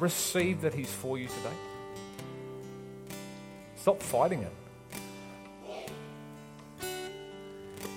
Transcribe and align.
receive 0.00 0.62
that 0.62 0.74
He's 0.74 0.92
for 0.92 1.18
you 1.18 1.28
today? 1.28 1.54
Stop 3.76 4.02
fighting 4.02 4.42
it. 4.42 4.52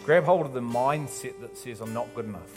Grab 0.06 0.24
hold 0.24 0.46
of 0.46 0.54
the 0.54 0.62
mindset 0.62 1.42
that 1.42 1.58
says, 1.58 1.82
I'm 1.82 1.94
not 1.94 2.14
good 2.16 2.26
enough. 2.26 2.52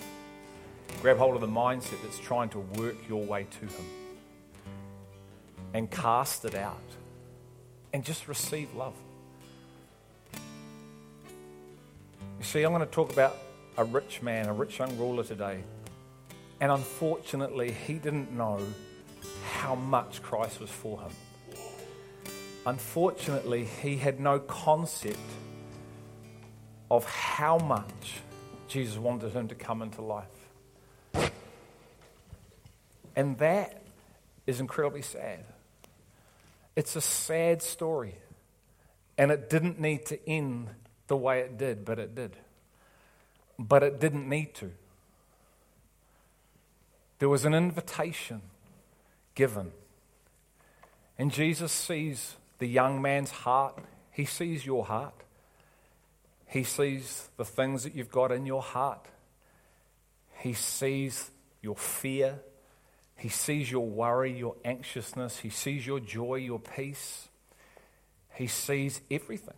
Grab 1.03 1.19
hold 1.19 1.35
of 1.35 1.41
the 1.41 1.47
mindset 1.47 2.03
that's 2.03 2.19
trying 2.19 2.49
to 2.51 2.61
work 2.61 2.97
your 3.09 3.25
way 3.25 3.47
to 3.51 3.67
Him. 3.67 3.87
And 5.75 5.91
cast 5.91 6.45
it 6.45 6.55
out. 6.55 6.79
And 7.93 8.05
just 8.05 8.29
receive 8.29 8.73
love. 8.75 8.95
You 10.33 10.41
see, 12.45 12.63
I'm 12.63 12.73
going 12.73 12.81
to 12.81 12.91
talk 12.91 13.13
about 13.13 13.37
a 13.77 13.85
rich 13.85 14.23
man, 14.23 14.49
a 14.49 14.53
rich 14.53 14.79
young 14.79 14.97
ruler 14.99 15.25
today. 15.25 15.63
And 16.61 16.73
unfortunately, 16.73 17.73
he 17.73 17.95
didn't 17.95 18.33
know 18.33 18.61
how 19.53 19.75
much 19.75 20.23
Christ 20.23 20.61
was 20.61 20.71
for 20.71 21.01
him. 21.01 21.11
Unfortunately, 22.67 23.65
he 23.65 23.97
had 23.97 24.21
no 24.21 24.39
concept 24.39 25.19
of 26.91 27.05
how 27.05 27.59
much 27.59 28.21
Jesus 28.69 28.97
wanted 28.99 29.33
him 29.33 29.49
to 29.49 29.55
come 29.55 29.83
into 29.83 30.03
life. 30.03 30.27
And 33.15 33.39
that 33.39 33.83
is 34.47 34.61
incredibly 34.61 35.03
sad. 35.03 35.45
It's 36.77 36.97
a 36.97 37.01
sad 37.01 37.63
story. 37.63 38.15
And 39.19 39.31
it 39.31 39.51
didn't 39.51 39.79
need 39.81 40.07
to 40.07 40.29
end 40.29 40.69
the 41.07 41.17
way 41.17 41.41
it 41.41 41.59
did, 41.59 41.85
but 41.85 41.99
it 41.99 42.15
did. 42.15 42.37
But 43.59 43.83
it 43.83 44.01
didn't 44.01 44.29
need 44.29 44.55
to. 44.55 44.73
There 47.19 47.29
was 47.29 47.45
an 47.45 47.55
invitation 47.55 48.43
given. 49.35 49.73
And 51.19 51.33
Jesus 51.33 51.73
sees 51.73 52.37
the 52.59 52.67
young 52.67 53.03
man's 53.03 53.31
heart, 53.31 53.79
he 54.11 54.25
sees 54.25 54.65
your 54.67 54.85
heart. 54.85 55.15
He 56.47 56.65
sees 56.65 57.31
the 57.39 57.47
things 57.47 57.83
that 57.85 57.95
you've 57.95 58.11
got 58.11 58.31
in 58.31 58.45
your 58.45 58.61
heart. 58.61 59.07
He 60.41 60.53
sees 60.53 61.31
your 61.63 61.77
fear. 61.77 62.41
He 63.17 63.31
sees 63.31 63.71
your 63.71 63.87
worry, 63.87 64.37
your 64.37 64.57
anxiousness. 64.63 65.39
He 65.39 65.49
sees 65.49 65.87
your 65.87 65.99
joy, 65.99 66.35
your 66.35 66.59
peace. 66.59 67.29
He 68.35 68.49
sees 68.49 69.01
everything. 69.11 69.55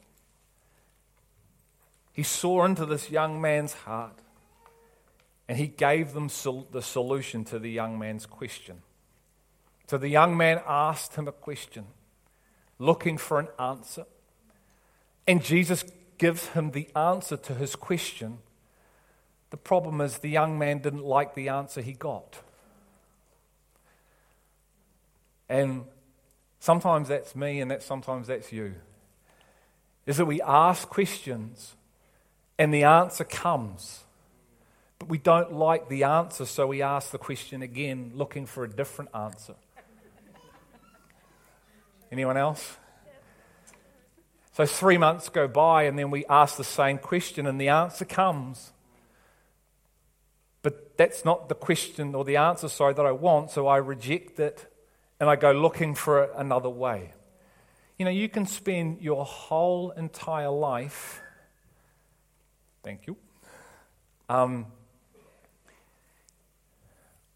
He 2.12 2.22
saw 2.22 2.64
into 2.64 2.86
this 2.86 3.10
young 3.10 3.40
man's 3.40 3.72
heart 3.72 4.20
and 5.48 5.58
he 5.58 5.66
gave 5.66 6.12
them 6.12 6.28
sol- 6.28 6.68
the 6.70 6.80
solution 6.80 7.44
to 7.46 7.58
the 7.58 7.70
young 7.70 7.98
man's 7.98 8.24
question. 8.24 8.82
So 9.86 9.98
the 9.98 10.08
young 10.08 10.36
man 10.36 10.60
asked 10.66 11.14
him 11.14 11.28
a 11.28 11.32
question, 11.32 11.86
looking 12.78 13.18
for 13.18 13.38
an 13.38 13.48
answer. 13.58 14.04
And 15.26 15.42
Jesus 15.42 15.84
gives 16.18 16.48
him 16.48 16.70
the 16.70 16.88
answer 16.96 17.36
to 17.36 17.54
his 17.54 17.76
question. 17.76 18.38
The 19.50 19.56
problem 19.56 20.00
is 20.00 20.18
the 20.18 20.30
young 20.30 20.58
man 20.58 20.78
didn't 20.78 21.04
like 21.04 21.34
the 21.34 21.48
answer 21.48 21.80
he 21.80 21.92
got. 21.92 22.38
And 25.48 25.84
sometimes 26.60 27.08
that's 27.08 27.36
me, 27.36 27.60
and 27.60 27.70
that 27.70 27.82
sometimes 27.82 28.26
that's 28.26 28.52
you. 28.52 28.74
Is 30.06 30.16
that 30.16 30.26
we 30.26 30.40
ask 30.42 30.88
questions 30.88 31.74
and 32.58 32.72
the 32.72 32.84
answer 32.84 33.24
comes. 33.24 34.04
But 34.98 35.08
we 35.08 35.18
don't 35.18 35.52
like 35.52 35.88
the 35.88 36.04
answer, 36.04 36.46
so 36.46 36.66
we 36.66 36.82
ask 36.82 37.10
the 37.10 37.18
question 37.18 37.62
again, 37.62 38.12
looking 38.14 38.46
for 38.46 38.64
a 38.64 38.68
different 38.68 39.10
answer. 39.14 39.54
Anyone 42.14 42.36
else? 42.36 42.76
So 44.52 44.64
three 44.66 44.98
months 44.98 45.28
go 45.28 45.48
by, 45.48 45.82
and 45.82 45.98
then 45.98 46.10
we 46.10 46.24
ask 46.26 46.56
the 46.56 46.64
same 46.64 46.98
question, 46.98 47.46
and 47.46 47.60
the 47.60 47.68
answer 47.68 48.04
comes. 48.04 48.72
But 50.62 50.96
that's 50.96 51.24
not 51.24 51.48
the 51.48 51.54
question 51.56 52.14
or 52.14 52.24
the 52.24 52.36
answer, 52.36 52.68
sorry, 52.68 52.94
that 52.94 53.04
I 53.04 53.12
want, 53.12 53.50
so 53.50 53.66
I 53.66 53.78
reject 53.78 54.38
it 54.38 54.72
and 55.18 55.28
I 55.28 55.36
go 55.36 55.52
looking 55.52 55.94
for 55.94 56.24
it 56.24 56.30
another 56.36 56.70
way. 56.70 57.12
You 57.98 58.04
know, 58.04 58.10
you 58.10 58.28
can 58.28 58.46
spend 58.46 59.00
your 59.00 59.24
whole 59.24 59.90
entire 59.90 60.50
life 60.50 61.20
Thank 62.84 63.06
you. 63.06 63.16
Um, 64.28 64.66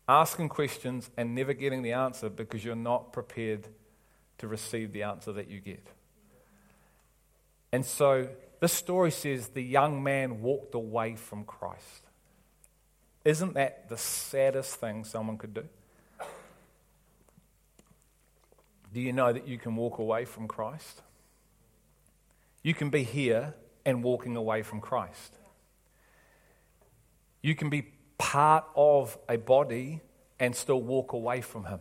asking 0.06 0.50
questions 0.50 1.10
and 1.16 1.34
never 1.34 1.54
getting 1.54 1.80
the 1.80 1.92
answer 1.92 2.28
because 2.28 2.62
you're 2.62 2.76
not 2.76 3.14
prepared 3.14 3.66
to 4.38 4.48
receive 4.48 4.92
the 4.92 5.02
answer 5.02 5.32
that 5.32 5.48
you 5.48 5.60
get. 5.60 5.86
And 7.72 7.84
so 7.84 8.28
this 8.60 8.72
story 8.72 9.10
says 9.10 9.48
the 9.48 9.62
young 9.62 10.02
man 10.02 10.40
walked 10.40 10.74
away 10.74 11.16
from 11.16 11.44
Christ. 11.44 12.06
Isn't 13.24 13.54
that 13.54 13.88
the 13.88 13.96
saddest 13.96 14.76
thing 14.76 15.04
someone 15.04 15.38
could 15.38 15.54
do? 15.54 15.64
Do 18.92 19.00
you 19.00 19.12
know 19.12 19.32
that 19.32 19.46
you 19.46 19.58
can 19.58 19.76
walk 19.76 19.98
away 19.98 20.24
from 20.24 20.48
Christ? 20.48 21.02
You 22.62 22.74
can 22.74 22.90
be 22.90 23.02
here 23.02 23.54
and 23.84 24.02
walking 24.02 24.36
away 24.36 24.62
from 24.62 24.80
Christ. 24.80 25.38
You 27.42 27.54
can 27.54 27.70
be 27.70 27.92
part 28.16 28.64
of 28.74 29.16
a 29.28 29.36
body 29.36 30.00
and 30.40 30.54
still 30.56 30.82
walk 30.82 31.12
away 31.12 31.40
from 31.40 31.64
Him. 31.64 31.80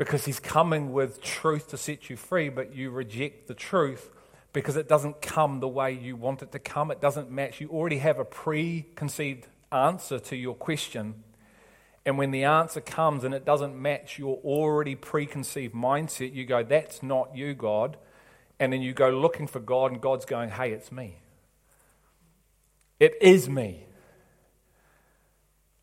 Because 0.00 0.24
He's 0.24 0.40
coming 0.40 0.94
with 0.94 1.20
truth 1.20 1.68
to 1.68 1.76
set 1.76 2.08
you 2.08 2.16
free, 2.16 2.48
but 2.48 2.74
you 2.74 2.90
reject 2.90 3.48
the 3.48 3.54
truth 3.54 4.10
because 4.54 4.76
it 4.76 4.88
doesn't 4.88 5.20
come 5.20 5.60
the 5.60 5.68
way 5.68 5.92
you 5.92 6.16
want 6.16 6.40
it 6.40 6.52
to 6.52 6.58
come. 6.58 6.90
It 6.90 7.02
doesn't 7.02 7.30
match. 7.30 7.60
You 7.60 7.68
already 7.68 7.98
have 7.98 8.18
a 8.18 8.24
preconceived 8.24 9.46
answer 9.70 10.18
to 10.18 10.36
your 10.36 10.54
question. 10.54 11.22
And 12.06 12.16
when 12.16 12.30
the 12.30 12.44
answer 12.44 12.80
comes 12.80 13.24
and 13.24 13.34
it 13.34 13.44
doesn't 13.44 13.76
match 13.76 14.18
your 14.18 14.38
already 14.38 14.94
preconceived 14.94 15.74
mindset, 15.74 16.32
you 16.32 16.46
go, 16.46 16.62
That's 16.62 17.02
not 17.02 17.36
you, 17.36 17.52
God. 17.52 17.98
And 18.58 18.72
then 18.72 18.80
you 18.80 18.94
go 18.94 19.10
looking 19.10 19.46
for 19.46 19.60
God, 19.60 19.92
and 19.92 20.00
God's 20.00 20.24
going, 20.24 20.48
Hey, 20.48 20.72
it's 20.72 20.90
me. 20.90 21.16
It 22.98 23.16
is 23.20 23.50
me. 23.50 23.84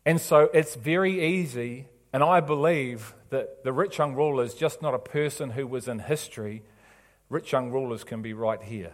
And 0.04 0.20
so 0.20 0.50
it's 0.52 0.74
very 0.74 1.24
easy, 1.24 1.86
and 2.12 2.22
I 2.22 2.40
believe 2.40 3.14
that 3.30 3.64
the 3.64 3.72
rich 3.72 3.98
young 3.98 4.14
ruler 4.14 4.44
is 4.44 4.54
just 4.54 4.80
not 4.80 4.94
a 4.94 4.98
person 4.98 5.50
who 5.50 5.66
was 5.66 5.88
in 5.88 5.98
history. 5.98 6.62
Rich 7.28 7.52
young 7.52 7.70
rulers 7.70 8.04
can 8.04 8.22
be 8.22 8.32
right 8.32 8.62
here. 8.62 8.92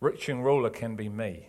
Rich 0.00 0.28
young 0.28 0.40
ruler 0.40 0.70
can 0.70 0.96
be 0.96 1.08
me. 1.08 1.48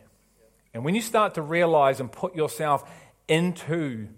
And 0.74 0.86
when 0.86 0.94
you 0.94 1.02
start 1.02 1.34
to 1.36 1.42
realize 1.42 2.00
and 2.00 2.12
put 2.12 2.36
yourself 2.36 2.90
into 3.28 4.10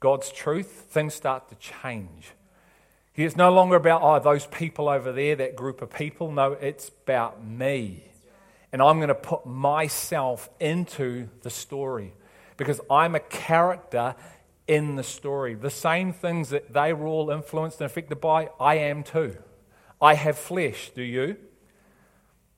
God's 0.00 0.30
truth, 0.30 0.86
things 0.90 1.14
start 1.14 1.48
to 1.50 1.54
change. 1.56 2.32
It's 3.14 3.36
no 3.36 3.52
longer 3.52 3.76
about, 3.76 4.02
oh, 4.02 4.18
those 4.20 4.46
people 4.46 4.88
over 4.88 5.10
there, 5.10 5.34
that 5.36 5.56
group 5.56 5.82
of 5.82 5.90
people. 5.90 6.30
No, 6.30 6.52
it's 6.52 6.88
about 7.04 7.44
me. 7.44 8.04
And 8.72 8.80
I'm 8.80 8.98
going 8.98 9.08
to 9.08 9.14
put 9.14 9.44
myself 9.44 10.48
into 10.60 11.28
the 11.42 11.50
story 11.50 12.14
because 12.56 12.80
I'm 12.88 13.14
a 13.14 13.20
character 13.20 14.14
in 14.68 14.96
the 14.96 15.02
story. 15.02 15.54
The 15.54 15.70
same 15.70 16.12
things 16.12 16.50
that 16.50 16.72
they 16.72 16.92
were 16.92 17.06
all 17.06 17.30
influenced 17.30 17.80
and 17.80 17.86
affected 17.86 18.20
by, 18.20 18.50
I 18.60 18.76
am 18.76 19.02
too. 19.02 19.36
I 20.00 20.14
have 20.14 20.38
flesh, 20.38 20.90
do 20.94 21.02
you? 21.02 21.36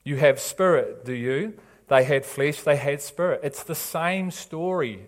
You 0.04 0.16
have 0.16 0.40
spirit, 0.40 1.04
do 1.04 1.14
you? 1.14 1.54
They 1.88 2.04
had 2.04 2.26
flesh, 2.26 2.62
they 2.62 2.76
had 2.76 3.00
spirit. 3.00 3.40
It's 3.42 3.62
the 3.62 3.74
same 3.74 4.30
story. 4.30 5.06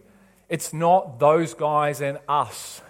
It's 0.48 0.72
not 0.72 1.18
those 1.18 1.54
guys 1.54 2.00
and 2.00 2.18
us. 2.28 2.80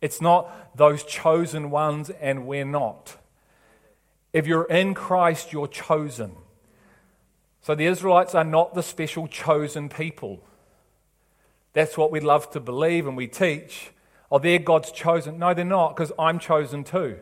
It's 0.00 0.20
not 0.20 0.76
those 0.76 1.04
chosen 1.04 1.70
ones 1.70 2.10
and 2.10 2.46
we're 2.46 2.64
not. 2.64 3.16
If 4.32 4.46
you're 4.46 4.64
in 4.64 4.94
Christ, 4.94 5.52
you're 5.52 5.68
chosen. 5.68 6.32
So 7.62 7.74
the 7.74 7.86
Israelites 7.86 8.34
are 8.34 8.44
not 8.44 8.74
the 8.74 8.82
special 8.82 9.26
chosen 9.28 9.88
people. 9.88 10.42
That's 11.74 11.98
what 11.98 12.10
we 12.10 12.20
love 12.20 12.50
to 12.52 12.60
believe 12.60 13.06
and 13.06 13.16
we 13.16 13.26
teach. 13.26 13.90
Oh, 14.30 14.38
they're 14.38 14.58
God's 14.58 14.90
chosen. 14.90 15.38
No, 15.38 15.52
they're 15.52 15.64
not, 15.64 15.94
because 15.94 16.12
I'm 16.18 16.38
chosen 16.38 16.82
too. 16.82 17.18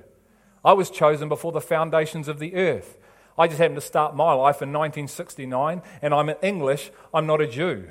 I 0.64 0.74
was 0.74 0.90
chosen 0.90 1.28
before 1.28 1.52
the 1.52 1.60
foundations 1.60 2.28
of 2.28 2.38
the 2.38 2.54
earth. 2.54 2.96
I 3.36 3.48
just 3.48 3.58
happened 3.58 3.76
to 3.76 3.80
start 3.80 4.14
my 4.14 4.32
life 4.32 4.62
in 4.62 4.72
1969, 4.72 5.82
and 6.00 6.14
I'm 6.14 6.28
an 6.28 6.36
English, 6.42 6.90
I'm 7.12 7.26
not 7.26 7.40
a 7.40 7.46
Jew. 7.46 7.88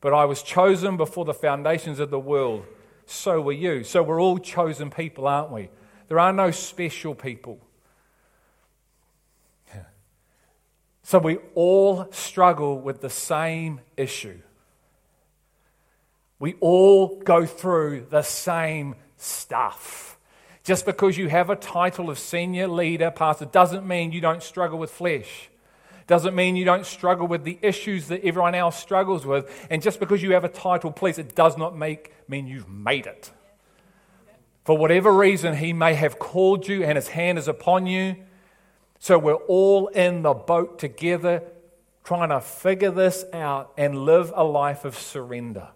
But 0.00 0.14
I 0.14 0.26
was 0.26 0.42
chosen 0.42 0.96
before 0.96 1.24
the 1.24 1.34
foundations 1.34 1.98
of 1.98 2.10
the 2.10 2.20
world. 2.20 2.64
So 3.06 3.40
were 3.40 3.52
you. 3.52 3.82
So 3.82 4.02
we're 4.02 4.20
all 4.20 4.38
chosen 4.38 4.90
people, 4.90 5.26
aren't 5.26 5.50
we? 5.50 5.70
There 6.08 6.18
are 6.18 6.32
no 6.32 6.50
special 6.50 7.14
people. 7.14 7.60
So 11.02 11.18
we 11.18 11.38
all 11.54 12.06
struggle 12.12 12.78
with 12.78 13.00
the 13.00 13.10
same 13.10 13.80
issue. 13.96 14.38
We 16.40 16.54
all 16.60 17.20
go 17.20 17.46
through 17.46 18.06
the 18.10 18.22
same 18.22 18.96
stuff. 19.18 20.18
Just 20.64 20.86
because 20.86 21.16
you 21.16 21.28
have 21.28 21.50
a 21.50 21.56
title 21.56 22.10
of 22.10 22.18
senior 22.18 22.66
leader, 22.66 23.10
pastor, 23.10 23.44
doesn't 23.44 23.86
mean 23.86 24.10
you 24.10 24.20
don't 24.20 24.42
struggle 24.42 24.78
with 24.78 24.90
flesh. 24.90 25.50
Doesn't 26.06 26.34
mean 26.34 26.56
you 26.56 26.64
don't 26.64 26.86
struggle 26.86 27.28
with 27.28 27.44
the 27.44 27.58
issues 27.62 28.08
that 28.08 28.24
everyone 28.24 28.54
else 28.54 28.76
struggles 28.76 29.24
with. 29.24 29.66
And 29.70 29.80
just 29.80 30.00
because 30.00 30.22
you 30.22 30.32
have 30.32 30.44
a 30.44 30.48
title, 30.48 30.90
please, 30.90 31.18
it 31.18 31.34
does 31.34 31.56
not 31.56 31.76
make, 31.76 32.12
mean 32.26 32.46
you've 32.46 32.68
made 32.68 33.06
it. 33.06 33.30
For 34.64 34.76
whatever 34.76 35.12
reason, 35.12 35.56
He 35.56 35.72
may 35.72 35.94
have 35.94 36.18
called 36.18 36.66
you 36.66 36.84
and 36.84 36.96
His 36.96 37.08
hand 37.08 37.38
is 37.38 37.48
upon 37.48 37.86
you. 37.86 38.16
So 38.98 39.18
we're 39.18 39.34
all 39.34 39.88
in 39.88 40.22
the 40.22 40.34
boat 40.34 40.78
together, 40.78 41.42
trying 42.02 42.30
to 42.30 42.40
figure 42.40 42.90
this 42.90 43.24
out 43.32 43.72
and 43.76 44.04
live 44.04 44.32
a 44.34 44.44
life 44.44 44.84
of 44.84 44.96
surrender. 44.96 45.68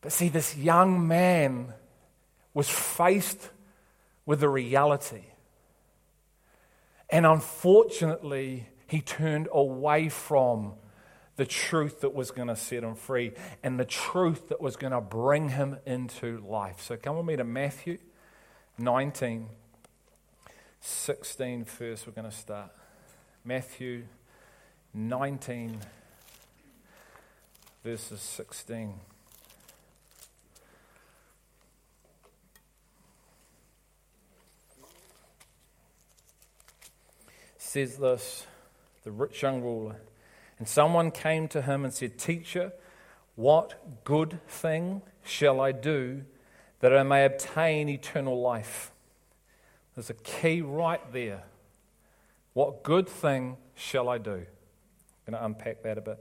But 0.00 0.12
see, 0.12 0.28
this 0.28 0.56
young 0.56 1.06
man 1.06 1.74
was 2.54 2.68
faced 2.68 3.50
with 4.26 4.40
the 4.40 4.48
reality. 4.48 5.24
And 7.10 7.26
unfortunately, 7.26 8.68
he 8.86 9.00
turned 9.00 9.48
away 9.52 10.08
from 10.08 10.74
the 11.36 11.46
truth 11.46 12.00
that 12.02 12.14
was 12.14 12.30
going 12.30 12.48
to 12.48 12.56
set 12.56 12.82
him 12.82 12.94
free 12.94 13.32
and 13.62 13.78
the 13.78 13.84
truth 13.84 14.48
that 14.48 14.60
was 14.60 14.76
going 14.76 14.92
to 14.92 15.00
bring 15.00 15.48
him 15.48 15.78
into 15.86 16.38
life. 16.46 16.80
So 16.82 16.96
come 16.96 17.16
with 17.16 17.26
me 17.26 17.36
to 17.36 17.44
Matthew 17.44 17.98
19, 18.78 19.48
16 20.80 21.64
first. 21.64 22.06
We're 22.06 22.12
going 22.12 22.30
to 22.30 22.36
start. 22.36 22.70
Matthew 23.44 24.04
19, 24.92 25.78
verses 27.84 28.20
16. 28.20 28.94
Says 37.70 37.98
this 37.98 38.46
the 39.04 39.12
rich 39.12 39.42
young 39.42 39.62
ruler. 39.62 39.94
And 40.58 40.66
someone 40.66 41.12
came 41.12 41.46
to 41.48 41.62
him 41.62 41.84
and 41.84 41.94
said, 41.94 42.18
Teacher, 42.18 42.72
what 43.36 44.02
good 44.02 44.40
thing 44.48 45.02
shall 45.22 45.60
I 45.60 45.70
do 45.70 46.22
that 46.80 46.94
I 46.94 47.04
may 47.04 47.24
obtain 47.24 47.88
eternal 47.88 48.40
life? 48.40 48.90
There's 49.94 50.10
a 50.10 50.14
key 50.14 50.60
right 50.60 51.00
there. 51.12 51.44
What 52.54 52.82
good 52.82 53.08
thing 53.08 53.56
shall 53.76 54.08
I 54.08 54.18
do? 54.18 54.32
I'm 54.32 55.32
going 55.32 55.38
to 55.38 55.44
unpack 55.44 55.84
that 55.84 55.96
a 55.96 56.00
bit. 56.00 56.18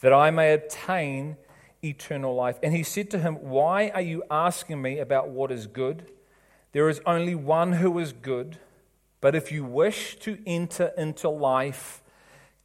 That 0.00 0.12
I 0.12 0.32
may 0.32 0.52
obtain 0.54 1.36
eternal 1.84 2.34
life. 2.34 2.58
And 2.64 2.74
he 2.74 2.82
said 2.82 3.10
to 3.12 3.20
him, 3.20 3.36
Why 3.36 3.90
are 3.90 4.02
you 4.02 4.24
asking 4.28 4.82
me 4.82 4.98
about 4.98 5.28
what 5.28 5.52
is 5.52 5.68
good? 5.68 6.10
There 6.72 6.88
is 6.88 7.00
only 7.06 7.36
one 7.36 7.74
who 7.74 7.96
is 8.00 8.12
good. 8.12 8.58
But 9.24 9.34
if 9.34 9.50
you 9.50 9.64
wish 9.64 10.16
to 10.16 10.36
enter 10.46 10.92
into 10.98 11.30
life, 11.30 12.02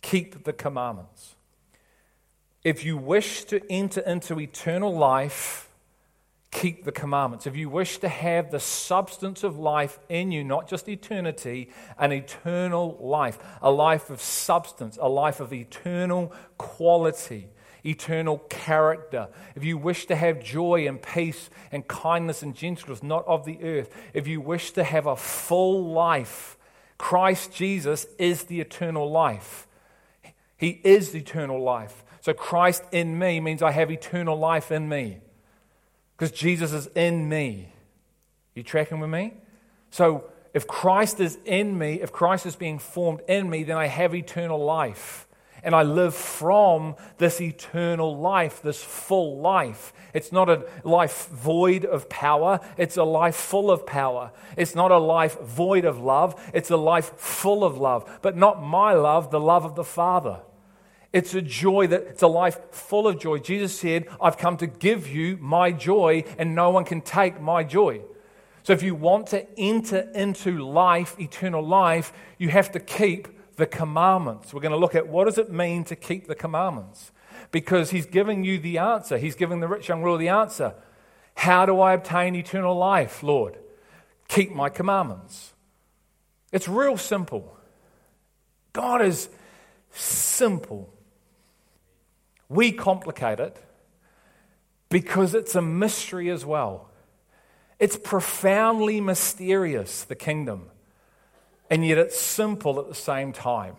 keep 0.02 0.44
the 0.44 0.52
commandments. 0.52 1.36
If 2.66 2.84
you 2.84 2.98
wish 2.98 3.46
to 3.46 3.62
enter 3.72 4.02
into 4.02 4.38
eternal 4.42 4.94
life, 4.94 5.70
keep 6.52 6.84
the 6.84 6.92
commandments. 6.92 7.48
If 7.48 7.56
you 7.56 7.70
wish 7.70 8.00
to 8.00 8.10
have 8.10 8.52
the 8.52 8.60
substance 8.60 9.46
of 9.46 9.58
life 9.58 10.00
in 10.10 10.34
you, 10.34 10.44
not 10.44 10.68
just 10.68 10.90
eternity, 10.90 11.70
an 11.98 12.12
eternal 12.12 12.98
life, 13.00 13.40
a 13.62 13.72
life 13.72 14.10
of 14.10 14.22
substance, 14.22 15.00
a 15.02 15.08
life 15.08 15.40
of 15.40 15.54
eternal 15.54 16.34
quality, 16.58 17.48
eternal 17.86 18.40
character, 18.50 19.30
if 19.56 19.64
you 19.64 19.78
wish 19.78 20.06
to 20.08 20.16
have 20.16 20.44
joy 20.44 20.88
and 20.88 21.02
peace 21.02 21.50
and 21.72 21.88
kindness 21.88 22.44
and 22.44 22.56
gentleness, 22.56 23.02
not 23.04 23.26
of 23.28 23.46
the 23.46 23.62
earth, 23.64 23.96
if 24.14 24.28
you 24.28 24.42
wish 24.42 24.72
to 24.72 24.84
have 24.84 25.06
a 25.06 25.16
full 25.16 25.92
life, 25.92 26.58
Christ 26.98 27.54
Jesus 27.54 28.06
is 28.18 28.44
the 28.44 28.60
eternal 28.60 29.10
life. 29.10 29.68
He 30.58 30.82
is 30.84 31.12
the 31.12 31.20
eternal 31.20 31.62
life. 31.64 32.04
So 32.22 32.34
Christ 32.34 32.84
in 32.92 33.18
me 33.18 33.40
means 33.40 33.64
I 33.64 33.72
have 33.72 33.90
eternal 33.90 34.38
life 34.38 34.72
in 34.72 34.90
me 34.90 35.20
because 36.18 36.32
Jesus 36.32 36.74
is 36.74 36.88
in 36.88 37.30
me. 37.30 37.72
You 38.56 38.64
tracking 38.64 39.00
with 39.00 39.10
me? 39.10 39.36
So 39.90 40.26
if 40.54 40.68
Christ 40.68 41.22
is 41.22 41.38
in 41.46 41.78
me, 41.78 42.02
if 42.02 42.12
Christ 42.12 42.46
is 42.46 42.58
being 42.58 42.78
formed 42.78 43.22
in 43.30 43.50
me, 43.50 43.64
then 43.64 43.78
I 43.78 43.86
have 43.86 44.14
eternal 44.14 44.64
life. 44.64 45.29
And 45.64 45.76
I 45.76 45.84
live 45.84 46.16
from 46.16 46.96
this 47.18 47.42
eternal 47.42 48.18
life, 48.18 48.62
this 48.62 48.82
full 48.82 49.40
life. 49.40 49.94
It's 50.14 50.32
not 50.32 50.50
a 50.50 50.66
life 50.84 51.28
void 51.28 51.86
of 51.86 52.10
power, 52.10 52.60
it's 52.78 52.98
a 52.98 53.04
life 53.04 53.36
full 53.36 53.70
of 53.70 53.86
power. 53.86 54.32
It's 54.58 54.76
not 54.76 54.92
a 54.92 54.98
life 54.98 55.40
void 55.42 55.86
of 55.86 56.00
love, 56.00 56.42
it's 56.54 56.72
a 56.72 56.78
life 56.78 57.18
full 57.18 57.64
of 57.64 57.78
love. 57.78 58.20
But 58.22 58.38
not 58.38 58.64
my 58.64 58.94
love, 58.94 59.32
the 59.32 59.40
love 59.40 59.66
of 59.66 59.76
the 59.76 59.84
Father. 59.84 60.40
It's 61.12 61.34
a 61.34 61.42
joy 61.42 61.88
that 61.88 62.04
it's 62.04 62.22
a 62.22 62.28
life 62.28 62.60
full 62.72 63.08
of 63.08 63.20
joy. 63.20 63.40
Jesus 63.40 63.78
said, 63.78 64.08
I've 64.22 64.38
come 64.38 64.58
to 64.58 64.68
give 64.68 65.08
you 65.08 65.38
my 65.38 65.72
joy, 65.72 66.24
and 66.38 66.54
no 66.54 66.70
one 66.70 66.86
can 66.86 67.02
take 67.02 67.42
my 67.42 67.64
joy. 67.64 68.02
So 68.62 68.74
if 68.74 68.84
you 68.84 68.94
want 68.94 69.28
to 69.28 69.48
enter 69.58 70.10
into 70.14 70.64
life, 70.64 71.20
eternal 71.20 71.66
life, 71.66 72.14
you 72.38 72.50
have 72.50 72.72
to 72.74 72.80
keep 72.80 73.28
the 73.60 73.68
commandments. 73.68 74.54
We're 74.54 74.62
going 74.62 74.72
to 74.72 74.78
look 74.78 74.96
at 74.96 75.08
what 75.08 75.26
does 75.26 75.38
it 75.38 75.52
mean 75.52 75.84
to 75.86 75.96
keep 75.96 76.28
the 76.28 76.34
commandments? 76.34 77.12
Because 77.52 77.92
he's 77.92 78.08
giving 78.08 78.44
you 78.44 78.58
the 78.58 78.80
answer. 78.80 79.18
He's 79.18 79.36
giving 79.36 79.60
the 79.60 79.68
rich 79.68 79.90
young 79.90 80.02
ruler 80.02 80.18
the 80.18 80.30
answer. 80.30 80.74
How 81.36 81.66
do 81.66 81.80
I 81.80 81.94
obtain 81.94 82.36
eternal 82.36 82.76
life, 82.76 83.22
Lord? 83.22 83.58
Keep 84.30 84.54
my 84.54 84.70
commandments. 84.70 85.54
It's 86.52 86.68
real 86.68 86.98
simple. 86.98 87.56
God 88.74 89.02
is 89.02 89.30
simple. 89.92 90.92
We 92.48 92.72
complicate 92.72 93.40
it 93.40 93.58
because 94.90 95.36
it's 95.36 95.54
a 95.54 95.62
mystery 95.62 96.30
as 96.30 96.46
well. 96.46 96.90
It's 97.78 97.98
profoundly 97.98 99.02
mysterious, 99.02 100.04
the 100.04 100.16
kingdom 100.16 100.72
and 101.70 101.86
yet 101.86 101.98
it's 101.98 102.20
simple 102.20 102.80
at 102.80 102.88
the 102.88 102.96
same 102.96 103.32
time. 103.32 103.76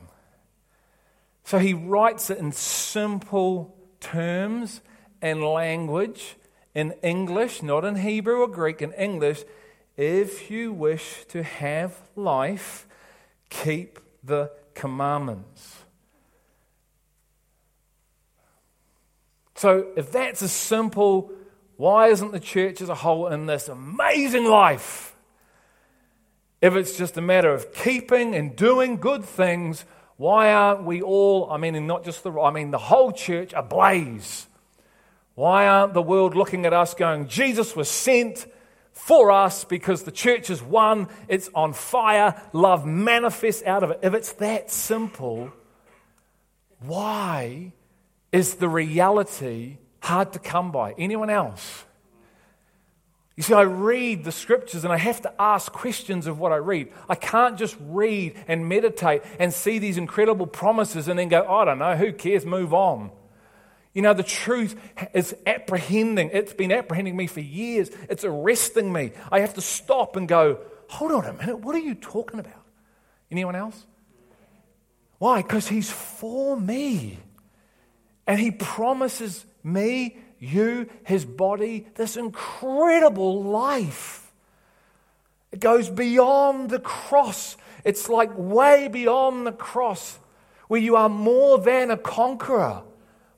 So 1.45 1.59
he 1.59 1.75
writes 1.75 2.31
it 2.31 2.39
in 2.39 2.53
simple 2.53 3.77
terms 4.01 4.81
and 5.21 5.43
language 5.43 6.37
in 6.75 6.93
English, 7.03 7.63
not 7.63 7.85
in 7.85 7.97
Hebrew 7.97 8.41
or 8.41 8.49
Greek, 8.49 8.81
in 8.83 8.93
English. 8.93 9.43
If 9.97 10.51
you 10.51 10.73
wish 10.73 11.25
to 11.29 11.43
have 11.43 11.99
life, 12.15 12.87
keep 13.49 13.99
the 14.23 14.53
commandments. 14.75 15.79
So, 19.57 19.89
if 19.97 20.11
that's 20.11 20.41
a 20.41 20.49
simple, 20.49 21.33
why 21.77 22.09
isn't 22.09 22.33
the 22.33 22.41
church 22.41 22.81
as 22.81 22.89
a 22.89 22.95
whole 22.95 23.27
in 23.27 23.45
this 23.45 23.69
amazing 23.69 24.47
life? 24.47 25.15
If 26.61 26.75
it's 26.75 26.97
just 26.97 27.17
a 27.17 27.23
matter 27.23 27.53
of 27.53 27.73
keeping 27.73 28.35
and 28.35 28.55
doing 28.55 28.97
good 28.97 29.25
things, 29.25 29.85
why 30.17 30.53
aren't 30.53 30.85
we 30.85 31.01
all, 31.01 31.51
I 31.51 31.57
mean, 31.57 31.87
not 31.87 32.05
just 32.05 32.23
the, 32.23 32.33
I 32.39 32.51
mean, 32.51 32.71
the 32.71 32.79
whole 32.79 33.13
church 33.13 33.53
ablaze? 33.55 34.47
Why 35.35 35.67
aren't 35.67 35.95
the 35.95 36.03
world 36.03 36.35
looking 36.35 36.67
at 36.67 36.75
us 36.75 36.93
going, 36.93 37.29
Jesus 37.29 37.75
was 37.75 37.89
sent 37.89 38.47
for 38.93 39.31
us 39.31 39.65
because 39.65 40.03
the 40.03 40.13
church 40.13 40.51
is 40.51 40.63
one, 40.63 41.09
it's 41.29 41.49
on 41.55 41.73
fire, 41.73 42.41
love 42.53 42.85
manifests 42.85 43.63
out 43.63 43.83
of 43.83 43.93
it? 43.93 44.01
If 44.03 44.13
it's 44.13 44.33
that 44.35 44.71
simple, 44.71 45.51
why 46.81 47.73
is 48.31 48.57
the 48.57 48.69
reality 48.69 49.79
hard 50.03 50.35
to 50.35 50.39
come 50.39 50.71
by? 50.71 50.93
Anyone 50.99 51.31
else? 51.31 51.85
You 53.41 53.45
see, 53.45 53.55
I 53.55 53.63
read 53.63 54.25
the 54.25 54.33
scriptures 54.33 54.85
and 54.85 54.93
I 54.93 54.99
have 54.99 55.23
to 55.23 55.33
ask 55.41 55.73
questions 55.73 56.27
of 56.27 56.39
what 56.39 56.53
I 56.53 56.57
read. 56.57 56.93
I 57.09 57.15
can't 57.15 57.57
just 57.57 57.75
read 57.81 58.35
and 58.47 58.69
meditate 58.69 59.23
and 59.39 59.51
see 59.51 59.79
these 59.79 59.97
incredible 59.97 60.47
promises 60.47 61.09
and 61.09 61.19
then 61.19 61.31
go, 61.31 61.47
oh, 61.49 61.61
I 61.61 61.65
don't 61.65 61.79
know, 61.79 61.97
who 61.97 62.13
cares, 62.13 62.45
move 62.45 62.75
on. 62.75 63.11
You 63.95 64.03
know, 64.03 64.13
the 64.13 64.23
truth 64.23 64.79
is 65.15 65.35
apprehending. 65.47 66.29
It's 66.35 66.53
been 66.53 66.71
apprehending 66.71 67.17
me 67.17 67.27
for 67.27 67.41
years. 67.41 67.91
It's 68.11 68.25
arresting 68.25 68.93
me. 68.93 69.13
I 69.33 69.41
have 69.41 69.55
to 69.55 69.63
stop 69.63 70.17
and 70.17 70.29
go, 70.29 70.59
hold 70.91 71.11
on 71.13 71.25
a 71.25 71.33
minute, 71.33 71.61
what 71.61 71.75
are 71.75 71.79
you 71.79 71.95
talking 71.95 72.41
about? 72.41 72.63
Anyone 73.31 73.57
else? 73.57 73.87
Why? 75.17 75.41
Because 75.41 75.67
he's 75.67 75.91
for 75.91 76.61
me. 76.61 77.19
And 78.27 78.39
he 78.39 78.51
promises 78.51 79.47
me 79.65 80.19
you, 80.41 80.89
his 81.05 81.25
body, 81.25 81.87
this 81.95 82.17
incredible 82.17 83.45
life. 83.45 84.33
It 85.53 85.61
goes 85.61 85.89
beyond 85.89 86.71
the 86.71 86.81
cross. 86.81 87.57
It's 87.85 88.09
like 88.09 88.31
way 88.37 88.89
beyond 88.89 89.47
the 89.47 89.53
cross, 89.53 90.19
where 90.67 90.81
you 90.81 90.97
are 90.97 91.09
more 91.09 91.59
than 91.59 91.93
a 91.93 91.97
conqueror, 91.97 92.83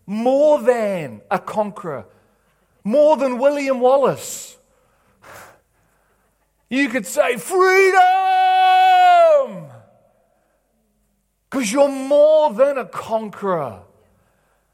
more 0.06 0.58
than 0.62 1.20
a 1.30 1.38
conqueror, 1.38 2.06
more 2.84 3.18
than 3.18 3.38
William 3.38 3.80
Wallace, 3.80 4.56
You 6.72 6.88
could 6.88 7.06
say, 7.06 7.36
freedom! 7.36 8.00
Because 11.50 11.70
you're 11.70 11.86
more 11.86 12.50
than 12.54 12.78
a 12.78 12.86
conqueror. 12.86 13.82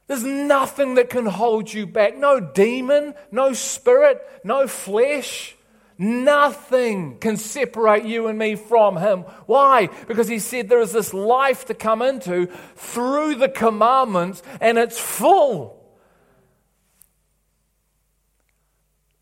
There's 0.09 0.23
nothing 0.23 0.95
that 0.95 1.11
can 1.11 1.27
hold 1.27 1.71
you 1.71 1.85
back. 1.85 2.17
No 2.17 2.39
demon, 2.39 3.13
no 3.31 3.53
spirit, 3.53 4.19
no 4.43 4.65
flesh. 4.65 5.55
Nothing 5.99 7.19
can 7.19 7.37
separate 7.37 8.05
you 8.05 8.25
and 8.25 8.39
me 8.39 8.55
from 8.55 8.97
Him. 8.97 9.19
Why? 9.45 9.87
Because 10.07 10.27
He 10.27 10.39
said 10.39 10.67
there 10.67 10.81
is 10.81 10.93
this 10.93 11.13
life 11.13 11.65
to 11.65 11.75
come 11.75 12.01
into 12.01 12.47
through 12.75 13.35
the 13.35 13.49
commandments, 13.49 14.41
and 14.59 14.79
it's 14.79 14.97
full. 14.97 15.79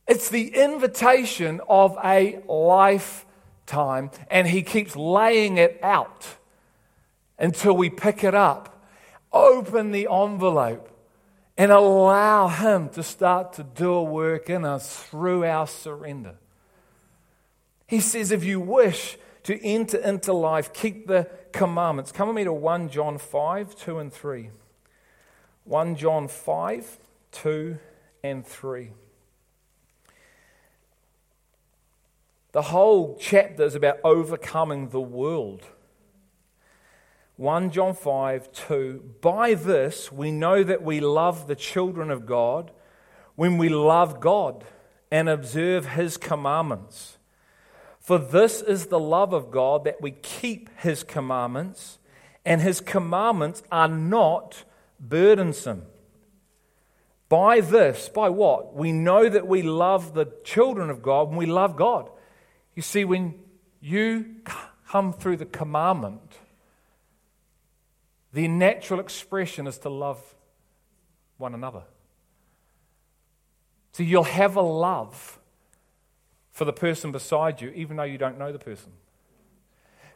It's 0.07 0.29
the 0.29 0.55
invitation 0.55 1.59
of 1.67 1.97
a 2.01 2.39
lifetime, 2.47 4.09
and 4.31 4.47
He 4.47 4.61
keeps 4.61 4.95
laying 4.95 5.57
it 5.57 5.81
out 5.83 6.37
until 7.37 7.75
we 7.75 7.89
pick 7.89 8.23
it 8.23 8.35
up, 8.35 8.76
open 9.37 9.91
the 9.91 10.07
envelope, 10.11 10.89
and 11.57 11.71
allow 11.71 12.47
Him 12.47 12.89
to 12.89 13.03
start 13.03 13.53
to 13.53 13.63
do 13.63 13.93
a 13.93 14.03
work 14.03 14.49
in 14.49 14.65
us 14.65 15.03
through 15.03 15.43
our 15.45 15.67
surrender. 15.67 16.35
He 17.87 17.99
says, 17.99 18.31
if 18.31 18.43
you 18.43 18.59
wish 18.59 19.17
to 19.43 19.57
enter 19.63 19.97
into 19.97 20.33
life, 20.33 20.73
keep 20.73 21.07
the 21.07 21.29
commandments. 21.53 22.11
Come 22.11 22.27
with 22.27 22.35
me 22.35 22.43
to 22.43 22.53
1 22.53 22.89
John 22.89 23.17
5, 23.17 23.75
2 23.75 23.99
and 23.99 24.13
3. 24.13 24.49
1 25.63 25.95
John 25.95 26.27
5, 26.27 26.97
2 27.31 27.77
and 28.23 28.45
3. 28.45 28.91
The 32.51 32.61
whole 32.63 33.17
chapter 33.19 33.63
is 33.63 33.75
about 33.75 33.99
overcoming 34.03 34.89
the 34.89 35.01
world. 35.01 35.65
1 37.37 37.69
John 37.69 37.93
5, 37.93 38.51
2. 38.51 39.13
By 39.21 39.53
this 39.53 40.11
we 40.11 40.31
know 40.31 40.63
that 40.63 40.81
we 40.81 40.99
love 40.99 41.47
the 41.47 41.55
children 41.55 42.09
of 42.09 42.25
God 42.25 42.71
when 43.35 43.59
we 43.59 43.69
love 43.69 44.19
God 44.19 44.63
and 45.11 45.29
observe 45.29 45.89
his 45.89 46.17
commandments. 46.17 47.17
For 47.99 48.17
this 48.17 48.61
is 48.61 48.87
the 48.87 48.99
love 48.99 49.33
of 49.33 49.51
God 49.51 49.83
that 49.83 50.01
we 50.01 50.11
keep 50.11 50.69
his 50.79 51.03
commandments, 51.03 51.99
and 52.43 52.61
his 52.61 52.81
commandments 52.81 53.61
are 53.71 53.87
not 53.87 54.63
burdensome. 54.99 55.83
By 57.29 57.59
this, 57.59 58.09
by 58.09 58.29
what? 58.29 58.73
We 58.73 58.91
know 58.91 59.29
that 59.29 59.45
we 59.45 59.61
love 59.61 60.13
the 60.13 60.31
children 60.43 60.89
of 60.89 61.03
God 61.03 61.29
when 61.29 61.37
we 61.37 61.45
love 61.45 61.75
God. 61.75 62.09
You 62.75 62.81
see, 62.81 63.03
when 63.03 63.35
you 63.79 64.37
come 64.87 65.13
through 65.13 65.37
the 65.37 65.45
commandment, 65.45 66.37
the 68.37 68.47
natural 68.47 68.99
expression 68.99 69.65
is 69.65 69.79
to 69.79 69.89
love 69.89 70.21
one 71.39 71.55
another. 71.55 71.81
So 73.93 74.03
you'll 74.03 74.25
have 74.25 74.55
a 74.55 74.61
love 74.61 75.39
for 76.51 76.63
the 76.63 76.71
person 76.71 77.11
beside 77.11 77.61
you, 77.61 77.69
even 77.71 77.97
though 77.97 78.03
you 78.03 78.19
don't 78.19 78.37
know 78.37 78.51
the 78.51 78.59
person. 78.59 78.91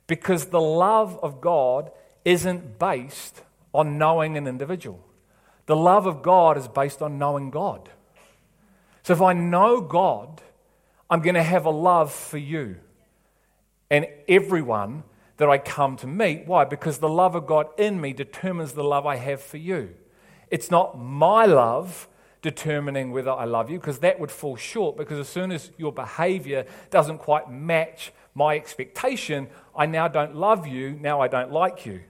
Because 0.05 0.45
the 0.45 0.61
love 0.61 1.17
of 1.23 1.41
God 1.41 1.89
isn't 2.23 2.77
based 2.77 3.41
on 3.73 3.97
knowing 3.97 4.37
an 4.37 4.45
individual. 4.45 5.03
The 5.65 5.75
love 5.75 6.05
of 6.05 6.21
God 6.21 6.59
is 6.59 6.67
based 6.67 7.01
on 7.01 7.17
knowing 7.17 7.49
God. 7.49 7.89
So 9.01 9.13
if 9.13 9.21
I 9.23 9.33
know 9.33 9.81
God, 9.81 10.43
I'm 11.09 11.23
going 11.23 11.33
to 11.33 11.41
have 11.41 11.65
a 11.65 11.71
love 11.71 12.13
for 12.13 12.37
you 12.37 12.75
and 13.89 14.05
everyone 14.29 15.05
that 15.41 15.49
I 15.49 15.57
come 15.57 15.97
to 15.97 16.05
meet. 16.05 16.45
Why? 16.45 16.65
Because 16.65 16.99
the 16.99 17.09
love 17.09 17.33
of 17.33 17.47
God 17.47 17.65
in 17.75 17.99
me 17.99 18.13
determines 18.13 18.73
the 18.73 18.83
love 18.83 19.07
I 19.07 19.15
have 19.15 19.41
for 19.41 19.57
you. 19.57 19.95
It's 20.51 20.69
not 20.69 20.99
my 20.99 21.47
love 21.47 22.07
determining 22.43 23.11
whether 23.11 23.31
I 23.31 23.45
love 23.45 23.71
you, 23.71 23.79
because 23.79 23.97
that 23.99 24.19
would 24.19 24.29
fall 24.29 24.55
short. 24.55 24.97
Because 24.97 25.17
as 25.17 25.27
soon 25.27 25.51
as 25.51 25.71
your 25.79 25.91
behavior 25.91 26.67
doesn't 26.91 27.17
quite 27.17 27.49
match 27.49 28.13
my 28.35 28.55
expectation, 28.55 29.47
I 29.75 29.87
now 29.87 30.07
don't 30.07 30.35
love 30.35 30.67
you, 30.67 30.91
now 30.91 31.21
I 31.21 31.27
don't 31.27 31.51
like 31.51 31.87
you. 31.87 32.01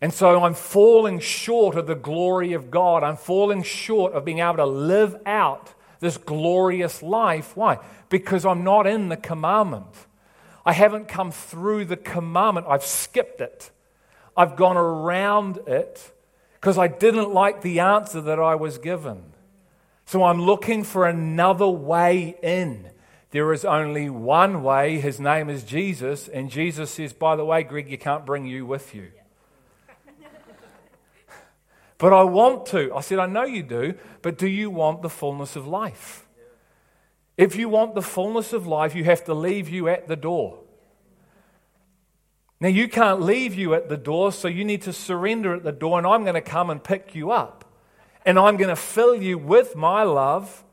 And 0.00 0.14
so 0.14 0.42
I'm 0.44 0.54
falling 0.54 1.18
short 1.18 1.76
of 1.76 1.86
the 1.86 1.94
glory 1.94 2.54
of 2.54 2.70
God. 2.70 3.04
I'm 3.04 3.18
falling 3.18 3.62
short 3.62 4.14
of 4.14 4.24
being 4.24 4.38
able 4.38 4.56
to 4.56 4.64
live 4.64 5.14
out 5.26 5.74
this 6.00 6.16
glorious 6.16 7.02
life. 7.02 7.54
Why? 7.54 7.80
Because 8.08 8.46
I'm 8.46 8.64
not 8.64 8.86
in 8.86 9.10
the 9.10 9.18
commandment. 9.18 10.06
I 10.66 10.72
haven't 10.72 11.06
come 11.06 11.30
through 11.30 11.84
the 11.84 11.96
commandment, 11.96 12.66
I've 12.68 12.84
skipped 12.84 13.40
it. 13.40 13.70
I've 14.36 14.56
gone 14.56 14.76
around 14.76 15.58
it 15.66 16.12
because 16.54 16.76
I 16.76 16.88
didn't 16.88 17.32
like 17.32 17.62
the 17.62 17.80
answer 17.80 18.20
that 18.20 18.40
I 18.40 18.56
was 18.56 18.76
given. 18.76 19.22
So 20.04 20.24
I'm 20.24 20.42
looking 20.42 20.82
for 20.82 21.06
another 21.06 21.68
way 21.68 22.36
in. 22.42 22.90
There 23.30 23.52
is 23.52 23.64
only 23.64 24.10
one 24.10 24.62
way. 24.62 24.98
His 24.98 25.20
name 25.20 25.48
is 25.48 25.62
Jesus. 25.62 26.28
And 26.28 26.50
Jesus 26.50 26.90
says, 26.90 27.12
By 27.12 27.36
the 27.36 27.44
way, 27.44 27.62
Greg, 27.62 27.88
you 27.88 27.98
can't 27.98 28.26
bring 28.26 28.46
you 28.46 28.66
with 28.66 28.94
you. 28.94 29.10
but 31.98 32.12
I 32.12 32.24
want 32.24 32.66
to. 32.66 32.94
I 32.94 33.00
said, 33.00 33.18
I 33.18 33.26
know 33.26 33.44
you 33.44 33.62
do, 33.62 33.94
but 34.22 34.36
do 34.36 34.48
you 34.48 34.70
want 34.70 35.02
the 35.02 35.10
fullness 35.10 35.56
of 35.56 35.66
life? 35.66 36.25
If 37.36 37.56
you 37.56 37.68
want 37.68 37.94
the 37.94 38.02
fullness 38.02 38.52
of 38.52 38.66
life, 38.66 38.94
you 38.94 39.04
have 39.04 39.24
to 39.24 39.34
leave 39.34 39.68
you 39.68 39.88
at 39.88 40.08
the 40.08 40.16
door. 40.16 40.60
Now, 42.58 42.68
you 42.68 42.88
can't 42.88 43.20
leave 43.20 43.54
you 43.54 43.74
at 43.74 43.90
the 43.90 43.98
door, 43.98 44.32
so 44.32 44.48
you 44.48 44.64
need 44.64 44.82
to 44.82 44.92
surrender 44.92 45.54
at 45.54 45.62
the 45.62 45.72
door, 45.72 45.98
and 45.98 46.06
I'm 46.06 46.22
going 46.22 46.34
to 46.34 46.40
come 46.40 46.70
and 46.70 46.82
pick 46.82 47.14
you 47.14 47.30
up. 47.30 47.64
And 48.24 48.38
I'm 48.38 48.56
going 48.56 48.70
to 48.70 48.76
fill 48.76 49.14
you 49.14 49.36
with 49.36 49.76
my 49.76 50.02
love, 50.04 50.64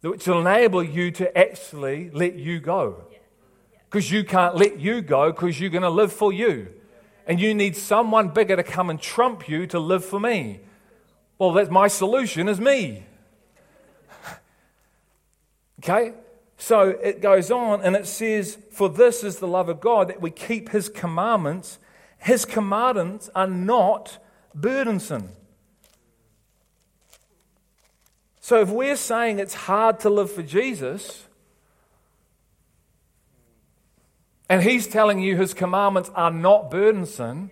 which 0.00 0.26
will 0.26 0.40
enable 0.40 0.82
you 0.82 1.10
to 1.12 1.36
actually 1.36 2.10
let 2.10 2.36
you 2.36 2.60
go. 2.60 3.04
Because 3.84 4.10
you 4.10 4.24
can't 4.24 4.56
let 4.56 4.80
you 4.80 5.02
go 5.02 5.30
because 5.32 5.60
you're 5.60 5.68
going 5.68 5.82
to 5.82 5.90
live 5.90 6.12
for 6.12 6.32
you. 6.32 6.68
And 7.26 7.38
you 7.38 7.54
need 7.54 7.76
someone 7.76 8.28
bigger 8.28 8.56
to 8.56 8.62
come 8.62 8.88
and 8.88 8.98
trump 8.98 9.48
you 9.48 9.66
to 9.66 9.78
live 9.78 10.04
for 10.04 10.18
me. 10.18 10.60
Well, 11.38 11.52
that's 11.52 11.70
my 11.70 11.88
solution 11.88 12.48
is 12.48 12.58
me. 12.58 13.04
Okay? 15.82 16.14
So 16.56 16.90
it 16.90 17.20
goes 17.20 17.50
on 17.50 17.82
and 17.82 17.96
it 17.96 18.06
says, 18.06 18.56
For 18.70 18.88
this 18.88 19.24
is 19.24 19.38
the 19.38 19.48
love 19.48 19.68
of 19.68 19.80
God, 19.80 20.08
that 20.08 20.20
we 20.20 20.30
keep 20.30 20.68
his 20.68 20.88
commandments. 20.88 21.78
His 22.18 22.44
commandments 22.44 23.28
are 23.34 23.48
not 23.48 24.18
burdensome. 24.54 25.30
So 28.40 28.60
if 28.60 28.70
we're 28.70 28.96
saying 28.96 29.38
it's 29.38 29.54
hard 29.54 30.00
to 30.00 30.10
live 30.10 30.30
for 30.30 30.42
Jesus, 30.42 31.26
and 34.48 34.62
he's 34.62 34.86
telling 34.86 35.20
you 35.20 35.36
his 35.36 35.54
commandments 35.54 36.10
are 36.14 36.30
not 36.30 36.70
burdensome, 36.70 37.50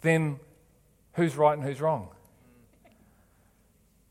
then 0.00 0.40
who's 1.14 1.36
right 1.36 1.58
and 1.58 1.66
who's 1.66 1.80
wrong? 1.80 2.08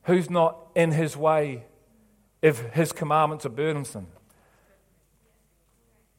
Who's 0.05 0.29
not 0.29 0.57
in 0.75 0.91
his 0.91 1.15
way 1.15 1.65
if 2.41 2.59
his 2.74 2.91
commandments 2.91 3.45
are 3.45 3.50
burdensome. 3.50 4.05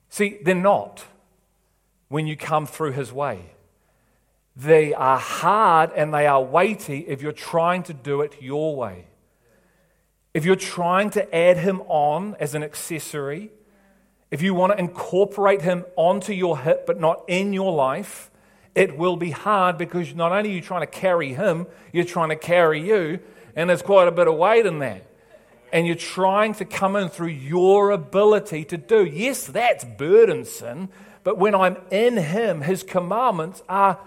See, 0.09 0.39
they're 0.43 0.57
not 0.57 1.05
when 2.09 2.27
you 2.27 2.37
come 2.37 2.67
through 2.67 2.93
his 2.93 3.13
way. 3.13 3.53
They 4.57 4.93
are 4.95 5.19
hard 5.19 5.93
and 5.95 6.13
they 6.13 6.27
are 6.27 6.43
weighty 6.43 7.01
if 7.01 7.23
you're 7.23 7.31
trying 7.31 7.83
to 7.85 7.95
do 7.95 8.23
it 8.23 8.35
your 8.41 8.75
way. 8.75 9.07
If 10.35 10.45
you're 10.45 10.57
trying 10.57 11.11
to 11.11 11.33
add 11.33 11.59
him 11.59 11.83
on 11.83 12.35
as 12.41 12.55
an 12.55 12.65
accessory, 12.65 13.53
if 14.31 14.43
you 14.43 14.53
want 14.53 14.73
to 14.73 14.79
incorporate 14.79 15.63
him 15.63 15.85
onto 15.95 16.33
your 16.33 16.59
hip 16.59 16.87
but 16.87 16.99
not 16.99 17.23
in 17.29 17.53
your 17.53 17.73
life, 17.73 18.31
it 18.75 18.99
will 18.99 19.17
be 19.17 19.31
hard 19.31 19.79
because 19.79 20.15
not 20.15 20.33
only 20.33 20.51
are 20.51 20.55
you 20.55 20.61
trying 20.61 20.83
to 20.83 20.87
carry 20.87 21.35
him, 21.35 21.67
you're 21.93 22.05
trying 22.05 22.31
to 22.31 22.37
carry 22.37 22.81
you, 22.81 23.21
and 23.57 23.69
there's 23.69 23.83
quite 23.83 24.07
a 24.07 24.13
bit 24.13 24.29
of 24.29 24.37
weight 24.37 24.67
in 24.67 24.79
that 24.79 25.07
and 25.73 25.87
you're 25.87 25.97
trying 25.97 26.55
to 26.55 26.65
come 26.65 26.97
in 26.97 27.09
through 27.09 27.29
your 27.29 27.91
ability 27.91 28.65
to 28.65 28.77
do. 28.77 29.05
Yes, 29.05 29.47
that's 29.47 29.85
burdensome, 29.85 30.89
but 31.25 31.39
when 31.39 31.55
I'm 31.55 31.77
in 31.91 32.17
Him, 32.17 32.63
His 32.63 32.83
commandments 32.83 33.63
are 33.69 33.99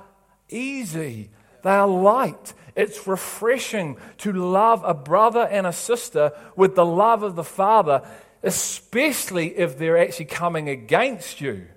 easy, 0.50 1.30
they 1.64 1.70
are 1.70 1.88
light. 1.88 2.54
It's 2.76 3.06
refreshing 3.06 3.98
to 4.20 4.32
love 4.32 4.84
a 4.86 4.94
brother 4.94 5.42
and 5.42 5.68
a 5.68 5.74
sister 5.74 6.32
with 6.56 6.76
the 6.76 6.86
love 6.86 7.24
of 7.24 7.36
the 7.36 7.44
Father, 7.44 8.08
especially 8.42 9.58
if 9.58 9.78
they're 9.78 9.98
actually 9.98 10.26
coming 10.26 10.70
against 10.70 11.42
you. 11.42 11.68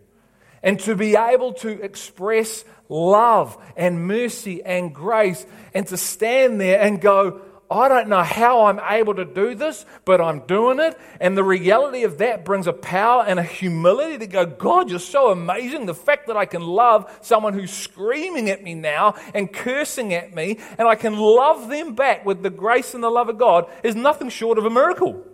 And 0.62 0.78
to 0.80 0.94
be 0.94 1.16
able 1.16 1.54
to 1.54 1.70
express 1.82 2.64
love 2.88 3.58
and 3.76 4.06
mercy 4.06 4.62
and 4.62 4.94
grace 4.94 5.44
and 5.74 5.84
to 5.88 5.96
stand 5.96 6.60
there 6.60 6.80
and 6.80 7.00
go, 7.00 7.40
I 7.72 7.88
don't 7.88 8.08
know 8.08 8.22
how 8.22 8.66
I'm 8.66 8.80
able 8.80 9.14
to 9.14 9.24
do 9.24 9.54
this, 9.54 9.84
but 10.04 10.20
I'm 10.20 10.40
doing 10.46 10.78
it. 10.78 10.98
And 11.20 11.36
the 11.36 11.44
reality 11.44 12.04
of 12.04 12.18
that 12.18 12.44
brings 12.44 12.66
a 12.66 12.72
power 12.72 13.24
and 13.26 13.38
a 13.38 13.42
humility 13.42 14.18
to 14.18 14.26
go, 14.26 14.46
God, 14.46 14.90
you're 14.90 14.98
so 14.98 15.30
amazing. 15.30 15.86
The 15.86 15.94
fact 15.94 16.26
that 16.28 16.36
I 16.36 16.44
can 16.44 16.62
love 16.62 17.10
someone 17.22 17.54
who's 17.54 17.72
screaming 17.72 18.50
at 18.50 18.62
me 18.62 18.74
now 18.74 19.14
and 19.34 19.52
cursing 19.52 20.14
at 20.14 20.34
me, 20.34 20.58
and 20.78 20.86
I 20.86 20.94
can 20.94 21.16
love 21.16 21.68
them 21.68 21.94
back 21.94 22.24
with 22.24 22.42
the 22.42 22.50
grace 22.50 22.94
and 22.94 23.02
the 23.02 23.10
love 23.10 23.28
of 23.28 23.38
God 23.38 23.70
is 23.82 23.94
nothing 23.94 24.28
short 24.28 24.58
of 24.58 24.64
a 24.64 24.70
miracle. 24.70 25.24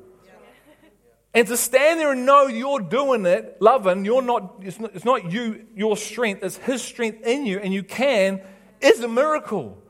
And 1.35 1.47
to 1.47 1.57
stand 1.57 2.01
there 2.01 2.13
and 2.13 2.25
know 2.25 2.47
you're 2.47 2.81
doing 2.81 3.27
it, 3.27 3.59
loving, 3.61 4.05
you're 4.05 4.23
not, 4.23 4.57
it's 4.63 4.81
not, 4.81 4.95
it's 4.95 5.05
not 5.05 5.31
you, 5.31 5.67
your 5.77 5.97
strength, 5.97 6.43
it's 6.43 6.57
His 6.57 6.83
strength 6.83 7.27
in 7.27 7.45
you, 7.45 7.59
and 7.59 7.73
you 7.73 7.83
can, 7.83 8.41
is 8.81 9.01
a 9.01 9.09
miracle. 9.09 9.83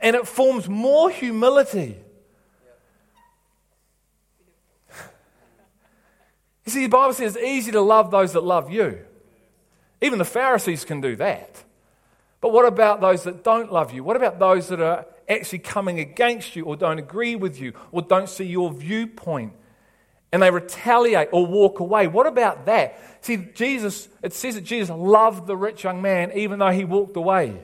And 0.00 0.14
it 0.16 0.26
forms 0.26 0.68
more 0.68 1.10
humility. 1.10 1.98
You 6.64 6.72
see, 6.72 6.82
the 6.82 6.88
Bible 6.90 7.14
says 7.14 7.34
it's 7.34 7.42
easy 7.42 7.72
to 7.72 7.80
love 7.80 8.10
those 8.10 8.34
that 8.34 8.44
love 8.44 8.70
you. 8.70 8.98
Even 10.02 10.18
the 10.18 10.24
Pharisees 10.26 10.84
can 10.84 11.00
do 11.00 11.16
that. 11.16 11.64
But 12.42 12.52
what 12.52 12.66
about 12.66 13.00
those 13.00 13.24
that 13.24 13.42
don't 13.42 13.72
love 13.72 13.94
you? 13.94 14.04
What 14.04 14.16
about 14.16 14.38
those 14.38 14.68
that 14.68 14.78
are 14.78 15.06
actually 15.30 15.60
coming 15.60 15.98
against 15.98 16.56
you 16.56 16.66
or 16.66 16.76
don't 16.76 16.98
agree 16.98 17.36
with 17.36 17.58
you 17.58 17.72
or 17.90 18.02
don't 18.02 18.28
see 18.28 18.44
your 18.44 18.70
viewpoint? 18.70 19.54
and 20.32 20.42
they 20.42 20.50
retaliate 20.50 21.28
or 21.32 21.46
walk 21.46 21.80
away. 21.80 22.06
What 22.06 22.26
about 22.26 22.66
that? 22.66 22.98
See, 23.22 23.36
Jesus, 23.54 24.08
it 24.22 24.32
says 24.32 24.56
that 24.56 24.64
Jesus 24.64 24.94
loved 24.94 25.46
the 25.46 25.56
rich 25.56 25.84
young 25.84 26.02
man 26.02 26.32
even 26.34 26.58
though 26.58 26.70
he 26.70 26.84
walked 26.84 27.16
away. 27.16 27.62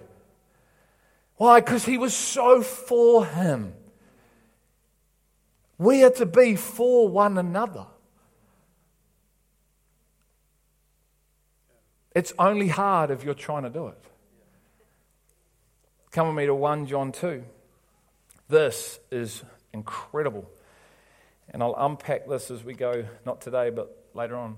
Why? 1.37 1.61
Because 1.61 1.85
he 1.85 1.99
was 1.99 2.15
so 2.15 2.63
for 2.63 3.27
him. 3.27 3.75
We 5.79 6.05
are 6.05 6.11
to 6.11 6.27
be 6.27 6.57
for 6.57 7.09
one 7.09 7.37
another. 7.37 7.87
It's 12.15 12.33
only 12.39 12.69
hard 12.69 13.11
if 13.11 13.25
you're 13.25 13.35
trying 13.35 13.65
to 13.65 13.71
do 13.71 13.89
it. 13.89 13.99
Come 16.13 16.29
with 16.29 16.37
me 16.37 16.47
to 16.47 16.55
1 16.55 16.87
John 16.87 17.11
2. 17.11 17.43
This 18.49 19.01
is 19.11 19.43
incredible. 19.73 20.49
And 21.51 21.61
I'll 21.61 21.75
unpack 21.77 22.29
this 22.29 22.53
as 22.53 22.63
we 22.63 22.75
go, 22.75 23.05
not 23.27 23.41
today, 23.41 23.71
but 23.71 24.09
later 24.15 24.37
on. 24.37 24.57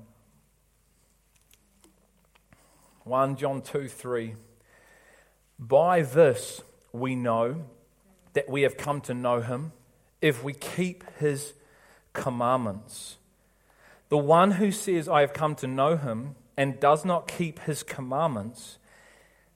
1 3.04 3.36
John 3.36 3.62
2 3.62 3.88
3. 3.88 4.34
By 5.58 6.02
this 6.02 6.62
we 6.92 7.14
know 7.14 7.64
that 8.34 8.48
we 8.48 8.62
have 8.62 8.76
come 8.76 9.00
to 9.02 9.14
know 9.14 9.40
him 9.40 9.72
if 10.20 10.42
we 10.44 10.52
keep 10.52 11.04
his 11.18 11.54
commandments. 12.12 13.16
The 14.08 14.18
one 14.18 14.52
who 14.52 14.70
says, 14.70 15.08
I 15.08 15.20
have 15.20 15.32
come 15.32 15.54
to 15.56 15.66
know 15.66 15.96
him, 15.96 16.36
and 16.56 16.80
does 16.80 17.04
not 17.04 17.28
keep 17.28 17.60
his 17.60 17.82
commandments, 17.82 18.78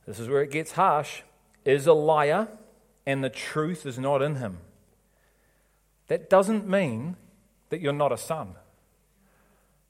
this 0.06 0.18
is 0.18 0.28
where 0.28 0.42
it 0.42 0.50
gets 0.50 0.72
harsh, 0.72 1.22
is 1.64 1.86
a 1.86 1.92
liar, 1.92 2.48
and 3.06 3.22
the 3.22 3.30
truth 3.30 3.86
is 3.86 3.98
not 3.98 4.22
in 4.22 4.36
him. 4.36 4.58
That 6.08 6.28
doesn't 6.28 6.68
mean 6.68 7.16
that 7.68 7.80
you're 7.80 7.92
not 7.92 8.12
a 8.12 8.18
son. 8.18 8.54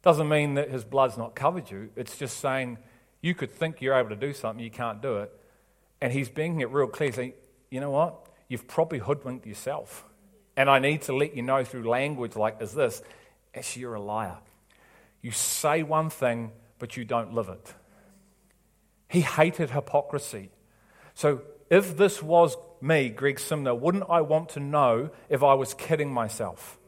Doesn't 0.02 0.28
mean 0.28 0.54
that 0.54 0.70
his 0.70 0.84
blood's 0.84 1.16
not 1.16 1.34
covered 1.34 1.70
you. 1.70 1.90
It's 1.96 2.16
just 2.16 2.38
saying 2.38 2.78
you 3.22 3.34
could 3.34 3.50
think 3.50 3.80
you're 3.80 3.94
able 3.94 4.10
to 4.10 4.16
do 4.16 4.32
something, 4.32 4.62
you 4.62 4.70
can't 4.70 5.00
do 5.00 5.16
it. 5.18 5.32
And 6.00 6.12
he's 6.12 6.28
making 6.28 6.60
it 6.60 6.70
real 6.70 6.86
clear, 6.86 7.12
saying, 7.12 7.34
you 7.70 7.80
know 7.80 7.90
what? 7.90 8.26
You've 8.48 8.66
probably 8.66 8.98
hoodwinked 8.98 9.46
yourself. 9.46 10.04
And 10.56 10.68
I 10.68 10.78
need 10.78 11.02
to 11.02 11.16
let 11.16 11.36
you 11.36 11.42
know 11.42 11.64
through 11.64 11.88
language 11.88 12.36
like 12.36 12.60
is 12.60 12.72
this, 12.72 13.02
actually 13.54 13.82
you're 13.82 13.94
a 13.94 14.00
liar. 14.00 14.38
You 15.22 15.30
say 15.30 15.82
one 15.82 16.10
thing, 16.10 16.52
but 16.78 16.96
you 16.96 17.04
don't 17.04 17.34
live 17.34 17.48
it. 17.48 17.74
He 19.08 19.20
hated 19.20 19.70
hypocrisy. 19.70 20.50
So 21.14 21.42
if 21.68 21.96
this 21.96 22.22
was 22.22 22.56
me, 22.80 23.10
Greg 23.10 23.36
Simnor, 23.36 23.78
wouldn't 23.78 24.04
I 24.08 24.22
want 24.22 24.50
to 24.50 24.60
know 24.60 25.10
if 25.28 25.42
I 25.42 25.54
was 25.54 25.74
kidding 25.74 26.12
myself? 26.12 26.78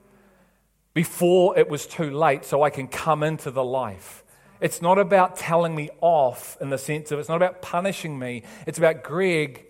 before 0.94 1.58
it 1.58 1.68
was 1.68 1.86
too 1.86 2.10
late 2.10 2.44
so 2.44 2.62
I 2.62 2.70
can 2.70 2.86
come 2.86 3.22
into 3.22 3.50
the 3.50 3.64
life. 3.64 4.24
It's 4.62 4.80
not 4.80 4.98
about 4.98 5.36
telling 5.36 5.74
me 5.74 5.90
off 6.00 6.56
in 6.60 6.70
the 6.70 6.78
sense 6.78 7.10
of 7.10 7.18
it's 7.18 7.28
not 7.28 7.36
about 7.36 7.62
punishing 7.62 8.18
me. 8.18 8.44
It's 8.66 8.78
about, 8.78 9.02
Greg, 9.02 9.66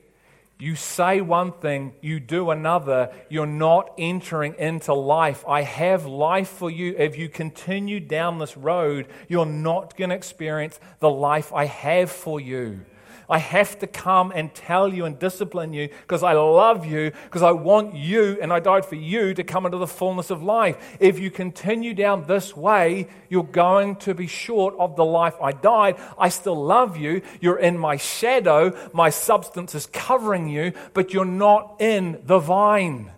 you 0.59 0.77
say 0.77 1.21
one 1.21 1.51
thing, 1.51 1.95
you 2.01 2.21
do 2.21 2.51
another, 2.51 3.13
you're 3.29 3.47
not 3.47 3.95
entering 3.99 4.55
into 4.59 4.95
life. 4.95 5.45
I 5.49 5.63
have 5.63 6.07
life 6.07 6.49
for 6.49 6.71
you. 6.71 6.95
If 6.97 7.19
you 7.19 7.29
continue 7.29 7.99
down 7.99 8.39
this 8.39 8.57
road, 8.57 9.09
you're 9.29 9.47
not 9.47 9.97
going 9.97 10.11
to 10.11 10.17
experience 10.17 10.79
the 11.01 11.11
life 11.11 11.53
I 11.53 11.65
have 11.65 12.13
for 12.13 12.39
you. 12.39 12.85
I 13.29 13.39
have 13.39 13.79
to 13.81 13.87
come 13.87 14.33
and 14.35 14.55
tell 14.55 14.93
you 14.93 15.05
and 15.05 15.19
discipline 15.19 15.73
you 15.73 15.89
because 16.03 16.23
I 16.23 16.33
love 16.33 16.85
you, 16.85 17.13
because 17.25 17.43
I 17.43 17.53
want 17.53 17.95
you, 17.95 18.39
and 18.41 18.53
I 18.53 18.61
died 18.61 18.85
for 18.85 18.97
you 18.97 19.35
to 19.35 19.45
come 19.45 19.67
into 19.67 19.79
the 19.79 19.87
fullness 19.87 20.31
of 20.31 20.43
life. 20.43 20.97
If 21.01 21.19
you 21.19 21.31
continue 21.31 21.95
down 21.95 22.27
this 22.27 22.57
way, 22.57 23.09
you're 23.29 23.43
going 23.45 23.97
to 23.97 24.15
be 24.15 24.27
short 24.27 24.75
of 24.79 24.97
the 24.97 25.05
life 25.05 25.35
I 25.41 25.53
died. 25.53 25.97
I 26.19 26.29
still 26.29 26.63
love 26.63 26.97
you. 26.97 27.23
You're 27.41 27.59
in 27.59 27.79
my 27.79 27.97
shadow. 27.97 28.77
My 28.93 29.11
substance 29.11 29.75
is 29.75 29.87
covering 29.87 30.49
you, 30.49 30.73
but 30.95 31.13
you're 31.13 31.25
not 31.25 31.77
in 31.81 32.21
the 32.25 32.39
vine 32.39 33.11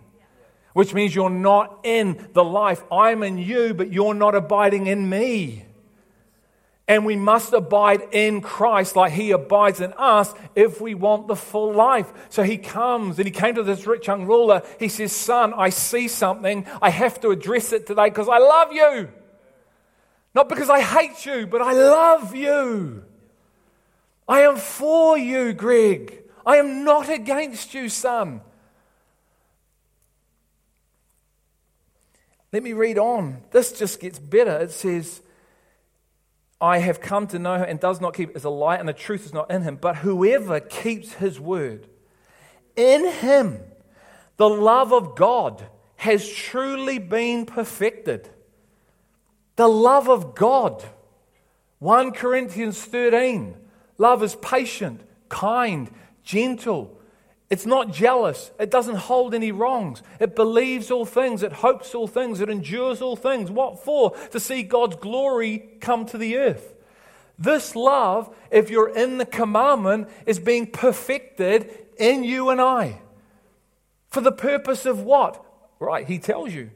which 0.75 0.93
means 0.93 1.15
you're 1.15 1.29
not 1.29 1.79
in 1.85 2.27
the 2.33 2.43
life. 2.43 2.83
I'm 2.91 3.23
in 3.23 3.37
you, 3.37 3.73
but 3.73 3.93
you're 3.93 4.13
not 4.13 4.35
abiding 4.35 4.87
in 4.87 5.09
me. 5.09 5.64
And 6.87 7.03
we 7.03 7.15
must 7.15 7.51
abide 7.51 8.03
in 8.11 8.41
Christ 8.41 8.95
like 8.95 9.11
he 9.11 9.31
abides 9.31 9.81
in 9.81 9.91
us 9.93 10.33
if 10.53 10.79
we 10.79 10.93
want 10.93 11.27
the 11.27 11.35
full 11.35 11.73
life. 11.73 12.11
So 12.29 12.43
he 12.43 12.57
comes 12.57 13.17
and 13.17 13.25
he 13.25 13.31
came 13.31 13.55
to 13.55 13.63
this 13.63 13.87
rich 13.87 14.05
young 14.05 14.25
ruler. 14.27 14.61
He 14.79 14.87
says, 14.87 15.11
Son, 15.11 15.53
I 15.55 15.69
see 15.69 16.07
something. 16.07 16.67
I 16.81 16.91
have 16.91 17.19
to 17.21 17.31
address 17.31 17.73
it 17.73 17.87
today 17.87 18.09
because 18.09 18.29
I 18.29 18.37
love 18.37 18.71
you. 18.71 19.09
Not 20.35 20.47
because 20.47 20.69
I 20.69 20.81
hate 20.81 21.25
you, 21.25 21.47
but 21.47 21.61
I 21.61 21.73
love 21.73 22.35
you. 22.35 23.03
I 24.27 24.41
am 24.41 24.57
for 24.57 25.17
you, 25.17 25.53
Greg. 25.53 26.21
I 26.45 26.57
am 26.57 26.83
not 26.83 27.09
against 27.09 27.73
you, 27.73 27.89
son. 27.89 28.41
Let 32.51 32.61
me 32.63 32.73
read 32.73 32.99
on. 32.99 33.41
This 33.51 33.71
just 33.71 33.99
gets 33.99 34.19
better. 34.19 34.59
It 34.59 34.71
says, 34.71 35.21
I 36.65 36.79
have 36.79 36.99
come 36.99 37.27
to 37.27 37.37
know 37.37 37.57
him 37.57 37.65
and 37.69 37.79
does 37.79 38.01
not 38.01 38.15
keep 38.15 38.35
is 38.35 38.43
a 38.43 38.49
lie, 38.49 38.77
and 38.77 38.89
the 38.89 38.93
truth 38.93 39.23
is 39.23 39.33
not 39.33 39.51
in 39.51 39.61
him. 39.61 39.75
But 39.75 39.97
whoever 39.97 40.59
keeps 40.59 41.13
his 41.13 41.39
word, 41.39 41.87
in 42.75 43.07
him 43.07 43.59
the 44.37 44.49
love 44.49 44.91
of 44.91 45.15
God 45.15 45.63
has 45.97 46.27
truly 46.27 46.97
been 46.97 47.45
perfected. 47.45 48.29
The 49.57 49.67
love 49.67 50.09
of 50.09 50.33
God. 50.33 50.83
1 51.77 52.13
Corinthians 52.13 52.83
13. 52.83 53.55
Love 53.99 54.23
is 54.23 54.35
patient, 54.35 55.01
kind, 55.29 55.91
gentle, 56.23 56.94
it's 57.55 57.65
not 57.65 57.93
jealous. 57.93 58.51
It 58.59 58.69
doesn't 58.69 58.97
hold 58.97 59.33
any 59.33 59.53
wrongs. 59.53 60.03
It 60.19 60.35
believes 60.35 60.91
all 60.91 61.05
things. 61.05 61.41
It 61.41 61.53
hopes 61.53 61.95
all 61.95 62.05
things. 62.05 62.41
It 62.41 62.49
endures 62.49 63.01
all 63.01 63.15
things. 63.15 63.49
What 63.49 63.81
for? 63.81 64.11
To 64.31 64.41
see 64.41 64.61
God's 64.61 64.97
glory 64.97 65.59
come 65.79 66.05
to 66.07 66.17
the 66.17 66.35
earth. 66.35 66.73
This 67.39 67.73
love, 67.73 68.35
if 68.51 68.69
you're 68.69 68.93
in 68.93 69.19
the 69.19 69.25
commandment, 69.25 70.09
is 70.25 70.37
being 70.37 70.67
perfected 70.67 71.73
in 71.97 72.25
you 72.25 72.49
and 72.49 72.59
I. 72.59 72.99
For 74.09 74.19
the 74.19 74.33
purpose 74.33 74.85
of 74.85 74.99
what? 74.99 75.41
Right, 75.79 76.05
he 76.05 76.19
tells 76.19 76.53
you. 76.53 76.71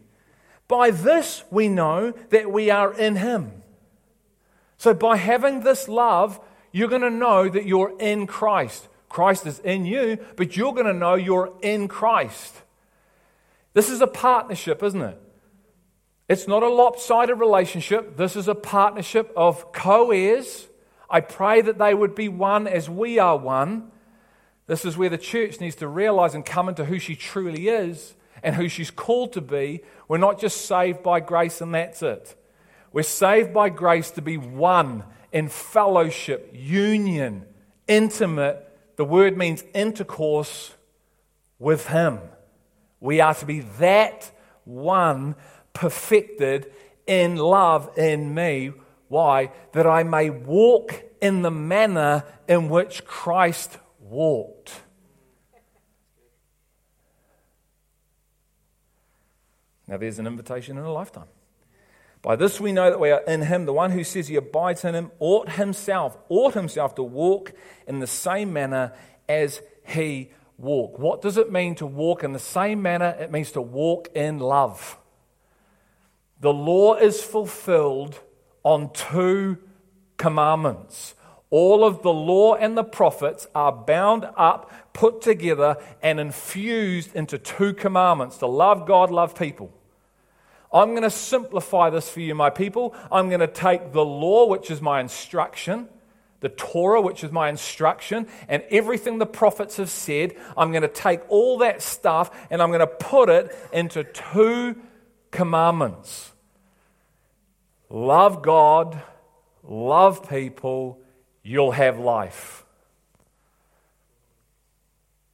By 0.69 0.91
this 0.91 1.43
we 1.51 1.67
know 1.67 2.13
that 2.29 2.49
we 2.49 2.69
are 2.69 2.93
in 2.93 3.17
him. 3.17 3.63
So 4.77 4.93
by 4.93 5.17
having 5.17 5.59
this 5.59 5.89
love, 5.89 6.39
you're 6.71 6.87
going 6.87 7.01
to 7.01 7.09
know 7.09 7.49
that 7.49 7.65
you're 7.65 7.99
in 7.99 8.27
Christ. 8.27 8.87
Christ 9.09 9.45
is 9.47 9.59
in 9.59 9.85
you, 9.85 10.19
but 10.35 10.55
you're 10.55 10.73
going 10.73 10.85
to 10.85 10.93
know 10.93 11.15
you're 11.15 11.53
in 11.61 11.87
Christ. 11.87 12.55
This 13.73 13.89
is 13.89 14.01
a 14.01 14.07
partnership, 14.07 14.83
isn't 14.83 15.01
it? 15.01 15.19
It's 16.27 16.47
not 16.47 16.61
a 16.61 16.69
lopsided 16.69 17.39
relationship. 17.39 18.15
This 18.15 18.35
is 18.35 18.47
a 18.47 18.55
partnership 18.55 19.33
of 19.35 19.73
co 19.73 20.11
heirs. 20.11 20.67
I 21.09 21.21
pray 21.21 21.61
that 21.61 21.79
they 21.79 21.93
would 21.93 22.13
be 22.13 22.29
one 22.29 22.67
as 22.67 22.87
we 22.87 23.17
are 23.17 23.35
one. 23.35 23.91
This 24.67 24.85
is 24.85 24.95
where 24.95 25.09
the 25.09 25.17
church 25.17 25.59
needs 25.59 25.75
to 25.77 25.87
realize 25.87 26.35
and 26.35 26.45
come 26.45 26.69
into 26.69 26.85
who 26.85 26.99
she 26.99 27.15
truly 27.15 27.67
is 27.67 28.13
and 28.43 28.55
who 28.55 28.69
she's 28.69 28.91
called 28.91 29.33
to 29.33 29.41
be. 29.41 29.81
We're 30.07 30.19
not 30.19 30.39
just 30.39 30.67
saved 30.67 31.01
by 31.01 31.19
grace 31.19 31.61
and 31.61 31.73
that's 31.73 32.03
it. 32.03 32.35
We're 32.93 33.01
saved 33.01 33.51
by 33.51 33.69
grace 33.69 34.11
to 34.11 34.21
be 34.21 34.37
one 34.37 35.03
in 35.31 35.47
fellowship, 35.47 36.51
union, 36.53 37.45
intimate 37.87 38.68
the 38.99 39.05
word 39.05 39.37
means 39.37 39.63
intercourse 39.73 40.73
with 41.57 41.87
Him. 41.87 42.19
We 42.99 43.21
are 43.21 43.33
to 43.33 43.45
be 43.45 43.61
that 43.79 44.29
one 44.65 45.37
perfected 45.71 46.69
in 47.07 47.37
love 47.37 47.97
in 47.97 48.33
me. 48.33 48.73
Why? 49.07 49.53
That 49.71 49.87
I 49.87 50.03
may 50.03 50.29
walk 50.29 51.01
in 51.21 51.43
the 51.43 51.49
manner 51.49 52.25
in 52.49 52.67
which 52.67 53.05
Christ 53.05 53.77
walked. 54.01 54.81
Now, 59.87 59.95
there's 59.95 60.19
an 60.19 60.27
invitation 60.27 60.77
in 60.77 60.83
a 60.83 60.91
lifetime. 60.91 61.29
By 62.21 62.35
this 62.35 62.59
we 62.59 62.71
know 62.71 62.89
that 62.89 62.99
we 62.99 63.11
are 63.11 63.21
in 63.21 63.43
him. 63.43 63.65
The 63.65 63.73
one 63.73 63.91
who 63.91 64.03
says 64.03 64.27
he 64.27 64.35
abides 64.35 64.83
in 64.83 64.93
him 64.93 65.11
ought 65.19 65.49
himself, 65.49 66.17
ought 66.27 66.53
himself 66.53 66.95
to 66.95 67.03
walk 67.03 67.53
in 67.87 67.99
the 67.99 68.07
same 68.07 68.51
manner 68.51 68.93
as 69.27 69.61
he 69.85 70.31
walked. 70.57 70.99
What 70.99 71.21
does 71.21 71.37
it 71.37 71.51
mean 71.51 71.75
to 71.75 71.85
walk 71.85 72.23
in 72.23 72.33
the 72.33 72.39
same 72.39 72.81
manner? 72.81 73.15
It 73.19 73.31
means 73.31 73.51
to 73.53 73.61
walk 73.61 74.09
in 74.13 74.39
love. 74.39 74.97
The 76.41 76.53
law 76.53 76.95
is 76.95 77.21
fulfilled 77.21 78.19
on 78.63 78.91
two 78.93 79.57
commandments. 80.17 81.15
All 81.49 81.83
of 81.83 82.03
the 82.03 82.13
law 82.13 82.55
and 82.55 82.77
the 82.77 82.83
prophets 82.83 83.47
are 83.55 83.71
bound 83.71 84.29
up, 84.37 84.71
put 84.93 85.21
together, 85.21 85.77
and 86.01 86.19
infused 86.19 87.15
into 87.15 87.37
two 87.37 87.73
commandments 87.73 88.37
to 88.37 88.45
love 88.45 88.85
God, 88.85 89.09
love 89.09 89.35
people. 89.35 89.73
I'm 90.71 90.91
going 90.91 91.03
to 91.03 91.09
simplify 91.09 91.89
this 91.89 92.09
for 92.09 92.19
you, 92.19 92.35
my 92.35 92.49
people. 92.49 92.95
I'm 93.11 93.29
going 93.29 93.39
to 93.39 93.47
take 93.47 93.91
the 93.91 94.05
law, 94.05 94.47
which 94.47 94.69
is 94.69 94.81
my 94.81 94.99
instruction, 94.99 95.87
the 96.41 96.49
Torah, 96.49 97.01
which 97.01 97.23
is 97.23 97.31
my 97.31 97.49
instruction, 97.49 98.27
and 98.47 98.63
everything 98.69 99.17
the 99.17 99.25
prophets 99.25 99.77
have 99.77 99.89
said. 99.89 100.35
I'm 100.55 100.71
going 100.71 100.83
to 100.83 100.87
take 100.87 101.21
all 101.29 101.57
that 101.59 101.81
stuff 101.81 102.29
and 102.51 102.61
I'm 102.61 102.69
going 102.69 102.79
to 102.81 102.87
put 102.87 103.29
it 103.29 103.55
into 103.73 104.03
two 104.03 104.75
commandments 105.31 106.31
love 107.89 108.43
God, 108.43 109.01
love 109.63 110.29
people, 110.29 110.99
you'll 111.41 111.71
have 111.71 111.99
life. 111.99 112.63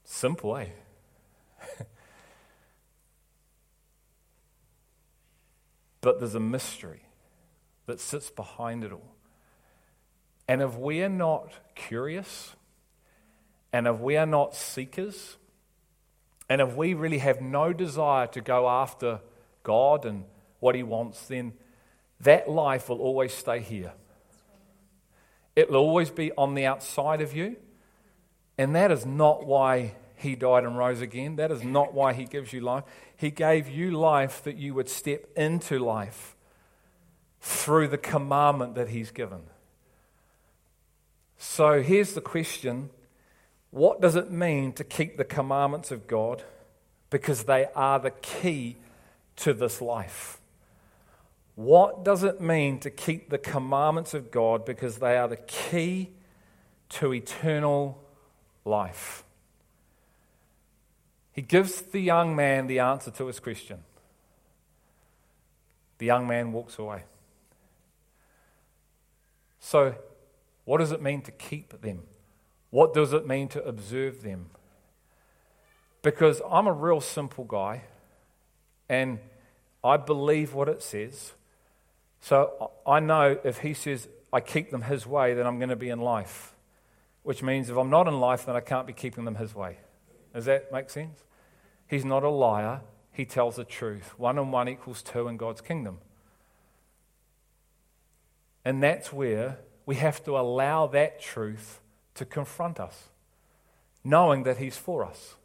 Simple, 0.06 0.56
eh? 0.56 0.68
But 6.06 6.20
there's 6.20 6.36
a 6.36 6.40
mystery 6.40 7.02
that 7.88 8.00
sits 8.00 8.30
behind 8.30 8.84
it 8.84 8.92
all. 8.92 9.16
And 10.48 10.62
if 10.62 10.78
we 10.78 11.02
are 11.02 11.10
not 11.10 11.52
curious, 11.74 12.56
and 13.74 13.88
if 13.88 13.98
we 14.00 14.16
are 14.16 14.28
not 14.28 14.54
seekers, 14.54 15.38
and 16.48 16.62
if 16.62 16.76
we 16.76 16.94
really 16.94 17.18
have 17.18 17.42
no 17.42 17.74
desire 17.74 18.28
to 18.28 18.42
go 18.42 18.70
after 18.70 19.20
God 19.64 20.06
and 20.06 20.26
what 20.60 20.76
He 20.76 20.84
wants, 20.84 21.28
then 21.28 21.54
that 22.20 22.48
life 22.48 22.88
will 22.90 23.02
always 23.02 23.34
stay 23.34 23.60
here. 23.60 23.94
It 25.56 25.72
will 25.72 25.78
always 25.78 26.12
be 26.12 26.32
on 26.34 26.54
the 26.54 26.68
outside 26.68 27.22
of 27.22 27.36
you. 27.36 27.56
And 28.60 28.76
that 28.76 28.92
is 28.92 29.08
not 29.08 29.48
why 29.48 29.96
he 30.26 30.36
died 30.36 30.64
and 30.64 30.76
rose 30.76 31.02
again. 31.02 31.36
That 31.36 31.52
is 31.52 31.64
not 31.64 31.94
why 31.94 32.14
He 32.14 32.26
gives 32.26 32.52
you 32.52 32.62
life. 32.62 32.84
He 33.16 33.30
gave 33.30 33.70
you 33.70 33.92
life 33.92 34.44
that 34.44 34.58
you 34.58 34.74
would 34.74 34.90
step 34.90 35.26
into 35.38 35.78
life 35.78 36.36
through 37.40 37.90
the 37.90 37.98
commandment 37.98 38.74
that 38.74 38.90
He's 38.90 39.12
given. 39.12 39.42
So 41.38 41.84
here's 41.84 42.14
the 42.14 42.22
question 42.22 42.90
What 43.70 44.02
does 44.02 44.16
it 44.16 44.32
mean 44.32 44.74
to 44.74 44.84
keep 44.84 45.18
the 45.18 45.24
commandments 45.24 45.92
of 45.92 46.08
God? 46.08 46.44
Because 47.12 47.44
they 47.44 47.68
are 47.76 48.00
the 48.00 48.12
key 48.12 48.78
to 49.38 49.54
this 49.54 49.80
life. 49.80 50.40
What 51.54 52.04
does 52.04 52.24
it 52.24 52.42
mean 52.42 52.80
to 52.80 52.90
keep 52.90 53.30
the 53.30 53.38
commandments 53.38 54.16
of 54.16 54.32
God? 54.32 54.66
Because 54.66 54.98
they 54.98 55.18
are 55.18 55.28
the 55.28 55.38
key 55.38 56.10
to 56.90 57.14
eternal 57.14 58.02
life. 58.66 59.25
He 61.36 61.42
gives 61.42 61.82
the 61.82 62.00
young 62.00 62.34
man 62.34 62.68
the 62.68 62.80
answer 62.80 63.12
to 63.12 63.28
his 63.28 63.42
question. 63.42 63.80
The 65.98 66.06
young 66.06 66.26
man 66.26 66.54
walks 66.54 66.80
away. 66.80 67.04
So, 69.60 69.96
what 70.64 70.78
does 70.78 70.94
it 70.94 71.02
mean 71.02 71.22
to 71.24 71.32
keep 71.32 71.82
them? 71.82 72.04
What 72.70 72.94
does 72.94 73.12
it 73.12 73.28
mean 73.28 73.50
to 73.50 73.64
observe 73.66 74.24
them? 74.24 74.46
Because 76.02 76.42
I'm 76.50 76.68
a 76.68 76.74
real 76.74 77.02
simple 77.02 77.44
guy 77.44 77.82
and 78.88 79.20
I 79.84 79.98
believe 79.98 80.54
what 80.54 80.70
it 80.70 80.82
says. 80.82 81.34
So 82.22 82.72
I 82.88 83.02
know 83.02 83.38
if 83.44 83.58
he 83.60 83.74
says 83.74 84.08
I 84.32 84.40
keep 84.40 84.72
them 84.72 84.84
his 84.84 85.06
way, 85.06 85.34
then 85.34 85.46
I'm 85.46 85.60
going 85.60 85.70
to 85.70 85.76
be 85.76 85.90
in 85.90 86.00
life. 86.00 86.54
Which 87.24 87.44
means 87.44 87.70
if 87.70 87.76
I'm 87.76 87.90
not 87.90 88.08
in 88.08 88.20
life, 88.22 88.46
then 88.46 88.56
I 88.56 88.62
can't 88.62 88.88
be 88.88 88.94
keeping 88.94 89.26
them 89.26 89.36
his 89.36 89.54
way. 89.54 89.80
Does 90.36 90.46
that 90.46 90.70
make 90.70 90.90
sense? 90.90 91.24
He's 91.88 92.04
not 92.04 92.24
a 92.24 92.30
liar, 92.30 92.82
he 93.14 93.24
tells 93.24 93.56
the 93.56 93.64
truth. 93.64 94.20
One 94.20 94.38
and 94.38 94.52
one 94.52 94.68
equals 94.68 95.02
two 95.02 95.30
in 95.30 95.38
God's 95.38 95.62
kingdom. 95.62 96.00
And 98.66 98.84
that's 98.84 99.14
where 99.14 99.60
we 99.86 99.96
have 99.96 100.22
to 100.26 100.38
allow 100.38 100.88
that 100.88 101.22
truth 101.22 101.80
to 102.16 102.26
confront 102.26 102.82
us, 102.82 103.06
knowing 104.04 104.44
that 104.44 104.58
He's 104.58 104.76
for 104.76 105.06
us. 105.06 105.36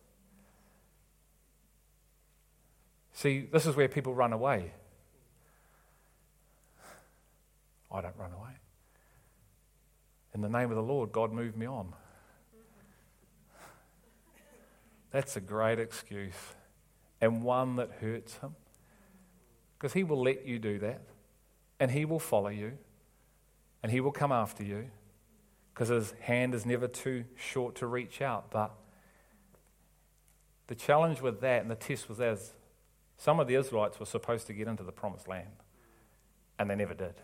See, 3.12 3.46
this 3.52 3.66
is 3.66 3.76
where 3.76 3.88
people 3.88 4.14
run 4.14 4.32
away. 4.32 4.72
I 7.92 8.00
don't 8.00 8.16
run 8.16 8.32
away. 8.32 8.52
In 10.34 10.40
the 10.40 10.48
name 10.48 10.70
of 10.70 10.76
the 10.76 10.82
Lord, 10.82 11.12
God 11.12 11.32
moved 11.32 11.56
me 11.56 11.66
on. 11.66 11.92
That's 15.10 15.36
a 15.36 15.40
great 15.40 15.78
excuse 15.78 16.34
and 17.20 17.42
one 17.42 17.76
that 17.76 17.90
hurts 18.00 18.38
him. 18.38 18.54
Because 19.78 19.92
he 19.92 20.04
will 20.04 20.22
let 20.22 20.46
you 20.46 20.58
do 20.58 20.78
that 20.80 21.02
and 21.78 21.90
he 21.90 22.04
will 22.04 22.18
follow 22.18 22.48
you 22.48 22.72
and 23.82 23.90
he 23.90 24.00
will 24.00 24.12
come 24.12 24.30
after 24.30 24.62
you 24.62 24.90
because 25.72 25.88
his 25.88 26.12
hand 26.20 26.54
is 26.54 26.66
never 26.66 26.86
too 26.86 27.24
short 27.36 27.74
to 27.76 27.86
reach 27.86 28.20
out. 28.20 28.50
But 28.50 28.72
the 30.66 30.74
challenge 30.74 31.20
with 31.20 31.40
that 31.40 31.62
and 31.62 31.70
the 31.70 31.76
test 31.76 32.08
was 32.08 32.20
as 32.20 32.52
some 33.16 33.40
of 33.40 33.48
the 33.48 33.54
Israelites 33.54 33.98
were 33.98 34.06
supposed 34.06 34.46
to 34.48 34.52
get 34.52 34.68
into 34.68 34.82
the 34.82 34.92
promised 34.92 35.26
land 35.26 35.48
and 36.58 36.68
they 36.68 36.76
never 36.76 36.94
did. 36.94 37.14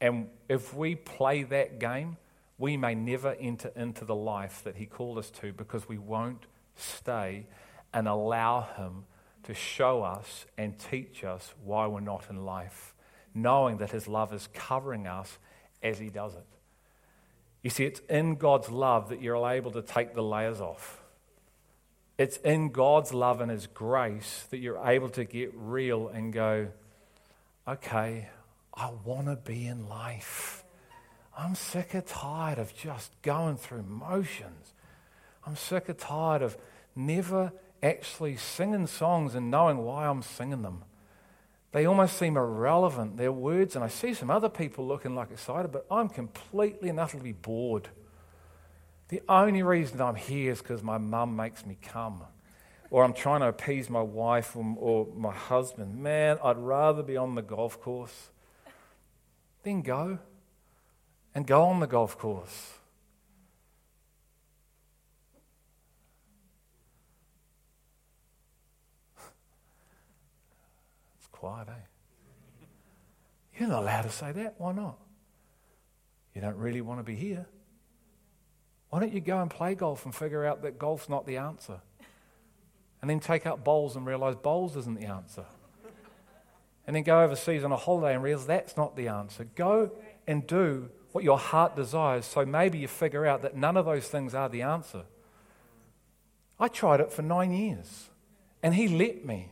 And 0.00 0.28
if 0.48 0.74
we 0.74 0.94
play 0.94 1.42
that 1.44 1.78
game, 1.78 2.16
we 2.58 2.76
may 2.76 2.94
never 2.94 3.34
enter 3.34 3.70
into 3.76 4.04
the 4.04 4.14
life 4.14 4.62
that 4.64 4.76
he 4.76 4.86
called 4.86 5.18
us 5.18 5.30
to 5.30 5.52
because 5.52 5.88
we 5.88 5.98
won't 5.98 6.46
stay 6.76 7.46
and 7.92 8.08
allow 8.08 8.62
Him 8.76 9.04
to 9.44 9.54
show 9.54 10.02
us 10.02 10.46
and 10.56 10.78
teach 10.78 11.24
us 11.24 11.54
why 11.64 11.86
we're 11.86 12.00
not 12.00 12.24
in 12.30 12.44
life, 12.44 12.94
knowing 13.34 13.78
that 13.78 13.90
His 13.90 14.08
love 14.08 14.32
is 14.32 14.48
covering 14.52 15.06
us 15.06 15.38
as 15.82 15.98
He 15.98 16.08
does 16.08 16.34
it. 16.34 16.46
You 17.62 17.70
see, 17.70 17.84
it's 17.84 18.00
in 18.10 18.34
God's 18.34 18.70
love 18.70 19.08
that 19.08 19.22
you're 19.22 19.48
able 19.48 19.70
to 19.72 19.82
take 19.82 20.14
the 20.14 20.22
layers 20.22 20.60
off. 20.60 21.02
It's 22.18 22.36
in 22.38 22.70
God's 22.70 23.14
love 23.14 23.40
and 23.40 23.50
His 23.50 23.66
grace 23.66 24.46
that 24.50 24.58
you're 24.58 24.84
able 24.86 25.08
to 25.10 25.24
get 25.24 25.52
real 25.54 26.08
and 26.08 26.32
go, 26.32 26.68
okay, 27.66 28.28
I 28.74 28.90
want 29.04 29.26
to 29.26 29.36
be 29.36 29.66
in 29.66 29.88
life. 29.88 30.62
I'm 31.36 31.54
sick 31.54 31.94
of 31.94 32.06
tired 32.06 32.58
of 32.58 32.76
just 32.76 33.10
going 33.22 33.56
through 33.56 33.84
motions. 33.84 34.73
I'm 35.46 35.56
sick 35.56 35.88
of 35.88 35.98
tired 35.98 36.42
of 36.42 36.56
never 36.96 37.52
actually 37.82 38.36
singing 38.36 38.86
songs 38.86 39.34
and 39.34 39.50
knowing 39.50 39.78
why 39.78 40.06
I'm 40.06 40.22
singing 40.22 40.62
them. 40.62 40.84
They 41.72 41.86
almost 41.86 42.16
seem 42.16 42.36
irrelevant, 42.36 43.16
their 43.16 43.32
words, 43.32 43.74
and 43.74 43.84
I 43.84 43.88
see 43.88 44.14
some 44.14 44.30
other 44.30 44.48
people 44.48 44.86
looking 44.86 45.14
like 45.14 45.30
excited, 45.32 45.72
but 45.72 45.84
I'm 45.90 46.08
completely 46.08 46.88
and 46.88 47.00
utterly 47.00 47.32
bored. 47.32 47.88
The 49.08 49.20
only 49.28 49.62
reason 49.62 50.00
I'm 50.00 50.14
here 50.14 50.52
is 50.52 50.62
because 50.62 50.82
my 50.82 50.98
mum 50.98 51.36
makes 51.36 51.66
me 51.66 51.76
come. 51.82 52.22
Or 52.90 53.02
I'm 53.02 53.12
trying 53.12 53.40
to 53.40 53.48
appease 53.48 53.90
my 53.90 54.00
wife 54.00 54.56
or, 54.56 54.64
or 54.78 55.08
my 55.16 55.32
husband. 55.32 56.00
Man, 56.00 56.38
I'd 56.44 56.58
rather 56.58 57.02
be 57.02 57.16
on 57.16 57.34
the 57.34 57.42
golf 57.42 57.80
course. 57.80 58.30
Then 59.64 59.82
go. 59.82 60.20
And 61.34 61.46
go 61.46 61.64
on 61.64 61.80
the 61.80 61.86
golf 61.88 62.16
course. 62.16 62.74
Quiet, 71.44 71.68
eh? 71.68 72.66
You're 73.58 73.68
not 73.68 73.82
allowed 73.82 74.02
to 74.02 74.10
say 74.10 74.32
that. 74.32 74.54
Why 74.58 74.72
not? 74.72 74.98
You 76.34 76.40
don't 76.40 76.56
really 76.56 76.80
want 76.80 77.00
to 77.00 77.04
be 77.04 77.14
here. 77.14 77.46
Why 78.90 79.00
don't 79.00 79.12
you 79.12 79.20
go 79.20 79.40
and 79.40 79.50
play 79.50 79.74
golf 79.74 80.04
and 80.04 80.14
figure 80.14 80.44
out 80.44 80.62
that 80.62 80.78
golf's 80.78 81.08
not 81.08 81.26
the 81.26 81.36
answer? 81.36 81.80
and 83.04 83.10
then 83.10 83.20
take 83.20 83.44
up 83.44 83.62
bowls 83.62 83.96
and 83.96 84.06
realize 84.06 84.34
bowls 84.34 84.78
isn't 84.78 84.98
the 84.98 85.04
answer. 85.04 85.44
And 86.86 86.96
then 86.96 87.02
go 87.02 87.20
overseas 87.20 87.62
on 87.62 87.70
a 87.70 87.76
holiday 87.76 88.14
and 88.14 88.24
realize 88.24 88.46
that's 88.46 88.78
not 88.78 88.96
the 88.96 89.08
answer. 89.08 89.44
Go 89.56 89.90
and 90.26 90.46
do 90.46 90.88
what 91.12 91.22
your 91.22 91.36
heart 91.36 91.76
desires 91.76 92.24
so 92.24 92.46
maybe 92.46 92.78
you 92.78 92.88
figure 92.88 93.26
out 93.26 93.42
that 93.42 93.54
none 93.54 93.76
of 93.76 93.84
those 93.84 94.08
things 94.08 94.34
are 94.34 94.48
the 94.48 94.62
answer. 94.62 95.02
I 96.58 96.68
tried 96.68 97.00
it 97.00 97.12
for 97.12 97.20
nine 97.20 97.52
years 97.52 98.08
and 98.62 98.74
he 98.74 98.88
let 98.88 99.22
me. 99.22 99.50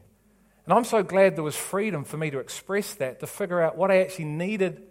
And 0.65 0.73
I'm 0.73 0.85
so 0.85 1.03
glad 1.03 1.37
there 1.37 1.43
was 1.43 1.57
freedom 1.57 2.05
for 2.05 2.17
me 2.17 2.31
to 2.31 2.39
express 2.39 2.95
that, 2.95 3.21
to 3.21 3.27
figure 3.27 3.61
out 3.61 3.77
what 3.77 3.91
I 3.91 4.01
actually 4.01 4.27
needed 4.27 4.83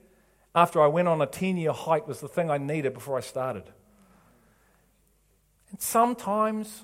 after 0.54 0.82
I 0.82 0.88
went 0.88 1.08
on 1.08 1.22
a 1.22 1.26
10 1.26 1.58
year 1.58 1.72
hike 1.72 2.08
was 2.08 2.20
the 2.20 2.28
thing 2.28 2.52
I 2.52 2.58
needed 2.58 2.94
before 2.94 3.18
I 3.18 3.22
started. 3.22 3.64
And 5.70 5.80
sometimes 5.80 6.84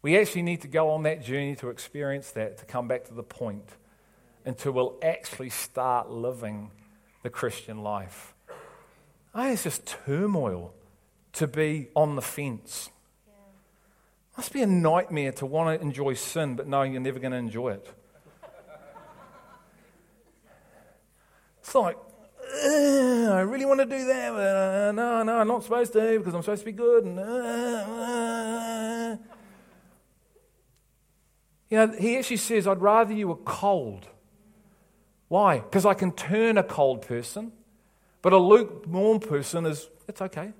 we 0.03 0.19
actually 0.19 0.43
need 0.43 0.63
to 0.63 0.69
go 0.69 0.91
on 0.91 1.05
that 1.05 1.23
journey 1.23 1.55
to 1.57 1.69
experience 1.69 2.33
that, 2.33 2.59
to 2.59 2.65
come 2.65 2.89
back 2.89 3.05
to 3.05 3.15
the 3.15 3.23
point, 3.23 3.69
until 4.45 4.73
we'll 4.73 4.99
actually 5.03 5.51
start 5.51 6.11
living 6.11 6.73
the 7.23 7.31
Christian 7.31 7.83
life. 7.83 8.35
Oh, 9.33 9.53
it's 9.53 9.63
just 9.63 9.87
turmoil 9.87 10.75
to 11.35 11.47
be 11.47 11.89
on 11.95 12.17
the 12.17 12.23
fence. 12.23 12.91
Must 14.41 14.55
be 14.55 14.63
a 14.63 14.67
nightmare 14.67 15.33
to 15.33 15.45
want 15.45 15.79
to 15.79 15.85
enjoy 15.85 16.15
sin, 16.15 16.57
but 16.57 16.67
knowing 16.67 16.93
you're 16.93 17.03
never 17.03 17.19
going 17.19 17.33
to 17.33 17.37
enjoy 17.37 17.73
it. 17.73 17.87
it's 21.59 21.75
like, 21.75 21.99
I 22.55 23.45
really 23.47 23.67
want 23.67 23.81
to 23.81 23.85
do 23.85 24.03
that, 24.07 24.33
but 24.33 24.57
uh, 24.57 24.93
no, 24.93 25.23
no, 25.25 25.41
I'm 25.41 25.47
not 25.47 25.63
supposed 25.63 25.93
to 25.93 26.19
because 26.19 26.35
I'm 26.35 26.41
supposed 26.41 26.63
to 26.63 26.65
be 26.65 26.73
good. 26.73 27.05
And, 27.05 27.21
uh, 27.21 27.23
uh. 27.23 29.17
You 31.69 31.77
know, 31.77 31.93
he 31.99 32.17
actually 32.17 32.39
says, 32.39 32.67
I'd 32.67 32.81
rather 32.81 33.13
you 33.13 33.29
were 33.29 33.37
cold. 33.37 34.09
Why? 35.29 35.59
Because 35.59 35.85
I 35.85 35.93
can 35.93 36.13
turn 36.13 36.57
a 36.57 36.65
cold 36.65 37.03
person, 37.03 37.53
but 38.23 38.33
a 38.33 38.39
lukewarm 38.39 39.21
person 39.21 39.67
is, 39.67 39.87
it's 40.09 40.23
okay. 40.23 40.55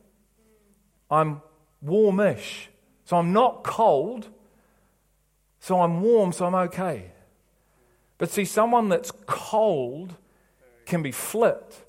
I'm 1.11 1.41
warmish. 1.81 2.69
So 3.11 3.17
I'm 3.17 3.33
not 3.33 3.65
cold, 3.65 4.29
so 5.59 5.81
I'm 5.81 6.01
warm, 6.01 6.31
so 6.31 6.47
I'm 6.47 6.55
okay. 6.55 7.11
But 8.19 8.31
see, 8.31 8.45
someone 8.45 8.89
that's 8.89 9.11
cold 9.27 10.15
can 10.87 11.03
be 11.03 11.11
flipped 11.11 11.81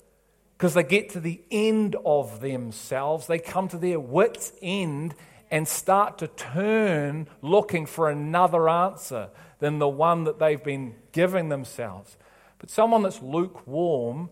because 0.58 0.74
they 0.74 0.82
get 0.82 1.10
to 1.10 1.20
the 1.20 1.40
end 1.48 1.94
of 2.04 2.40
themselves. 2.40 3.28
They 3.28 3.38
come 3.38 3.68
to 3.68 3.78
their 3.78 4.00
wits' 4.00 4.52
end 4.60 5.14
and 5.48 5.68
start 5.68 6.18
to 6.18 6.26
turn 6.26 7.28
looking 7.40 7.86
for 7.86 8.10
another 8.10 8.68
answer 8.68 9.28
than 9.60 9.78
the 9.78 9.86
one 9.86 10.24
that 10.24 10.40
they've 10.40 10.64
been 10.64 10.96
giving 11.12 11.50
themselves. 11.50 12.16
But 12.58 12.68
someone 12.68 13.04
that's 13.04 13.22
lukewarm 13.22 14.28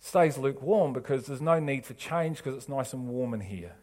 stays 0.00 0.36
lukewarm 0.36 0.94
because 0.94 1.26
there's 1.26 1.40
no 1.40 1.60
need 1.60 1.86
for 1.86 1.94
change 1.94 2.38
because 2.38 2.56
it's 2.56 2.68
nice 2.68 2.92
and 2.92 3.06
warm 3.06 3.34
in 3.34 3.40
here. 3.40 3.76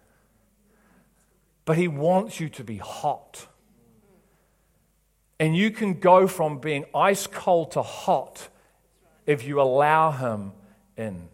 But 1.70 1.78
he 1.78 1.88
wants 1.88 2.40
you 2.40 2.50
to 2.50 2.64
be 2.64 2.78
hot. 2.78 3.46
And 5.40 5.56
you 5.56 5.70
can 5.70 6.00
go 6.00 6.26
from 6.26 6.58
being 6.58 6.86
ice 6.96 7.28
cold 7.28 7.74
to 7.74 7.84
hot 7.84 8.50
if 9.28 9.46
you 9.46 9.62
allow 9.62 10.10
him 10.10 10.54
in. 10.98 11.30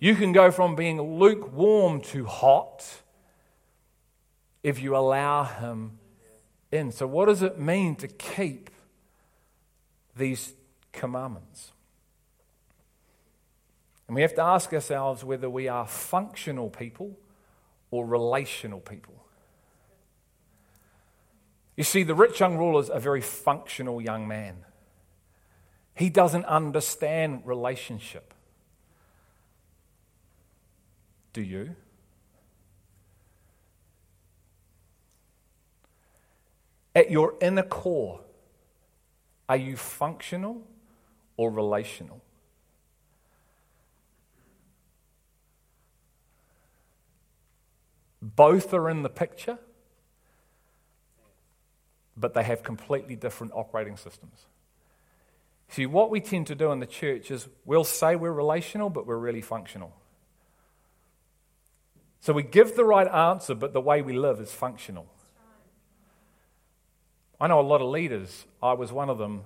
You 0.00 0.16
can 0.16 0.32
go 0.32 0.50
from 0.50 0.74
being 0.74 1.00
lukewarm 1.00 2.00
to 2.10 2.24
hot 2.24 3.02
if 4.64 4.82
you 4.82 4.96
allow 4.96 5.44
him 5.44 6.00
in. 6.72 6.90
So, 6.90 7.06
what 7.06 7.26
does 7.26 7.42
it 7.42 7.60
mean 7.60 7.94
to 7.98 8.08
keep 8.08 8.70
these 10.16 10.54
commandments? 10.90 11.70
And 14.08 14.16
we 14.16 14.22
have 14.22 14.34
to 14.34 14.42
ask 14.42 14.72
ourselves 14.72 15.22
whether 15.22 15.48
we 15.48 15.68
are 15.68 15.86
functional 15.86 16.68
people 16.68 17.16
or 17.92 18.04
relational 18.04 18.80
people. 18.80 19.17
You 21.78 21.84
see, 21.84 22.02
the 22.02 22.16
rich 22.16 22.40
young 22.40 22.58
ruler 22.58 22.80
is 22.80 22.90
a 22.90 22.98
very 22.98 23.20
functional 23.20 24.02
young 24.02 24.26
man. 24.26 24.64
He 25.94 26.10
doesn't 26.10 26.44
understand 26.46 27.42
relationship. 27.44 28.34
Do 31.32 31.40
you? 31.40 31.76
At 36.96 37.12
your 37.12 37.34
inner 37.40 37.62
core, 37.62 38.22
are 39.48 39.56
you 39.56 39.76
functional 39.76 40.66
or 41.36 41.48
relational? 41.52 42.20
Both 48.20 48.74
are 48.74 48.90
in 48.90 49.04
the 49.04 49.08
picture 49.08 49.60
but 52.18 52.34
they 52.34 52.42
have 52.42 52.62
completely 52.62 53.16
different 53.16 53.52
operating 53.54 53.96
systems. 53.96 54.46
See, 55.68 55.86
what 55.86 56.10
we 56.10 56.20
tend 56.20 56.46
to 56.48 56.54
do 56.54 56.72
in 56.72 56.80
the 56.80 56.86
church 56.86 57.30
is 57.30 57.46
we'll 57.64 57.84
say 57.84 58.16
we're 58.16 58.32
relational, 58.32 58.90
but 58.90 59.06
we're 59.06 59.18
really 59.18 59.42
functional. 59.42 59.94
So 62.20 62.32
we 62.32 62.42
give 62.42 62.74
the 62.74 62.84
right 62.84 63.06
answer, 63.06 63.54
but 63.54 63.72
the 63.72 63.80
way 63.80 64.02
we 64.02 64.12
live 64.12 64.40
is 64.40 64.50
functional. 64.50 65.06
I 67.40 67.46
know 67.46 67.60
a 67.60 67.62
lot 67.62 67.80
of 67.80 67.88
leaders, 67.88 68.46
I 68.62 68.72
was 68.72 68.90
one 68.90 69.08
of 69.08 69.18
them 69.18 69.44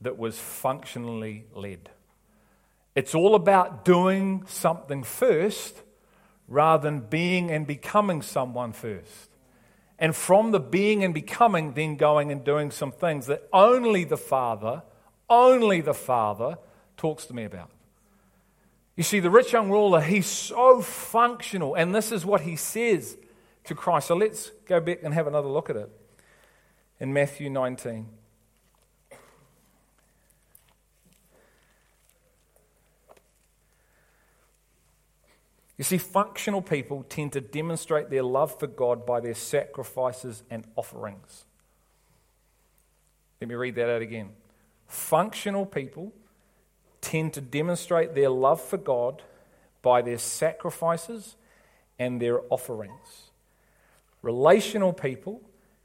that 0.00 0.16
was 0.16 0.38
functionally 0.38 1.46
led. 1.52 1.90
It's 2.94 3.14
all 3.14 3.34
about 3.34 3.84
doing 3.84 4.44
something 4.46 5.02
first 5.02 5.82
rather 6.46 6.88
than 6.88 7.00
being 7.00 7.50
and 7.50 7.66
becoming 7.66 8.22
someone 8.22 8.72
first. 8.72 9.27
And 9.98 10.14
from 10.14 10.52
the 10.52 10.60
being 10.60 11.02
and 11.02 11.12
becoming, 11.12 11.72
then 11.72 11.96
going 11.96 12.30
and 12.30 12.44
doing 12.44 12.70
some 12.70 12.92
things 12.92 13.26
that 13.26 13.48
only 13.52 14.04
the 14.04 14.16
Father, 14.16 14.82
only 15.28 15.80
the 15.80 15.94
Father 15.94 16.58
talks 16.96 17.26
to 17.26 17.34
me 17.34 17.44
about. 17.44 17.70
You 18.96 19.04
see, 19.04 19.20
the 19.20 19.30
rich 19.30 19.52
young 19.52 19.70
ruler, 19.70 20.00
he's 20.00 20.26
so 20.26 20.80
functional, 20.80 21.74
and 21.74 21.94
this 21.94 22.10
is 22.10 22.26
what 22.26 22.40
he 22.40 22.56
says 22.56 23.16
to 23.64 23.74
Christ. 23.74 24.08
So 24.08 24.16
let's 24.16 24.50
go 24.66 24.80
back 24.80 25.00
and 25.02 25.14
have 25.14 25.26
another 25.26 25.48
look 25.48 25.70
at 25.70 25.76
it 25.76 25.90
in 26.98 27.12
Matthew 27.12 27.48
19. 27.48 28.08
You 35.78 35.84
see, 35.84 35.96
functional 35.96 36.60
people 36.60 37.04
tend 37.08 37.32
to 37.34 37.40
demonstrate 37.40 38.10
their 38.10 38.24
love 38.24 38.58
for 38.58 38.66
God 38.66 39.06
by 39.06 39.20
their 39.20 39.34
sacrifices 39.34 40.42
and 40.50 40.66
offerings. 40.74 41.44
Let 43.40 43.48
me 43.48 43.54
read 43.54 43.76
that 43.76 43.88
out 43.88 44.02
again. 44.02 44.30
Functional 44.88 45.64
people 45.64 46.12
tend 47.00 47.32
to 47.34 47.40
demonstrate 47.40 48.16
their 48.16 48.28
love 48.28 48.60
for 48.60 48.76
God 48.76 49.22
by 49.80 50.02
their 50.02 50.18
sacrifices 50.18 51.36
and 51.96 52.20
their 52.20 52.40
offerings. 52.50 53.30
Relational 54.22 54.92
people 54.92 55.40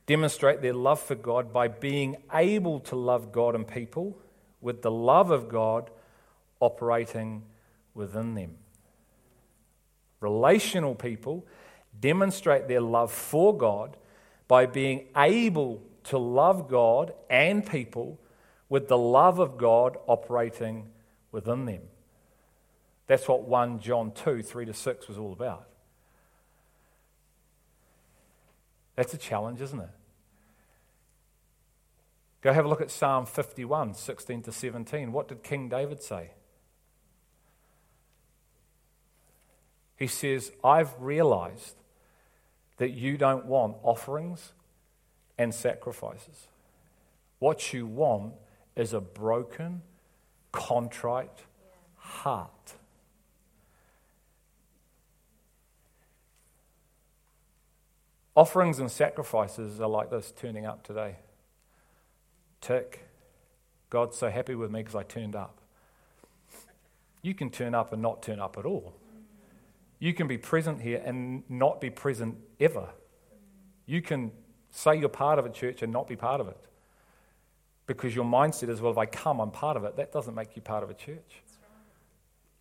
demonstrate 0.08 0.64
their 0.64 0.74
love 0.74 1.00
for 1.00 1.16
God 1.16 1.54
by 1.54 1.68
being 1.68 2.18
able 2.34 2.80
to 2.82 2.96
love 2.96 3.32
God 3.32 3.54
and 3.54 3.68
people 3.68 4.18
with 4.60 4.82
the 4.82 4.92
love 4.92 5.30
of 5.30 5.50
God 5.50 5.92
operating 6.60 7.44
within 7.94 8.34
them. 8.34 8.56
Relational 10.24 10.96
people 10.96 11.46
demonstrate 12.00 12.68
their 12.68 12.82
love 12.82 13.12
for 13.12 13.56
God 13.56 13.98
by 14.48 14.66
being 14.66 15.08
able 15.18 15.84
to 16.06 16.18
love 16.18 16.70
God 16.70 17.14
and 17.30 17.66
people 17.66 18.20
with 18.70 18.88
the 18.88 18.98
love 18.98 19.40
of 19.40 19.58
God 19.58 19.98
operating 20.08 20.88
within 21.32 21.66
them. 21.66 21.82
That's 23.08 23.28
what 23.28 23.44
1 23.44 23.80
John 23.80 24.12
2 24.12 24.42
3 24.42 24.66
to 24.66 24.74
6 24.74 25.08
was 25.08 25.18
all 25.18 25.34
about. 25.34 25.68
That's 28.96 29.14
a 29.14 29.18
challenge, 29.18 29.60
isn't 29.62 29.80
it? 29.80 29.90
Go 32.42 32.54
have 32.54 32.66
a 32.66 32.68
look 32.68 32.82
at 32.82 32.92
Psalm 32.92 33.26
51 33.26 33.94
16 33.96 34.44
to 34.44 34.52
17. 34.52 35.12
What 35.12 35.28
did 35.28 35.44
King 35.44 35.70
David 35.70 36.02
say? 36.02 36.32
He 39.98 40.08
says, 40.08 40.52
I've 40.64 40.94
realized 41.00 41.76
that 42.78 42.92
you 42.92 43.18
don't 43.18 43.46
want 43.46 43.78
offerings 43.84 44.54
and 45.38 45.54
sacrifices. 45.54 46.48
What 47.40 47.74
you 47.74 47.86
want 47.86 48.34
is 48.76 48.94
a 48.94 49.02
broken, 49.02 49.82
contrite 50.52 51.44
heart. 51.98 52.74
Offerings 58.36 58.80
and 58.80 58.90
sacrifices 58.90 59.80
are 59.80 59.88
like 59.88 60.10
this 60.10 60.34
turning 60.36 60.66
up 60.66 60.84
today. 60.84 61.18
Tick. 62.62 63.08
God's 63.90 64.18
so 64.18 64.30
happy 64.30 64.56
with 64.56 64.72
me 64.72 64.80
because 64.80 64.96
I 64.96 65.04
turned 65.04 65.36
up. 65.36 65.60
You 67.22 67.36
can 67.36 67.52
turn 67.52 67.76
up 67.76 67.94
and 67.94 68.02
not 68.02 68.24
turn 68.24 68.40
up 68.40 68.58
at 68.58 68.66
all. 68.66 68.94
You 70.04 70.14
can 70.14 70.28
be 70.28 70.38
present 70.38 70.82
here 70.82 71.02
and 71.06 71.50
not 71.50 71.80
be 71.80 71.90
present 71.90 72.36
ever. 72.60 72.90
You 73.86 74.02
can 74.02 74.34
say 74.70 75.00
you're 75.00 75.08
part 75.08 75.40
of 75.40 75.46
a 75.46 75.50
church 75.50 75.82
and 75.82 75.94
not 75.94 76.10
be 76.10 76.18
part 76.18 76.42
of 76.42 76.50
it. 76.50 76.68
Because 77.88 78.14
your 78.14 78.26
mindset 78.26 78.68
is, 78.68 78.82
well, 78.82 78.92
if 78.92 78.98
I 78.98 79.06
come, 79.06 79.40
I'm 79.40 79.50
part 79.52 79.78
of 79.78 79.86
it. 79.86 79.96
That 79.96 80.12
doesn't 80.12 80.36
make 80.36 80.58
you 80.58 80.62
part 80.62 80.84
of 80.84 80.90
a 80.90 80.94
church. 80.94 81.42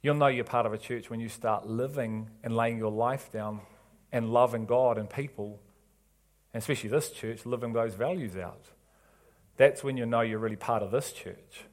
You'll 0.02 0.14
know 0.14 0.28
you're 0.28 0.44
part 0.44 0.66
of 0.66 0.72
a 0.72 0.78
church 0.78 1.10
when 1.10 1.18
you 1.18 1.28
start 1.28 1.66
living 1.66 2.30
and 2.44 2.54
laying 2.54 2.78
your 2.78 2.92
life 2.92 3.32
down 3.32 3.62
and 4.12 4.32
loving 4.32 4.64
God 4.64 4.96
and 4.96 5.10
people, 5.10 5.58
and 6.54 6.60
especially 6.60 6.90
this 6.90 7.10
church, 7.10 7.44
living 7.44 7.72
those 7.72 7.94
values 7.94 8.36
out. 8.36 8.66
That's 9.56 9.82
when 9.82 9.96
you 9.96 10.06
know 10.06 10.20
you're 10.20 10.38
really 10.38 10.54
part 10.54 10.84
of 10.84 10.92
this 10.92 11.10
church. 11.10 11.64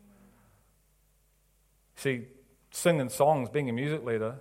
See, 1.96 2.26
singing 2.72 3.10
songs, 3.10 3.50
being 3.50 3.70
a 3.70 3.74
music 3.74 4.04
leader, 4.04 4.38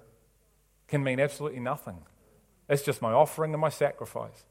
can 0.88 1.04
mean 1.04 1.20
absolutely 1.20 1.60
nothing. 1.60 1.98
It's 2.68 2.82
just 2.82 3.00
my 3.00 3.12
offering 3.12 3.52
and 3.52 3.60
my 3.60 3.68
sacrifice. 3.68 4.44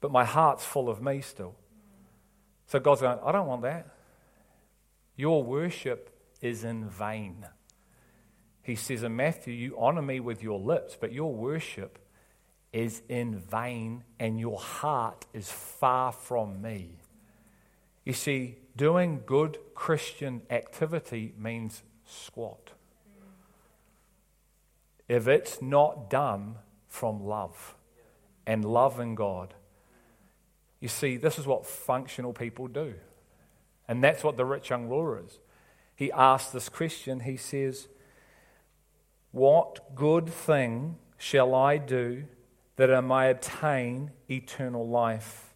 But 0.00 0.10
my 0.10 0.24
heart's 0.24 0.64
full 0.64 0.88
of 0.88 1.02
me 1.02 1.20
still. 1.20 1.54
So 2.66 2.78
God's 2.80 3.02
going, 3.02 3.18
I 3.24 3.32
don't 3.32 3.46
want 3.46 3.62
that. 3.62 3.88
Your 5.16 5.42
worship 5.42 6.10
is 6.40 6.64
in 6.64 6.88
vain. 6.88 7.46
He 8.62 8.74
says 8.74 9.02
in 9.02 9.14
Matthew, 9.14 9.54
You 9.54 9.76
honor 9.78 10.02
me 10.02 10.20
with 10.20 10.42
your 10.42 10.58
lips, 10.58 10.96
but 10.98 11.12
your 11.12 11.32
worship 11.32 11.98
is 12.72 13.02
in 13.08 13.38
vain 13.38 14.02
and 14.18 14.40
your 14.40 14.58
heart 14.58 15.26
is 15.32 15.50
far 15.50 16.10
from 16.10 16.60
me. 16.60 16.98
You 18.04 18.12
see, 18.12 18.58
doing 18.76 19.22
good 19.24 19.58
Christian 19.74 20.42
activity 20.50 21.32
means 21.38 21.82
squat. 22.04 22.73
If 25.08 25.28
it's 25.28 25.60
not 25.60 26.08
done 26.08 26.56
from 26.88 27.24
love 27.24 27.74
and 28.46 28.64
loving 28.64 29.14
God, 29.14 29.54
you 30.80 30.88
see, 30.88 31.16
this 31.16 31.38
is 31.38 31.46
what 31.46 31.66
functional 31.66 32.32
people 32.32 32.68
do. 32.68 32.94
And 33.88 34.02
that's 34.02 34.24
what 34.24 34.36
the 34.36 34.44
rich 34.44 34.70
young 34.70 34.88
ruler 34.88 35.22
is. 35.24 35.38
He 35.94 36.10
asks 36.12 36.52
this 36.52 36.68
question, 36.68 37.20
he 37.20 37.36
says, 37.36 37.88
What 39.30 39.94
good 39.94 40.28
thing 40.28 40.96
shall 41.16 41.54
I 41.54 41.78
do 41.78 42.24
that 42.76 42.92
I 42.92 43.00
may 43.00 43.30
obtain 43.30 44.10
eternal 44.28 44.88
life? 44.88 45.54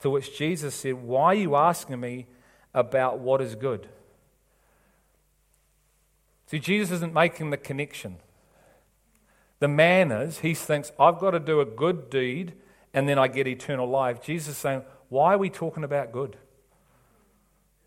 To 0.00 0.10
which 0.10 0.36
Jesus 0.36 0.74
said, 0.74 0.94
Why 0.94 1.26
are 1.26 1.34
you 1.34 1.56
asking 1.56 2.00
me 2.00 2.26
about 2.72 3.18
what 3.18 3.40
is 3.40 3.54
good? 3.54 3.88
See, 6.46 6.58
Jesus 6.58 6.90
isn't 6.92 7.12
making 7.12 7.50
the 7.50 7.56
connection. 7.56 8.18
The 9.58 9.68
man 9.68 10.12
is, 10.12 10.40
he 10.40 10.54
thinks, 10.54 10.92
I've 10.98 11.18
got 11.18 11.30
to 11.30 11.40
do 11.40 11.60
a 11.60 11.64
good 11.64 12.10
deed 12.10 12.54
and 12.92 13.08
then 13.08 13.18
I 13.18 13.28
get 13.28 13.46
eternal 13.46 13.88
life. 13.88 14.22
Jesus 14.22 14.54
is 14.54 14.58
saying, 14.58 14.82
Why 15.08 15.34
are 15.34 15.38
we 15.38 15.50
talking 15.50 15.84
about 15.84 16.12
good? 16.12 16.36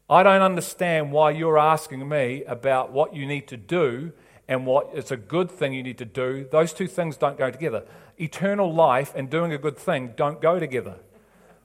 I 0.10 0.24
don't 0.24 0.42
understand 0.42 1.12
why 1.12 1.32
you're 1.32 1.60
asking 1.60 2.08
me 2.10 2.44
about 2.46 2.92
what 2.92 3.16
you 3.16 3.28
need 3.28 3.48
to 3.50 3.58
do 3.58 4.12
and 4.48 4.66
what 4.66 4.90
it's 4.94 5.12
a 5.12 5.18
good 5.18 5.52
thing 5.52 5.74
you 5.74 5.84
need 5.84 6.00
to 6.00 6.06
do. 6.06 6.48
Those 6.52 6.74
two 6.74 6.88
things 6.88 7.18
don't 7.18 7.38
go 7.38 7.52
together. 7.52 7.84
Eternal 8.18 8.74
life 8.74 9.14
and 9.16 9.30
doing 9.30 9.54
a 9.54 9.60
good 9.60 9.78
thing 9.78 10.14
don't 10.16 10.42
go 10.42 10.60
together. 10.60 10.96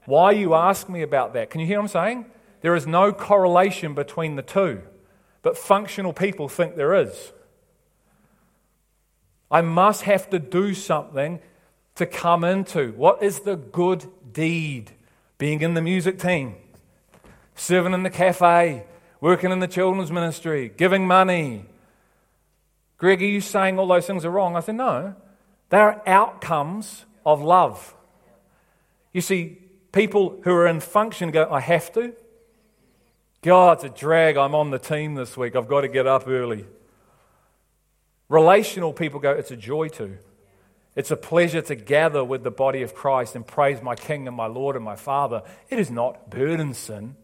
Why 0.04 0.32
you 0.32 0.54
ask 0.54 0.88
me 0.90 1.00
about 1.00 1.32
that? 1.32 1.48
Can 1.48 1.62
you 1.62 1.66
hear 1.66 1.78
what 1.78 1.84
I'm 1.84 1.88
saying? 1.88 2.26
There 2.60 2.74
is 2.74 2.86
no 2.86 3.12
correlation 3.12 3.94
between 3.94 4.36
the 4.36 4.42
two, 4.42 4.82
but 5.42 5.56
functional 5.56 6.12
people 6.12 6.48
think 6.48 6.76
there 6.76 6.94
is. 6.94 7.32
I 9.54 9.60
must 9.60 10.02
have 10.02 10.28
to 10.30 10.40
do 10.40 10.74
something 10.74 11.38
to 11.94 12.06
come 12.06 12.42
into. 12.42 12.90
What 12.96 13.22
is 13.22 13.38
the 13.38 13.54
good 13.54 14.04
deed? 14.32 14.90
Being 15.38 15.60
in 15.60 15.74
the 15.74 15.80
music 15.80 16.18
team, 16.18 16.56
serving 17.54 17.92
in 17.92 18.02
the 18.02 18.10
cafe, 18.10 18.82
working 19.20 19.52
in 19.52 19.60
the 19.60 19.68
children's 19.68 20.10
ministry, 20.10 20.72
giving 20.76 21.06
money. 21.06 21.66
Greg, 22.98 23.22
are 23.22 23.26
you 23.26 23.40
saying 23.40 23.78
all 23.78 23.86
those 23.86 24.08
things 24.08 24.24
are 24.24 24.30
wrong? 24.30 24.56
I 24.56 24.60
said, 24.60 24.74
no. 24.74 25.14
They're 25.68 26.02
outcomes 26.04 27.04
of 27.24 27.40
love. 27.40 27.94
You 29.12 29.20
see, 29.20 29.58
people 29.92 30.40
who 30.42 30.50
are 30.50 30.66
in 30.66 30.80
function 30.80 31.30
go, 31.30 31.48
I 31.48 31.60
have 31.60 31.92
to. 31.92 32.12
God, 33.40 33.76
it's 33.76 33.84
a 33.84 33.88
drag. 33.88 34.36
I'm 34.36 34.56
on 34.56 34.70
the 34.70 34.80
team 34.80 35.14
this 35.14 35.36
week. 35.36 35.54
I've 35.54 35.68
got 35.68 35.82
to 35.82 35.88
get 35.88 36.08
up 36.08 36.26
early. 36.26 36.66
Relational 38.28 38.92
people 38.92 39.20
go, 39.20 39.32
It's 39.32 39.50
a 39.50 39.56
joy 39.56 39.88
to. 39.88 40.18
It's 40.96 41.10
a 41.10 41.16
pleasure 41.16 41.60
to 41.62 41.74
gather 41.74 42.24
with 42.24 42.44
the 42.44 42.50
body 42.50 42.82
of 42.82 42.94
Christ 42.94 43.34
and 43.34 43.46
praise 43.46 43.82
my 43.82 43.96
King 43.96 44.28
and 44.28 44.36
my 44.36 44.46
Lord 44.46 44.76
and 44.76 44.84
my 44.84 44.94
Father. 44.94 45.42
It 45.68 45.78
is 45.78 45.90
not 45.90 46.30
burdensome. 46.30 47.16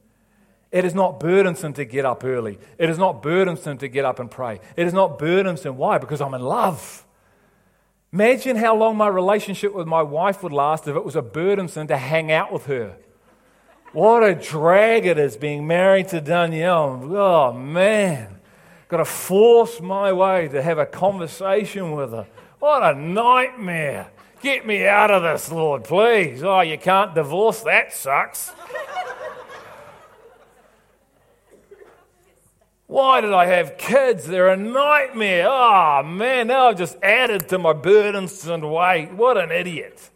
It 0.73 0.85
is 0.85 0.95
not 0.95 1.21
burdensome 1.21 1.73
to 1.75 1.85
get 1.85 2.05
up 2.05 2.25
early. 2.25 2.59
It 2.79 2.91
is 2.91 2.99
not 2.99 3.23
burdensome 3.23 3.79
to 3.79 3.89
get 3.89 4.05
up 4.05 4.19
and 4.19 4.31
pray. 4.31 4.61
It 4.77 4.87
is 4.87 4.93
not 4.93 5.19
burdensome. 5.19 5.77
Why? 5.77 5.99
Because 5.99 6.21
I'm 6.21 6.35
in 6.35 6.43
love. 6.43 7.05
Imagine 8.13 8.57
how 8.57 8.77
long 8.77 8.97
my 8.97 9.09
relationship 9.09 9.73
with 9.73 9.87
my 9.87 10.03
wife 10.03 10.43
would 10.43 10.53
last 10.53 10.89
if 10.89 10.97
it 10.97 11.05
was 11.05 11.15
a 11.15 11.23
burdensome 11.23 11.87
to 11.89 11.97
hang 11.97 12.33
out 12.33 12.53
with 12.53 12.67
her. 12.67 12.97
What 13.93 14.25
a 14.25 14.35
drag 14.35 15.07
it 15.07 15.19
is 15.19 15.37
being 15.37 15.67
married 15.67 16.09
to 16.09 16.21
Danielle. 16.21 17.01
Oh, 17.17 17.53
man 17.53 18.40
got 18.91 18.99
to 18.99 19.05
force 19.05 19.81
my 19.81 20.13
way 20.13 20.49
to 20.49 20.61
have 20.61 20.79
a 20.79 20.87
conversation 20.87 21.93
with 21.93 22.11
her. 22.11 22.27
What 22.59 22.83
a 22.83 22.99
nightmare. 22.99 24.11
Get 24.43 24.67
me 24.67 24.87
out 24.87 25.11
of 25.11 25.23
this, 25.23 25.51
Lord, 25.53 25.85
please. 25.85 26.43
Oh, 26.43 26.61
you 26.61 26.77
can't 26.77 27.15
divorce, 27.15 27.61
that 27.61 27.93
sucks. 27.93 28.53
Why 32.87 33.21
did 33.21 33.33
I 33.33 33.47
have 33.47 33.79
kids? 33.79 34.27
They're 34.27 34.49
a 34.49 34.57
nightmare. 34.57 35.47
Oh, 35.49 36.03
man, 36.03 36.49
now 36.49 36.69
I've 36.69 36.79
just 36.79 36.97
added 37.01 37.49
to 37.51 37.59
my 37.59 37.73
burdens 37.73 38.45
and 38.49 38.69
weight. 38.69 39.13
What 39.13 39.37
an 39.37 39.53
idiot. 39.53 40.11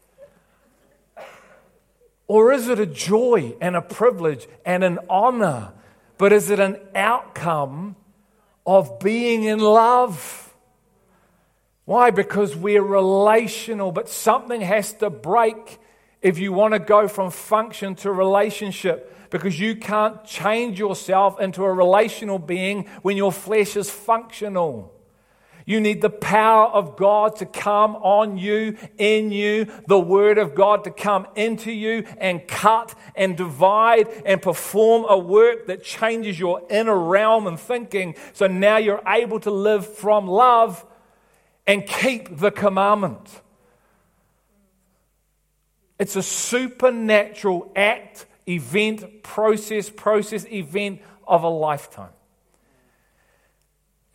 Or 2.26 2.52
is 2.52 2.68
it 2.68 2.80
a 2.80 2.86
joy 2.86 3.54
and 3.60 3.76
a 3.76 3.82
privilege 3.82 4.48
and 4.66 4.82
an 4.82 4.98
honor? 5.08 5.72
But 6.18 6.32
is 6.32 6.50
it 6.50 6.58
an 6.58 6.78
outcome 6.96 7.94
of 8.66 8.98
being 8.98 9.44
in 9.44 9.58
love. 9.58 10.54
Why? 11.84 12.10
Because 12.10 12.56
we're 12.56 12.82
relational, 12.82 13.92
but 13.92 14.08
something 14.08 14.60
has 14.60 14.94
to 14.94 15.10
break 15.10 15.78
if 16.22 16.38
you 16.38 16.52
want 16.52 16.72
to 16.72 16.78
go 16.78 17.08
from 17.08 17.30
function 17.30 17.94
to 17.96 18.10
relationship. 18.10 19.10
Because 19.30 19.58
you 19.58 19.76
can't 19.76 20.24
change 20.24 20.78
yourself 20.78 21.40
into 21.40 21.64
a 21.64 21.72
relational 21.72 22.38
being 22.38 22.84
when 23.02 23.16
your 23.16 23.32
flesh 23.32 23.76
is 23.76 23.90
functional. 23.90 24.93
You 25.66 25.80
need 25.80 26.02
the 26.02 26.10
power 26.10 26.66
of 26.66 26.96
God 26.96 27.36
to 27.36 27.46
come 27.46 27.96
on 27.96 28.36
you, 28.36 28.76
in 28.98 29.32
you, 29.32 29.66
the 29.86 29.98
Word 29.98 30.36
of 30.36 30.54
God 30.54 30.84
to 30.84 30.90
come 30.90 31.26
into 31.36 31.72
you 31.72 32.06
and 32.18 32.46
cut 32.46 32.94
and 33.16 33.36
divide 33.36 34.08
and 34.26 34.42
perform 34.42 35.06
a 35.08 35.16
work 35.16 35.66
that 35.68 35.82
changes 35.82 36.38
your 36.38 36.62
inner 36.68 36.98
realm 36.98 37.46
and 37.46 37.58
thinking. 37.58 38.14
So 38.34 38.46
now 38.46 38.76
you're 38.76 39.02
able 39.06 39.40
to 39.40 39.50
live 39.50 39.86
from 39.86 40.26
love 40.26 40.84
and 41.66 41.86
keep 41.86 42.36
the 42.36 42.50
commandment. 42.50 43.40
It's 45.98 46.16
a 46.16 46.22
supernatural 46.22 47.72
act, 47.74 48.26
event, 48.46 49.22
process, 49.22 49.88
process, 49.88 50.44
event 50.46 51.00
of 51.26 51.42
a 51.42 51.48
lifetime. 51.48 52.10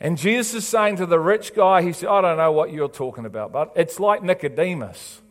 And 0.02 0.18
Jesus 0.18 0.54
is 0.54 0.68
saying 0.68 0.98
to 0.98 1.06
the 1.06 1.20
rich 1.20 1.54
guy, 1.54 1.82
he 1.82 1.92
said, 1.92 2.10
I 2.10 2.22
don't 2.22 2.38
know 2.38 2.52
what 2.52 2.72
you're 2.72 2.88
talking 2.88 3.26
about, 3.26 3.52
but 3.52 3.74
it's 3.76 4.00
like 4.00 4.24
Nicodemus 4.24 5.22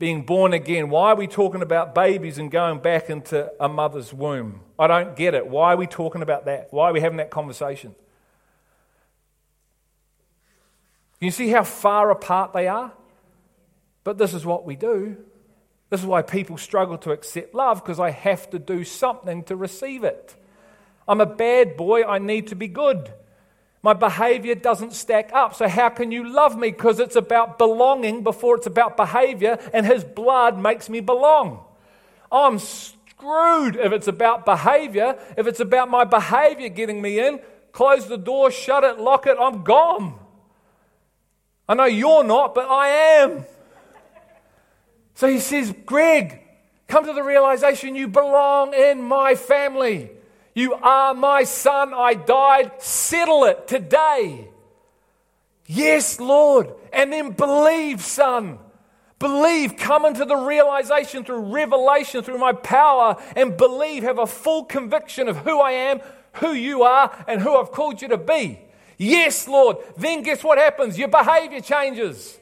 being 0.00 0.22
born 0.22 0.52
again. 0.52 0.88
Why 0.90 1.10
are 1.10 1.16
we 1.16 1.28
talking 1.28 1.62
about 1.62 1.94
babies 1.94 2.38
and 2.38 2.50
going 2.50 2.80
back 2.80 3.08
into 3.08 3.52
a 3.60 3.68
mother's 3.68 4.12
womb? 4.12 4.62
I 4.78 4.88
don't 4.88 5.14
get 5.14 5.34
it. 5.34 5.46
Why 5.46 5.74
are 5.74 5.76
we 5.76 5.86
talking 5.86 6.22
about 6.22 6.46
that? 6.46 6.68
Why 6.72 6.90
are 6.90 6.92
we 6.92 7.00
having 7.00 7.18
that 7.18 7.30
conversation? 7.30 7.94
You 11.20 11.30
see 11.30 11.48
how 11.50 11.62
far 11.64 12.10
apart 12.10 12.52
they 12.52 12.66
are? 12.66 12.92
But 14.02 14.18
this 14.18 14.34
is 14.34 14.44
what 14.44 14.64
we 14.64 14.74
do. 14.74 15.18
This 15.90 16.00
is 16.00 16.06
why 16.06 16.22
people 16.22 16.56
struggle 16.56 16.98
to 16.98 17.12
accept 17.12 17.54
love 17.54 17.82
because 17.82 18.00
I 18.00 18.10
have 18.10 18.48
to 18.50 18.58
do 18.58 18.84
something 18.84 19.44
to 19.44 19.56
receive 19.56 20.02
it. 20.02 20.34
I'm 21.06 21.20
a 21.20 21.26
bad 21.26 21.76
boy, 21.76 22.04
I 22.04 22.18
need 22.18 22.48
to 22.48 22.56
be 22.56 22.68
good. 22.68 23.12
My 23.82 23.94
behavior 23.94 24.54
doesn't 24.54 24.92
stack 24.92 25.32
up. 25.32 25.54
So, 25.54 25.66
how 25.66 25.88
can 25.88 26.12
you 26.12 26.30
love 26.30 26.58
me? 26.58 26.70
Because 26.70 27.00
it's 27.00 27.16
about 27.16 27.56
belonging 27.56 28.22
before 28.22 28.56
it's 28.56 28.66
about 28.66 28.96
behavior, 28.96 29.58
and 29.72 29.86
His 29.86 30.04
blood 30.04 30.58
makes 30.58 30.88
me 30.88 31.00
belong. 31.00 31.64
I'm 32.30 32.58
screwed 32.58 33.76
if 33.76 33.92
it's 33.92 34.06
about 34.08 34.44
behavior. 34.44 35.18
If 35.36 35.46
it's 35.46 35.60
about 35.60 35.88
my 35.88 36.04
behavior 36.04 36.68
getting 36.68 37.00
me 37.00 37.20
in, 37.20 37.40
close 37.72 38.06
the 38.06 38.18
door, 38.18 38.50
shut 38.50 38.84
it, 38.84 38.98
lock 38.98 39.26
it, 39.26 39.36
I'm 39.40 39.64
gone. 39.64 40.18
I 41.68 41.74
know 41.74 41.84
you're 41.84 42.24
not, 42.24 42.54
but 42.54 42.68
I 42.68 42.88
am. 43.22 43.44
So 45.14 45.28
he 45.28 45.38
says, 45.38 45.72
Greg, 45.86 46.40
come 46.88 47.06
to 47.06 47.12
the 47.12 47.22
realization 47.22 47.94
you 47.94 48.08
belong 48.08 48.74
in 48.74 49.00
my 49.02 49.34
family. 49.36 50.10
You 50.54 50.74
are 50.74 51.14
my 51.14 51.44
son. 51.44 51.94
I 51.94 52.14
died. 52.14 52.82
Settle 52.82 53.44
it 53.44 53.68
today. 53.68 54.48
Yes, 55.66 56.18
Lord. 56.18 56.72
And 56.92 57.12
then 57.12 57.32
believe, 57.32 58.02
son. 58.02 58.58
Believe, 59.20 59.76
come 59.76 60.06
into 60.06 60.24
the 60.24 60.34
realization 60.34 61.24
through 61.24 61.52
revelation, 61.52 62.22
through 62.22 62.38
my 62.38 62.54
power, 62.54 63.22
and 63.36 63.56
believe, 63.56 64.02
have 64.02 64.18
a 64.18 64.26
full 64.26 64.64
conviction 64.64 65.28
of 65.28 65.36
who 65.36 65.60
I 65.60 65.72
am, 65.72 66.00
who 66.34 66.52
you 66.52 66.82
are, 66.82 67.24
and 67.28 67.40
who 67.40 67.54
I've 67.54 67.70
called 67.70 68.00
you 68.00 68.08
to 68.08 68.16
be. 68.16 68.58
Yes, 68.96 69.46
Lord. 69.46 69.76
Then 69.96 70.22
guess 70.22 70.42
what 70.42 70.58
happens? 70.58 70.98
Your 70.98 71.08
behavior 71.08 71.60
changes. 71.60 72.38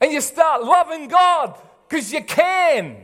And 0.00 0.12
you 0.12 0.20
start 0.20 0.64
loving 0.64 1.08
God 1.08 1.60
because 1.88 2.12
you 2.12 2.22
can, 2.24 2.96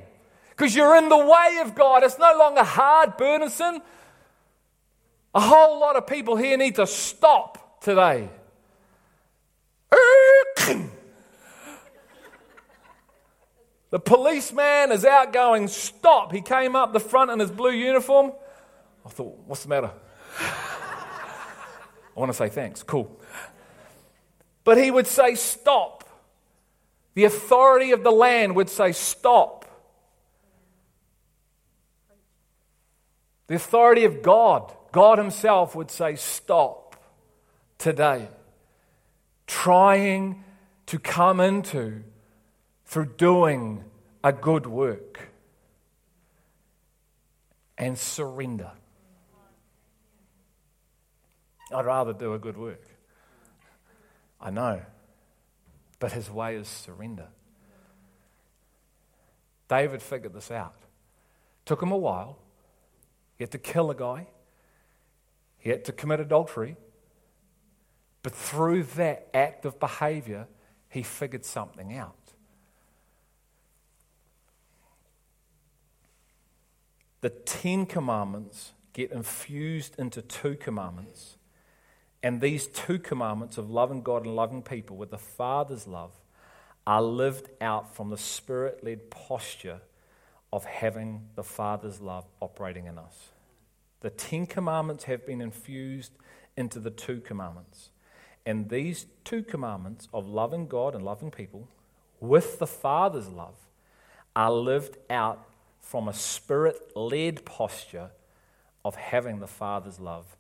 because 0.57 0.75
you're 0.75 0.97
in 0.97 1.09
the 1.09 1.19
way 1.19 1.59
of 1.63 1.75
God. 1.75 2.03
It's 2.03 2.19
no 2.19 2.35
longer 2.39 2.63
hard, 2.63 3.17
burdensome. 3.17 3.83
A 5.35 5.41
whole 5.41 5.79
lot 5.79 5.97
of 5.97 6.07
people 6.07 6.37
here 6.37 6.57
need 6.57 6.77
to 6.77 6.87
stop 6.87 7.81
today. 7.83 8.31
The 13.91 14.01
policeman 14.01 14.93
is 14.93 15.07
out 15.07 15.33
going, 15.33 15.69
Stop. 15.69 16.31
He 16.31 16.43
came 16.43 16.77
up 16.77 16.93
the 16.93 17.01
front 17.01 17.31
in 17.31 17.39
his 17.39 17.51
blue 17.51 17.71
uniform. 17.71 18.33
I 19.07 19.09
thought, 19.09 19.39
What's 19.47 19.63
the 19.63 19.71
matter? 19.71 19.91
I 20.39 22.21
want 22.21 22.31
to 22.31 22.37
say 22.37 22.51
thanks. 22.51 22.83
Cool. 22.83 23.19
But 24.65 24.77
he 24.77 24.91
would 24.91 25.07
say, 25.07 25.35
Stop. 25.35 26.05
The 27.15 27.25
authority 27.25 27.93
of 27.93 28.03
the 28.03 28.11
land 28.11 28.57
would 28.57 28.69
say, 28.69 28.93
Stop. 28.93 29.56
The 33.47 33.55
authority 33.55 34.05
of 34.05 34.23
God, 34.23 34.73
God 34.93 35.19
Himself 35.19 35.75
would 35.75 35.91
say, 35.91 36.17
Stop 36.17 36.97
today. 37.79 38.29
Trying 39.47 40.45
to 40.87 40.99
come 40.99 41.41
into 41.41 42.03
through 42.85 43.13
doing 43.17 43.85
a 44.25 44.33
good 44.33 44.67
work 44.67 45.29
and 47.79 47.97
surrender. 47.99 48.73
I'd 51.73 51.85
rather 51.85 52.13
do 52.13 52.35
a 52.35 52.39
good 52.39 52.57
work. 52.57 52.83
I 54.41 54.51
know. 54.51 54.83
But 55.99 56.13
his 56.13 56.31
way 56.31 56.57
is 56.57 56.69
surrender. 56.69 57.29
David 59.69 60.03
figured 60.03 60.33
this 60.33 60.51
out. 60.51 60.77
Took 61.65 61.83
him 61.83 61.91
a 61.91 61.97
while. 61.97 62.39
He 63.37 63.45
had 63.45 63.51
to 63.53 63.59
kill 63.59 63.91
a 63.91 63.95
guy, 63.95 64.29
he 65.59 65.71
had 65.71 65.85
to 65.87 65.93
commit 65.93 66.21
adultery. 66.21 66.77
But 68.23 68.35
through 68.35 68.83
that 68.97 69.29
act 69.33 69.65
of 69.65 69.79
behavior, 69.79 70.49
he 70.89 71.05
figured 71.05 71.45
something 71.45 71.97
out. 71.97 72.17
The 77.21 77.31
Ten 77.31 77.87
Commandments 77.87 78.73
get 78.93 79.13
infused 79.13 79.97
into 79.97 80.23
two 80.23 80.57
commandments 80.57 81.37
and 82.23 82.41
these 82.41 82.67
two 82.67 82.99
commandments 82.99 83.59
of 83.59 83.71
loving 83.71 84.03
God 84.03 84.25
and 84.25 84.35
loving 84.35 84.63
people 84.63 84.97
with 84.97 85.11
the 85.11 85.19
Father's 85.19 85.87
love 85.87 86.11
are 86.85 87.03
lived 87.03 87.49
out 87.61 87.95
from 87.95 88.11
the 88.11 88.19
spirit 88.19 88.83
led 88.83 89.11
posture 89.11 89.81
of 90.53 90.65
having 90.65 91.29
the 91.35 91.43
Father's 91.43 92.01
love 92.01 92.25
operating 92.41 92.87
in 92.87 92.99
us. 92.99 93.31
The 94.01 94.11
Ten 94.11 94.47
Commandments 94.47 95.05
have 95.05 95.27
been 95.27 95.41
infused 95.41 96.13
into 96.57 96.79
the 96.79 96.91
two 96.91 97.21
commandments. 97.21 97.91
And 98.45 98.69
these 98.69 99.07
two 99.25 99.43
commandments 99.43 100.09
of 100.15 100.27
loving 100.27 100.69
God 100.69 100.95
and 100.95 101.05
loving 101.05 101.31
people 101.31 101.69
with 102.21 102.59
the 102.59 102.67
Father's 102.67 103.29
love 103.29 103.57
are 104.35 104.53
lived 104.53 104.97
out 105.11 105.47
from 105.81 106.09
a 106.09 106.13
spirit 106.13 106.97
led 106.97 107.45
posture 107.45 108.11
of 108.85 108.95
having 108.95 109.41
the 109.41 109.47
Father's 109.47 109.99
love 109.99 110.37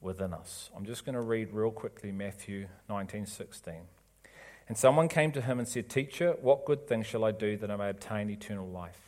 within 0.00 0.34
us. 0.34 0.70
I'm 0.76 0.84
just 0.84 1.04
going 1.04 1.14
to 1.14 1.20
read 1.20 1.52
real 1.52 1.70
quickly 1.70 2.12
Matthew 2.12 2.68
19:16. 2.88 3.86
And 4.68 4.76
someone 4.76 5.08
came 5.08 5.32
to 5.32 5.40
him 5.40 5.58
and 5.58 5.66
said, 5.66 5.88
"Teacher, 5.88 6.36
what 6.42 6.66
good 6.66 6.86
thing 6.86 7.02
shall 7.02 7.24
I 7.24 7.32
do 7.32 7.56
that 7.56 7.70
I 7.70 7.76
may 7.76 7.88
obtain 7.88 8.28
eternal 8.28 8.68
life?" 8.68 9.07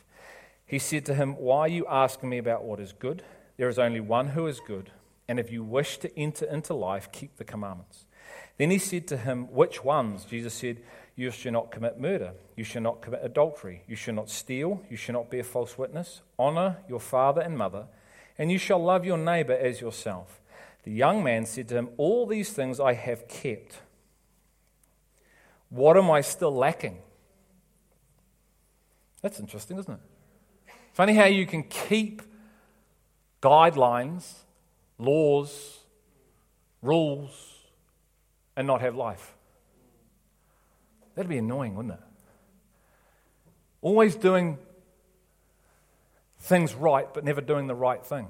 He 0.71 0.79
said 0.79 1.05
to 1.07 1.15
him, 1.15 1.35
"Why 1.35 1.59
are 1.59 1.67
you 1.67 1.85
asking 1.87 2.29
me 2.29 2.37
about 2.37 2.63
what 2.63 2.79
is 2.79 2.93
good? 2.93 3.23
There 3.57 3.67
is 3.67 3.77
only 3.77 3.99
one 3.99 4.29
who 4.29 4.47
is 4.47 4.61
good, 4.61 4.89
and 5.27 5.37
if 5.37 5.51
you 5.51 5.65
wish 5.65 5.97
to 5.97 6.17
enter 6.17 6.45
into 6.45 6.73
life, 6.73 7.11
keep 7.11 7.35
the 7.35 7.43
commandments." 7.43 8.05
Then 8.57 8.71
he 8.71 8.77
said 8.77 9.05
to 9.09 9.17
him, 9.17 9.51
"Which 9.51 9.83
ones?" 9.83 10.23
Jesus 10.23 10.53
said, 10.53 10.81
"You 11.17 11.29
shall 11.29 11.51
not 11.51 11.71
commit 11.71 11.99
murder, 11.99 12.35
you 12.55 12.63
shall 12.63 12.81
not 12.81 13.01
commit 13.01 13.19
adultery, 13.21 13.83
you 13.85 13.97
shall 13.97 14.13
not 14.13 14.29
steal, 14.29 14.81
you 14.89 14.95
shall 14.95 15.11
not 15.11 15.29
bear 15.29 15.43
false 15.43 15.77
witness, 15.77 16.21
honor 16.39 16.77
your 16.87 17.01
father 17.01 17.41
and 17.41 17.57
mother, 17.57 17.87
and 18.37 18.49
you 18.49 18.57
shall 18.57 18.81
love 18.81 19.03
your 19.05 19.17
neighbor 19.17 19.51
as 19.51 19.81
yourself." 19.81 20.41
The 20.83 20.93
young 20.93 21.21
man 21.21 21.45
said 21.45 21.67
to 21.67 21.75
him, 21.75 21.89
All 21.97 22.25
these 22.25 22.53
things 22.53 22.79
I 22.79 22.93
have 22.93 23.27
kept. 23.27 23.81
What 25.69 25.97
am 25.97 26.09
I 26.09 26.21
still 26.21 26.55
lacking? 26.55 27.01
That's 29.21 29.37
interesting, 29.37 29.77
isn't 29.77 29.95
it? 29.95 29.99
Funny 30.93 31.15
how 31.15 31.25
you 31.25 31.45
can 31.45 31.63
keep 31.63 32.21
guidelines, 33.41 34.33
laws, 34.97 35.79
rules, 36.81 37.59
and 38.55 38.67
not 38.67 38.81
have 38.81 38.95
life. 38.95 39.33
That'd 41.15 41.29
be 41.29 41.37
annoying, 41.37 41.75
wouldn't 41.75 41.95
it? 41.95 41.99
Always 43.81 44.15
doing 44.15 44.57
things 46.39 46.73
right, 46.73 47.11
but 47.13 47.23
never 47.23 47.41
doing 47.41 47.67
the 47.67 47.75
right 47.75 48.05
thing. 48.05 48.27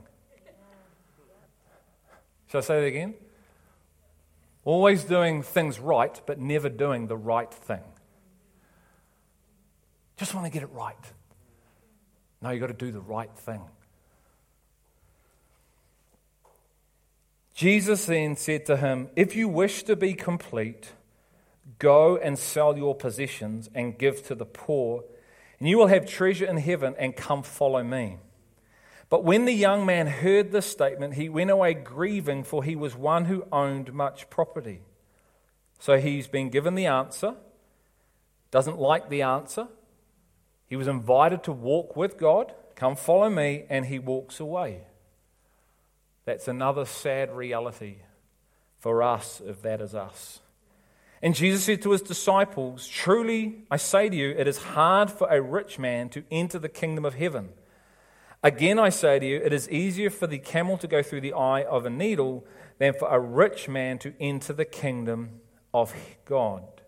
Shall 2.47 2.59
I 2.59 2.61
say 2.61 2.81
that 2.81 2.87
again? 2.87 3.13
Always 4.63 5.03
doing 5.03 5.41
things 5.41 5.79
right, 5.79 6.21
but 6.25 6.39
never 6.39 6.69
doing 6.69 7.07
the 7.07 7.17
right 7.17 7.51
thing. 7.51 7.81
Just 10.17 10.35
want 10.35 10.45
to 10.45 10.51
get 10.51 10.61
it 10.61 10.69
right. 10.71 10.95
No, 12.41 12.49
you've 12.49 12.61
got 12.61 12.67
to 12.67 12.73
do 12.73 12.91
the 12.91 13.01
right 13.01 13.31
thing. 13.35 13.61
Jesus 17.53 18.05
then 18.05 18.35
said 18.35 18.65
to 18.65 18.77
him, 18.77 19.09
If 19.15 19.35
you 19.35 19.47
wish 19.47 19.83
to 19.83 19.95
be 19.95 20.13
complete, 20.13 20.93
go 21.77 22.17
and 22.17 22.39
sell 22.39 22.75
your 22.75 22.95
possessions 22.95 23.69
and 23.75 23.97
give 23.97 24.25
to 24.27 24.35
the 24.35 24.45
poor, 24.45 25.03
and 25.59 25.69
you 25.69 25.77
will 25.77 25.87
have 25.87 26.07
treasure 26.07 26.45
in 26.45 26.57
heaven, 26.57 26.95
and 26.97 27.15
come 27.15 27.43
follow 27.43 27.83
me. 27.83 28.17
But 29.11 29.23
when 29.23 29.45
the 29.45 29.53
young 29.53 29.85
man 29.85 30.07
heard 30.07 30.51
this 30.51 30.65
statement, 30.65 31.15
he 31.15 31.29
went 31.29 31.51
away 31.51 31.75
grieving, 31.75 32.43
for 32.43 32.63
he 32.63 32.75
was 32.75 32.95
one 32.95 33.25
who 33.25 33.45
owned 33.51 33.93
much 33.93 34.29
property. 34.29 34.81
So 35.79 35.99
he's 35.99 36.27
been 36.27 36.49
given 36.49 36.75
the 36.75 36.85
answer, 36.85 37.35
doesn't 38.49 38.79
like 38.79 39.09
the 39.09 39.21
answer. 39.21 39.67
He 40.71 40.77
was 40.77 40.87
invited 40.87 41.43
to 41.43 41.51
walk 41.51 41.97
with 41.97 42.17
God, 42.17 42.53
come 42.75 42.95
follow 42.95 43.29
me, 43.29 43.65
and 43.69 43.85
he 43.85 43.99
walks 43.99 44.39
away. 44.39 44.79
That's 46.23 46.47
another 46.47 46.85
sad 46.85 47.35
reality 47.35 47.97
for 48.79 49.03
us 49.03 49.41
if 49.45 49.61
that 49.63 49.81
is 49.81 49.93
us. 49.93 50.39
And 51.21 51.35
Jesus 51.35 51.65
said 51.65 51.81
to 51.81 51.91
his 51.91 52.01
disciples, 52.01 52.87
Truly, 52.87 53.65
I 53.69 53.75
say 53.75 54.07
to 54.07 54.15
you, 54.15 54.29
it 54.29 54.47
is 54.47 54.59
hard 54.59 55.11
for 55.11 55.27
a 55.27 55.41
rich 55.41 55.77
man 55.77 56.07
to 56.07 56.23
enter 56.31 56.57
the 56.57 56.69
kingdom 56.69 57.03
of 57.03 57.15
heaven. 57.15 57.49
Again, 58.41 58.79
I 58.79 58.87
say 58.87 59.19
to 59.19 59.25
you, 59.25 59.41
it 59.43 59.51
is 59.51 59.69
easier 59.69 60.09
for 60.09 60.25
the 60.25 60.39
camel 60.39 60.77
to 60.77 60.87
go 60.87 61.03
through 61.03 61.19
the 61.19 61.33
eye 61.33 61.63
of 61.63 61.85
a 61.85 61.89
needle 61.89 62.45
than 62.77 62.93
for 62.93 63.09
a 63.09 63.19
rich 63.19 63.67
man 63.67 63.99
to 63.99 64.13
enter 64.21 64.53
the 64.53 64.63
kingdom 64.63 65.41
of 65.73 65.93
God. 66.23 66.80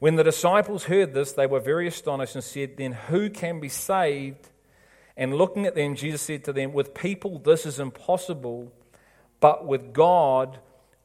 When 0.00 0.16
the 0.16 0.24
disciples 0.24 0.84
heard 0.84 1.12
this, 1.12 1.32
they 1.32 1.46
were 1.46 1.60
very 1.60 1.86
astonished 1.86 2.34
and 2.34 2.42
said, 2.42 2.78
Then 2.78 2.92
who 2.92 3.30
can 3.30 3.60
be 3.60 3.68
saved? 3.68 4.48
And 5.14 5.34
looking 5.34 5.66
at 5.66 5.74
them, 5.74 5.94
Jesus 5.94 6.22
said 6.22 6.42
to 6.44 6.52
them, 6.54 6.72
With 6.72 6.94
people 6.94 7.38
this 7.38 7.66
is 7.66 7.78
impossible, 7.78 8.72
but 9.38 9.66
with 9.66 9.92
God 9.92 10.58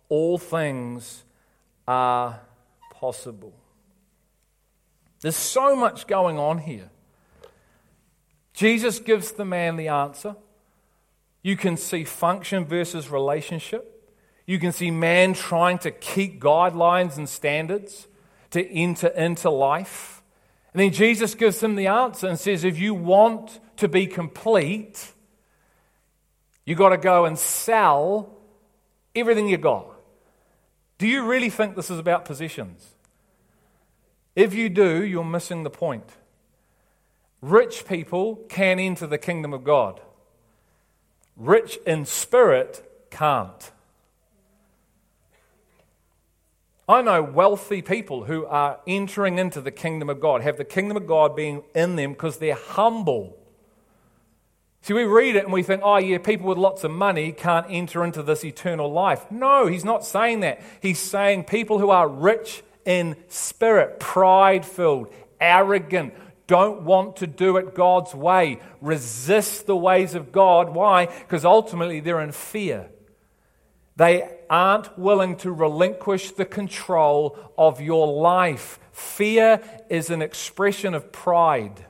all 0.08 0.38
things 0.38 1.24
are 1.88 2.40
possible. 2.90 3.54
There's 5.20 5.36
so 5.36 5.76
much 5.76 6.08
going 6.08 6.40
on 6.40 6.60
here. 6.60 6.90
Jesus 8.54 9.00
gives 9.00 9.34
the 9.34 9.44
man 9.44 9.76
the 9.76 9.90
answer. 9.90 10.38
You 11.44 11.58
can 11.58 11.76
see 11.76 12.06
function 12.06 12.64
versus 12.64 13.10
relationship. 13.10 13.92
You 14.46 14.58
can 14.58 14.72
see 14.72 14.90
man 14.90 15.34
trying 15.34 15.80
to 15.80 15.92
keep 15.92 16.40
guidelines 16.40 17.18
and 17.18 17.28
standards 17.28 18.08
to 18.56 18.72
enter 18.72 19.08
into 19.08 19.50
life. 19.50 20.24
And 20.74 20.82
then 20.82 20.92
Jesus 20.92 21.36
gives 21.36 21.62
him 21.62 21.76
the 21.76 21.88
answer 21.88 22.28
and 22.28 22.40
says, 22.40 22.64
if 22.64 22.80
you 22.80 22.94
want 22.94 23.60
to 23.78 23.88
be 23.88 24.08
complete, 24.08 25.14
you've 26.66 26.78
got 26.78 26.90
to 26.90 26.98
go 26.98 27.26
and 27.26 27.38
sell 27.38 28.36
everything 29.14 29.48
you 29.48 29.58
got. 29.58 29.88
Do 30.98 31.08
you 31.08 31.26
really 31.26 31.50
think 31.50 31.76
this 31.76 31.90
is 31.90 32.00
about 32.00 32.26
possessions? 32.26 32.96
If 34.36 34.54
you 34.54 34.70
do, 34.70 35.04
you're 35.04 35.24
missing 35.24 35.64
the 35.64 35.70
point. 35.70 36.10
Rich 37.42 37.86
people 37.86 38.38
can 38.50 38.80
enter 38.80 39.06
the 39.06 39.18
kingdom 39.18 39.54
of 39.54 39.64
God, 39.64 40.02
rich 41.36 41.78
in 41.86 42.06
spirit 42.06 42.90
can't. 43.12 43.72
I 46.88 47.02
know 47.02 47.24
wealthy 47.24 47.82
people 47.82 48.26
who 48.26 48.46
are 48.46 48.80
entering 48.86 49.40
into 49.40 49.60
the 49.60 49.72
kingdom 49.72 50.10
of 50.10 50.20
God, 50.20 50.42
have 50.42 50.58
the 50.58 50.64
kingdom 50.66 50.98
of 50.98 51.08
God 51.08 51.36
being 51.36 51.64
in 51.74 51.96
them 51.96 52.14
because 52.14 52.38
they're 52.38 52.54
humble. 52.54 53.38
See, 54.82 54.94
we 54.94 55.04
read 55.04 55.36
it 55.36 55.46
and 55.46 55.52
we 55.52 55.64
think, 55.64 55.82
oh, 55.84 55.98
yeah, 55.98 56.20
people 56.20 56.48
with 56.48 56.60
lots 56.60 56.84
of 56.84 56.92
money 56.92 57.32
can't 57.32 57.66
enter 57.72 58.04
into 58.04 58.22
this 58.22 58.46
eternal 58.46 58.92
life. 58.92 59.26
No, 59.32 59.66
he's 59.66 59.84
not 59.84 60.06
saying 60.06 60.42
that. 60.42 60.62
He's 60.80 61.00
saying 61.00 61.46
people 61.46 61.80
who 61.80 61.90
are 61.90 62.08
rich 62.08 62.62
in 62.86 63.16
spirit, 63.30 64.00
pride 64.00 64.64
filled, 64.64 65.12
arrogant, 65.42 66.14
don't 66.46 66.84
want 66.84 67.16
to 67.16 67.26
do 67.26 67.58
it 67.58 67.74
God's 67.74 68.14
way, 68.14 68.60
resist 68.80 69.66
the 69.66 69.76
ways 69.76 70.14
of 70.14 70.32
God. 70.32 70.70
Why? 70.70 71.08
Because 71.08 71.46
ultimately 71.46 72.00
they're 72.00 72.22
in 72.22 72.32
fear. 72.32 72.90
They 73.96 74.30
aren't 74.50 74.98
willing 75.00 75.38
to 75.38 75.52
relinquish 75.52 76.32
the 76.32 76.46
control 76.46 77.38
of 77.58 77.80
your 77.80 78.08
life. 78.08 78.80
Fear 78.92 79.62
is 79.90 80.10
an 80.10 80.22
expression 80.22 80.94
of 80.94 81.12
pride. 81.12 81.86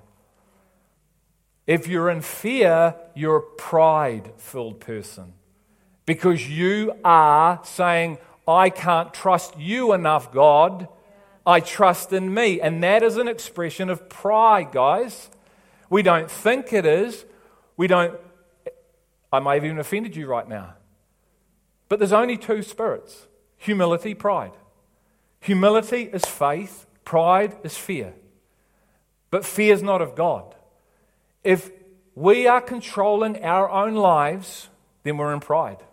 If 1.65 1.87
you're 1.87 2.11
in 2.11 2.21
fear, 2.21 2.95
you're 3.15 3.37
a 3.37 3.41
pride 3.41 4.33
filled 4.37 4.79
person 4.79 5.33
because 6.05 6.47
you 6.47 6.93
are 7.03 7.59
saying, 7.63 8.19
I 8.47 8.69
can't 8.69 9.11
trust 9.11 9.57
you 9.57 9.93
enough, 9.93 10.31
God. 10.31 10.87
I 11.45 11.59
trust 11.59 12.13
in 12.13 12.31
me. 12.31 12.61
And 12.61 12.83
that 12.83 13.01
is 13.01 13.17
an 13.17 13.27
expression 13.27 13.89
of 13.89 14.07
pride, 14.09 14.71
guys. 14.71 15.31
We 15.89 16.03
don't 16.03 16.29
think 16.29 16.71
it 16.71 16.85
is. 16.85 17.25
We 17.77 17.87
don't. 17.87 18.19
I 19.33 19.39
may 19.39 19.55
have 19.55 19.65
even 19.65 19.79
offended 19.79 20.15
you 20.15 20.27
right 20.27 20.47
now. 20.47 20.74
But 21.87 21.99
there's 21.99 22.13
only 22.13 22.37
two 22.37 22.61
spirits 22.61 23.27
humility, 23.57 24.13
pride. 24.13 24.51
Humility 25.41 26.09
is 26.11 26.25
faith, 26.25 26.85
pride 27.03 27.55
is 27.63 27.77
fear. 27.77 28.13
But 29.29 29.45
fear 29.45 29.73
is 29.73 29.83
not 29.83 30.01
of 30.01 30.15
God. 30.15 30.55
If 31.43 31.71
we 32.15 32.47
are 32.47 32.61
controlling 32.61 33.43
our 33.43 33.69
own 33.69 33.95
lives, 33.95 34.69
then 35.03 35.17
we're 35.17 35.33
in 35.33 35.39
pride. 35.39 35.83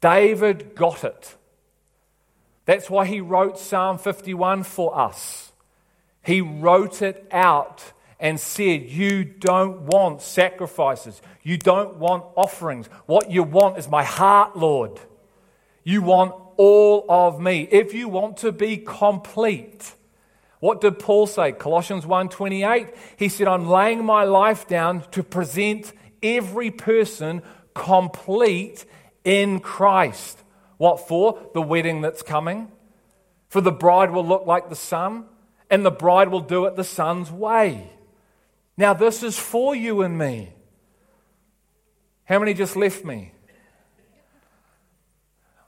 David 0.00 0.74
got 0.74 1.04
it. 1.04 1.36
That's 2.64 2.88
why 2.88 3.06
he 3.06 3.20
wrote 3.20 3.58
Psalm 3.58 3.98
51 3.98 4.62
for 4.62 4.98
us. 4.98 5.52
He 6.22 6.40
wrote 6.40 7.02
it 7.02 7.26
out 7.30 7.92
and 8.24 8.40
said, 8.40 8.88
You 8.88 9.22
don't 9.22 9.82
want 9.82 10.22
sacrifices. 10.22 11.20
You 11.42 11.58
don't 11.58 11.96
want 11.96 12.24
offerings. 12.34 12.86
What 13.04 13.30
you 13.30 13.42
want 13.42 13.76
is 13.76 13.86
my 13.86 14.02
heart, 14.02 14.56
Lord. 14.56 14.98
You 15.84 16.00
want 16.00 16.34
all 16.56 17.04
of 17.06 17.38
me. 17.38 17.68
If 17.70 17.92
you 17.92 18.08
want 18.08 18.38
to 18.38 18.50
be 18.50 18.78
complete, 18.78 19.94
what 20.58 20.80
did 20.80 20.98
Paul 20.98 21.26
say? 21.26 21.52
Colossians 21.52 22.06
1:28. 22.06 22.94
He 23.18 23.28
said, 23.28 23.46
"I'm 23.46 23.68
laying 23.68 24.02
my 24.06 24.24
life 24.24 24.66
down 24.66 25.04
to 25.10 25.22
present 25.22 25.92
every 26.22 26.70
person 26.70 27.42
complete 27.74 28.86
in 29.22 29.60
Christ." 29.60 30.42
What 30.78 31.06
for? 31.06 31.38
The 31.52 31.60
wedding 31.60 32.00
that's 32.00 32.22
coming. 32.22 32.72
For 33.50 33.60
the 33.60 33.70
bride 33.70 34.12
will 34.12 34.24
look 34.24 34.46
like 34.46 34.70
the 34.70 34.76
son, 34.76 35.26
and 35.68 35.84
the 35.84 35.90
bride 35.90 36.28
will 36.28 36.40
do 36.40 36.64
it 36.64 36.74
the 36.74 36.84
son's 36.84 37.30
way. 37.30 37.90
Now, 38.76 38.92
this 38.92 39.22
is 39.22 39.38
for 39.38 39.74
you 39.74 40.02
and 40.02 40.18
me. 40.18 40.52
How 42.24 42.38
many 42.38 42.54
just 42.54 42.76
left 42.76 43.04
me? 43.04 43.32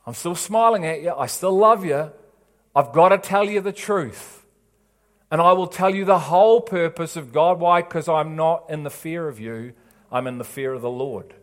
I'm 0.07 0.15
still 0.15 0.35
smiling 0.35 0.87
at 0.87 1.03
you. 1.03 1.13
I 1.13 1.27
still 1.27 1.57
love 1.57 1.85
you. 1.85 2.11
I've 2.75 2.93
got 2.93 3.11
to 3.11 3.19
tell 3.19 3.45
you 3.45 3.61
the 3.61 3.73
truth. 3.73 4.45
And 5.31 5.41
I 5.41 5.53
will 5.53 5.67
tell 5.67 5.95
you 5.95 6.05
the 6.05 6.19
whole 6.19 6.61
purpose 6.61 7.17
of 7.17 7.33
God. 7.33 7.59
Why? 7.59 7.83
Because 7.83 8.09
I'm 8.09 8.37
not 8.37 8.71
in 8.71 8.85
the 8.85 8.91
fear 8.91 9.29
of 9.29 9.41
you, 9.41 9.73
I'm 10.11 10.27
in 10.27 10.39
the 10.39 10.45
fear 10.45 10.73
of 10.73 10.83
the 10.83 10.91
Lord. 10.91 11.35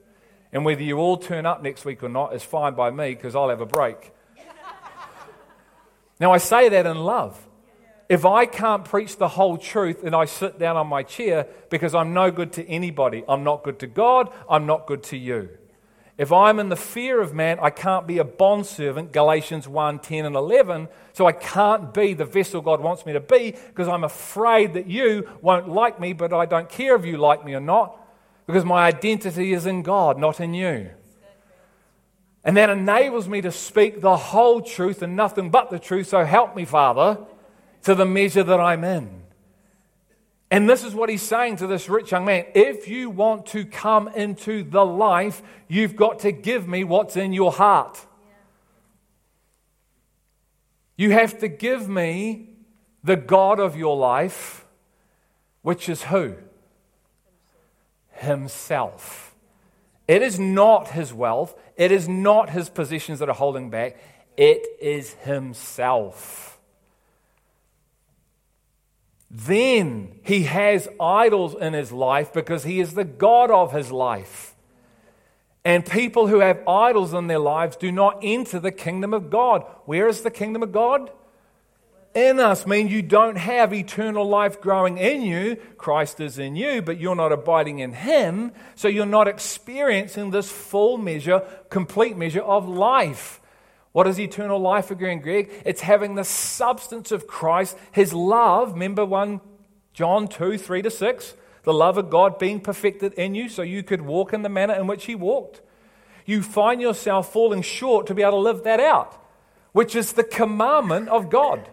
And 0.53 0.63
whether 0.63 0.83
you 0.83 0.99
all 0.99 1.17
turn 1.17 1.45
up 1.45 1.63
next 1.63 1.83
week 1.83 2.03
or 2.03 2.09
not 2.09 2.33
is 2.35 2.43
fine 2.43 2.75
by 2.75 2.91
me 2.91 3.15
because 3.15 3.35
I'll 3.35 3.49
have 3.49 3.59
a 3.59 3.65
break. 3.65 4.11
now, 6.19 6.31
I 6.31 6.37
say 6.37 6.69
that 6.69 6.85
in 6.85 6.97
love. 6.97 7.47
If 8.13 8.27
I 8.27 8.45
can't 8.45 8.85
preach 8.85 9.17
the 9.17 9.27
whole 9.27 9.57
truth 9.57 10.03
and 10.03 10.15
I 10.15 10.25
sit 10.25 10.59
down 10.59 10.77
on 10.77 10.85
my 10.85 11.01
chair 11.01 11.47
because 11.71 11.95
I'm 11.95 12.13
no 12.13 12.29
good 12.29 12.53
to 12.53 12.69
anybody, 12.69 13.23
I'm 13.27 13.43
not 13.43 13.63
good 13.63 13.79
to 13.79 13.87
God, 13.87 14.31
I'm 14.47 14.67
not 14.67 14.85
good 14.85 15.01
to 15.05 15.17
you. 15.17 15.49
If 16.15 16.31
I'm 16.31 16.59
in 16.59 16.69
the 16.69 16.75
fear 16.75 17.21
of 17.21 17.33
man, 17.33 17.57
I 17.59 17.71
can't 17.71 18.05
be 18.05 18.19
a 18.19 18.23
bondservant, 18.23 19.13
Galatians 19.13 19.67
1 19.67 19.97
10 19.97 20.25
and 20.27 20.35
11. 20.35 20.89
So 21.13 21.25
I 21.25 21.31
can't 21.31 21.91
be 21.91 22.13
the 22.13 22.23
vessel 22.23 22.61
God 22.61 22.81
wants 22.81 23.03
me 23.03 23.13
to 23.13 23.19
be 23.19 23.55
because 23.69 23.87
I'm 23.87 24.03
afraid 24.03 24.75
that 24.75 24.85
you 24.85 25.27
won't 25.41 25.67
like 25.67 25.99
me, 25.99 26.13
but 26.13 26.31
I 26.31 26.45
don't 26.45 26.69
care 26.69 26.95
if 26.95 27.07
you 27.07 27.17
like 27.17 27.43
me 27.43 27.55
or 27.55 27.61
not 27.61 27.99
because 28.45 28.63
my 28.63 28.85
identity 28.85 29.53
is 29.53 29.65
in 29.65 29.81
God, 29.81 30.19
not 30.19 30.39
in 30.39 30.53
you. 30.53 30.91
And 32.43 32.57
that 32.57 32.69
enables 32.69 33.27
me 33.27 33.41
to 33.41 33.51
speak 33.51 34.01
the 34.01 34.17
whole 34.17 34.61
truth 34.61 35.01
and 35.01 35.15
nothing 35.15 35.49
but 35.49 35.71
the 35.71 35.79
truth. 35.79 36.09
So 36.09 36.23
help 36.23 36.55
me, 36.55 36.63
Father, 36.63 37.17
to 37.83 37.95
the 37.95 38.05
measure 38.05 38.43
that 38.43 38.59
I'm 38.59 38.83
in. 38.83 39.23
And 40.49 40.69
this 40.69 40.83
is 40.83 40.93
what 40.93 41.09
he's 41.09 41.23
saying 41.23 41.57
to 41.57 41.67
this 41.67 41.89
rich 41.89 42.11
young 42.11 42.25
man. 42.25 42.45
If 42.53 42.87
you 42.87 43.09
want 43.09 43.47
to 43.47 43.65
come 43.65 44.07
into 44.09 44.63
the 44.63 44.85
life, 44.85 45.41
you've 45.67 45.95
got 45.95 46.19
to 46.19 46.31
give 46.31 46.67
me 46.67 46.83
what's 46.83 47.17
in 47.17 47.33
your 47.33 47.51
heart. 47.51 48.05
You 50.95 51.11
have 51.11 51.39
to 51.39 51.47
give 51.47 51.89
me 51.89 52.49
the 53.03 53.15
God 53.15 53.59
of 53.59 53.75
your 53.75 53.97
life, 53.97 54.65
which 55.63 55.89
is 55.89 56.03
who? 56.03 56.35
Himself. 58.11 59.33
It 60.07 60.21
is 60.21 60.39
not 60.39 60.89
his 60.89 61.13
wealth, 61.13 61.55
it 61.77 61.91
is 61.91 62.07
not 62.07 62.51
his 62.51 62.69
possessions 62.69 63.19
that 63.19 63.29
are 63.29 63.35
holding 63.35 63.71
back, 63.71 63.97
it 64.37 64.65
is 64.79 65.13
Himself 65.13 66.52
then 69.33 70.19
he 70.21 70.43
has 70.43 70.87
idols 70.99 71.55
in 71.59 71.73
his 71.73 71.91
life 71.91 72.31
because 72.31 72.63
he 72.63 72.79
is 72.79 72.93
the 72.93 73.03
God 73.03 73.49
of 73.49 73.71
his 73.71 73.91
life. 73.91 74.53
And 75.65 75.83
people 75.83 76.27
who 76.27 76.39
have 76.39 76.61
idols 76.67 77.13
in 77.13 77.25
their 77.25 77.39
lives 77.39 77.75
do 77.75 77.91
not 77.91 78.19
enter 78.21 78.59
the 78.59 78.71
kingdom 78.71 79.11
of 79.11 79.31
God. 79.31 79.65
Where 79.85 80.07
is 80.07 80.21
the 80.21 80.29
kingdom 80.29 80.61
of 80.61 80.71
God? 80.71 81.09
In 82.13 82.39
us, 82.39 82.67
mean 82.67 82.89
you 82.89 83.01
don't 83.01 83.37
have 83.37 83.73
eternal 83.73 84.27
life 84.27 84.61
growing 84.61 84.99
in 84.99 85.23
you. 85.23 85.55
Christ 85.77 86.19
is 86.19 86.37
in 86.37 86.55
you, 86.55 86.83
but 86.83 86.99
you're 86.99 87.15
not 87.15 87.31
abiding 87.31 87.79
in 87.79 87.93
him. 87.93 88.51
So 88.75 88.87
you're 88.87 89.07
not 89.07 89.27
experiencing 89.27 90.29
this 90.29 90.51
full 90.51 90.99
measure, 90.99 91.41
complete 91.71 92.15
measure 92.17 92.43
of 92.43 92.69
life. 92.69 93.41
What 93.93 94.07
is 94.07 94.19
eternal 94.19 94.59
life 94.59 94.91
again, 94.91 95.19
Greg? 95.19 95.51
It's 95.65 95.81
having 95.81 96.15
the 96.15 96.23
substance 96.23 97.11
of 97.11 97.27
Christ, 97.27 97.77
his 97.91 98.11
love. 98.11 98.73
Remember 98.73 99.05
1 99.05 99.39
John 99.93 100.27
2 100.27 100.57
3 100.57 100.81
to 100.81 100.91
6? 100.91 101.35
The 101.63 101.73
love 101.73 101.97
of 101.97 102.09
God 102.09 102.39
being 102.39 102.59
perfected 102.59 103.13
in 103.13 103.35
you 103.35 103.47
so 103.47 103.61
you 103.61 103.83
could 103.83 104.01
walk 104.01 104.33
in 104.33 104.41
the 104.41 104.49
manner 104.49 104.73
in 104.73 104.87
which 104.87 105.05
he 105.05 105.15
walked. 105.15 105.61
You 106.25 106.41
find 106.41 106.81
yourself 106.81 107.31
falling 107.31 107.61
short 107.61 108.07
to 108.07 108.15
be 108.15 108.23
able 108.23 108.31
to 108.31 108.37
live 108.37 108.63
that 108.63 108.79
out, 108.79 109.15
which 109.71 109.95
is 109.95 110.13
the 110.13 110.23
commandment 110.23 111.09
of 111.09 111.29
God. 111.29 111.69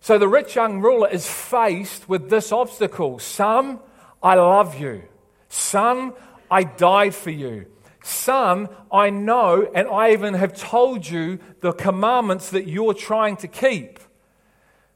So 0.00 0.18
the 0.18 0.28
rich 0.28 0.56
young 0.56 0.80
ruler 0.80 1.08
is 1.08 1.28
faced 1.28 2.08
with 2.08 2.30
this 2.30 2.50
obstacle 2.50 3.18
Son, 3.18 3.78
I 4.22 4.34
love 4.36 4.80
you. 4.80 5.02
Son, 5.48 6.14
I 6.50 6.64
died 6.64 7.14
for 7.14 7.30
you. 7.30 7.66
Son, 8.02 8.68
I 8.90 9.10
know, 9.10 9.70
and 9.74 9.88
I 9.88 10.12
even 10.12 10.34
have 10.34 10.56
told 10.56 11.08
you 11.08 11.38
the 11.60 11.72
commandments 11.72 12.50
that 12.50 12.66
you're 12.66 12.94
trying 12.94 13.36
to 13.38 13.48
keep. 13.48 14.00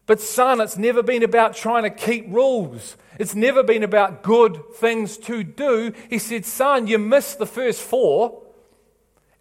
But, 0.06 0.20
son, 0.20 0.60
it's 0.60 0.76
never 0.76 1.02
been 1.02 1.22
about 1.22 1.56
trying 1.56 1.82
to 1.82 1.90
keep 1.90 2.26
rules. 2.28 2.96
It's 3.18 3.34
never 3.34 3.62
been 3.62 3.82
about 3.82 4.22
good 4.22 4.60
things 4.74 5.16
to 5.18 5.42
do. 5.42 5.92
He 6.10 6.18
said, 6.18 6.44
Son, 6.44 6.86
you 6.86 6.98
missed 6.98 7.38
the 7.38 7.46
first 7.46 7.80
four, 7.80 8.42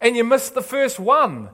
and 0.00 0.16
you 0.16 0.24
missed 0.24 0.54
the 0.54 0.62
first 0.62 0.98
one. 0.98 1.50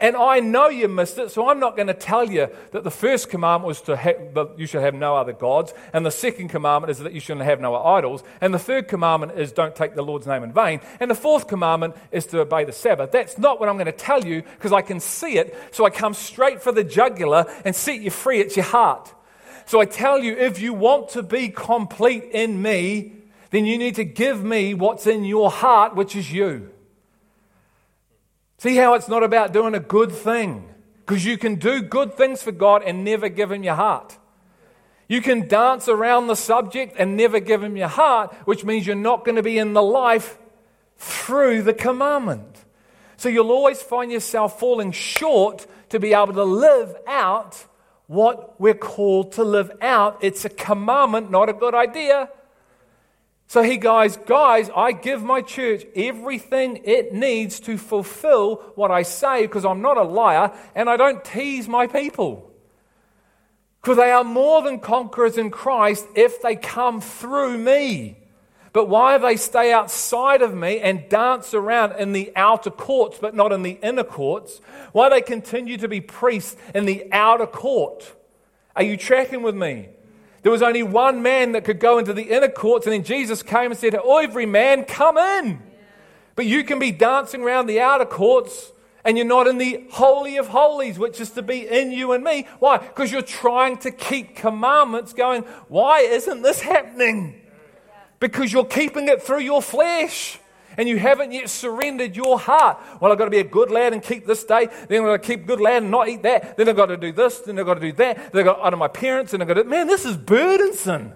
And 0.00 0.16
I 0.16 0.40
know 0.40 0.68
you 0.68 0.88
missed 0.88 1.18
it, 1.18 1.30
so 1.30 1.50
I'm 1.50 1.60
not 1.60 1.76
going 1.76 1.88
to 1.88 1.94
tell 1.94 2.30
you 2.30 2.48
that 2.72 2.84
the 2.84 2.90
first 2.90 3.28
commandment 3.28 3.68
was 3.68 3.82
to 3.82 3.96
have, 3.96 4.32
that 4.32 4.58
you 4.58 4.66
should 4.66 4.80
have 4.80 4.94
no 4.94 5.14
other 5.14 5.34
gods, 5.34 5.74
and 5.92 6.06
the 6.06 6.10
second 6.10 6.48
commandment 6.48 6.90
is 6.90 7.00
that 7.00 7.12
you 7.12 7.20
shouldn't 7.20 7.44
have 7.44 7.60
no 7.60 7.76
idols, 7.76 8.24
and 8.40 8.54
the 8.54 8.58
third 8.58 8.88
commandment 8.88 9.38
is 9.38 9.52
don't 9.52 9.76
take 9.76 9.94
the 9.94 10.02
Lord's 10.02 10.26
name 10.26 10.42
in 10.42 10.52
vain, 10.54 10.80
and 11.00 11.10
the 11.10 11.14
fourth 11.14 11.48
commandment 11.48 11.96
is 12.12 12.24
to 12.26 12.40
obey 12.40 12.64
the 12.64 12.72
Sabbath. 12.72 13.12
That's 13.12 13.36
not 13.36 13.60
what 13.60 13.68
I'm 13.68 13.76
going 13.76 13.86
to 13.86 13.92
tell 13.92 14.24
you 14.24 14.42
because 14.42 14.72
I 14.72 14.80
can 14.80 15.00
see 15.00 15.36
it, 15.36 15.54
so 15.70 15.84
I 15.84 15.90
come 15.90 16.14
straight 16.14 16.62
for 16.62 16.72
the 16.72 16.82
jugular 16.82 17.44
and 17.66 17.76
set 17.76 18.00
you 18.00 18.10
free 18.10 18.40
at 18.40 18.56
your 18.56 18.64
heart. 18.64 19.12
So 19.66 19.80
I 19.80 19.84
tell 19.84 20.18
you, 20.18 20.32
if 20.32 20.60
you 20.60 20.72
want 20.72 21.10
to 21.10 21.22
be 21.22 21.50
complete 21.50 22.24
in 22.32 22.60
me, 22.62 23.12
then 23.50 23.66
you 23.66 23.76
need 23.76 23.96
to 23.96 24.04
give 24.04 24.42
me 24.42 24.72
what's 24.72 25.06
in 25.06 25.24
your 25.24 25.50
heart, 25.50 25.94
which 25.94 26.16
is 26.16 26.32
you. 26.32 26.70
See 28.60 28.76
how 28.76 28.92
it's 28.92 29.08
not 29.08 29.22
about 29.22 29.54
doing 29.54 29.74
a 29.74 29.80
good 29.80 30.12
thing? 30.12 30.68
Because 30.98 31.24
you 31.24 31.38
can 31.38 31.54
do 31.54 31.80
good 31.80 32.12
things 32.12 32.42
for 32.42 32.52
God 32.52 32.82
and 32.82 33.02
never 33.02 33.30
give 33.30 33.50
Him 33.50 33.62
your 33.62 33.74
heart. 33.74 34.18
You 35.08 35.22
can 35.22 35.48
dance 35.48 35.88
around 35.88 36.26
the 36.26 36.36
subject 36.36 36.94
and 36.98 37.16
never 37.16 37.40
give 37.40 37.62
Him 37.64 37.78
your 37.78 37.88
heart, 37.88 38.34
which 38.44 38.62
means 38.62 38.86
you're 38.86 38.96
not 38.96 39.24
going 39.24 39.36
to 39.36 39.42
be 39.42 39.56
in 39.56 39.72
the 39.72 39.82
life 39.82 40.36
through 40.98 41.62
the 41.62 41.72
commandment. 41.72 42.66
So 43.16 43.30
you'll 43.30 43.50
always 43.50 43.80
find 43.80 44.12
yourself 44.12 44.60
falling 44.60 44.92
short 44.92 45.66
to 45.88 45.98
be 45.98 46.12
able 46.12 46.34
to 46.34 46.44
live 46.44 46.94
out 47.06 47.64
what 48.08 48.60
we're 48.60 48.74
called 48.74 49.32
to 49.32 49.42
live 49.42 49.70
out. 49.80 50.18
It's 50.20 50.44
a 50.44 50.50
commandment, 50.50 51.30
not 51.30 51.48
a 51.48 51.54
good 51.54 51.74
idea. 51.74 52.28
So 53.50 53.64
he 53.64 53.78
goes, 53.78 54.16
guys, 54.16 54.70
I 54.76 54.92
give 54.92 55.24
my 55.24 55.40
church 55.42 55.84
everything 55.96 56.82
it 56.84 57.12
needs 57.12 57.58
to 57.62 57.78
fulfill 57.78 58.62
what 58.76 58.92
I 58.92 59.02
say 59.02 59.42
because 59.42 59.64
I'm 59.64 59.82
not 59.82 59.96
a 59.96 60.04
liar 60.04 60.52
and 60.76 60.88
I 60.88 60.96
don't 60.96 61.24
tease 61.24 61.66
my 61.66 61.88
people. 61.88 62.48
Because 63.82 63.96
they 63.96 64.12
are 64.12 64.22
more 64.22 64.62
than 64.62 64.78
conquerors 64.78 65.36
in 65.36 65.50
Christ 65.50 66.06
if 66.14 66.40
they 66.40 66.54
come 66.54 67.00
through 67.00 67.58
me. 67.58 68.18
But 68.72 68.88
why 68.88 69.18
they 69.18 69.34
stay 69.34 69.72
outside 69.72 70.42
of 70.42 70.54
me 70.54 70.78
and 70.78 71.08
dance 71.08 71.52
around 71.52 71.96
in 71.98 72.12
the 72.12 72.32
outer 72.36 72.70
courts 72.70 73.18
but 73.20 73.34
not 73.34 73.50
in 73.50 73.64
the 73.64 73.80
inner 73.82 74.04
courts? 74.04 74.60
Why 74.92 75.08
they 75.08 75.22
continue 75.22 75.76
to 75.78 75.88
be 75.88 76.00
priests 76.00 76.56
in 76.72 76.84
the 76.84 77.08
outer 77.10 77.48
court? 77.48 78.14
Are 78.76 78.84
you 78.84 78.96
tracking 78.96 79.42
with 79.42 79.56
me? 79.56 79.88
There 80.42 80.52
was 80.52 80.62
only 80.62 80.82
one 80.82 81.22
man 81.22 81.52
that 81.52 81.64
could 81.64 81.80
go 81.80 81.98
into 81.98 82.12
the 82.12 82.22
inner 82.22 82.48
courts, 82.48 82.86
and 82.86 82.92
then 82.92 83.04
Jesus 83.04 83.42
came 83.42 83.70
and 83.70 83.78
said, 83.78 83.94
oh, 83.94 84.18
Every 84.18 84.46
man, 84.46 84.84
come 84.84 85.18
in. 85.18 85.62
But 86.34 86.46
you 86.46 86.64
can 86.64 86.78
be 86.78 86.90
dancing 86.90 87.42
around 87.42 87.66
the 87.66 87.80
outer 87.80 88.06
courts 88.06 88.72
and 89.04 89.16
you're 89.16 89.26
not 89.26 89.46
in 89.46 89.58
the 89.58 89.86
Holy 89.90 90.36
of 90.36 90.48
Holies, 90.48 90.98
which 90.98 91.20
is 91.20 91.30
to 91.32 91.42
be 91.42 91.66
in 91.66 91.90
you 91.92 92.12
and 92.12 92.22
me. 92.22 92.46
Why? 92.58 92.78
Because 92.78 93.10
you're 93.10 93.22
trying 93.22 93.78
to 93.78 93.90
keep 93.90 94.36
commandments 94.36 95.12
going, 95.12 95.42
Why 95.68 96.00
isn't 96.00 96.42
this 96.42 96.60
happening? 96.60 97.40
Because 98.18 98.52
you're 98.52 98.66
keeping 98.66 99.08
it 99.08 99.22
through 99.22 99.40
your 99.40 99.62
flesh 99.62 100.38
and 100.76 100.88
you 100.88 100.98
haven't 100.98 101.32
yet 101.32 101.48
surrendered 101.48 102.16
your 102.16 102.38
heart. 102.38 102.78
Well, 103.00 103.12
I've 103.12 103.18
got 103.18 103.24
to 103.24 103.30
be 103.30 103.38
a 103.38 103.44
good 103.44 103.70
lad 103.70 103.92
and 103.92 104.02
keep 104.02 104.26
this 104.26 104.44
day. 104.44 104.68
Then 104.88 105.02
I've 105.02 105.06
got 105.06 105.22
to 105.22 105.28
keep 105.28 105.46
good 105.46 105.60
lad 105.60 105.82
and 105.82 105.90
not 105.90 106.08
eat 106.08 106.22
that. 106.22 106.56
Then 106.56 106.68
I've 106.68 106.76
got 106.76 106.86
to 106.86 106.96
do 106.96 107.12
this. 107.12 107.40
Then 107.40 107.58
I've 107.58 107.66
got 107.66 107.74
to 107.74 107.80
do 107.80 107.92
that. 107.92 108.32
Then 108.32 108.40
I've 108.40 108.46
got 108.46 108.54
to 108.56 108.62
honor 108.62 108.76
my 108.76 108.88
parents. 108.88 109.32
And 109.32 109.42
I've 109.42 109.48
got 109.48 109.54
to, 109.54 109.64
man, 109.64 109.86
this 109.86 110.04
is 110.04 110.16
burdensome. 110.16 111.12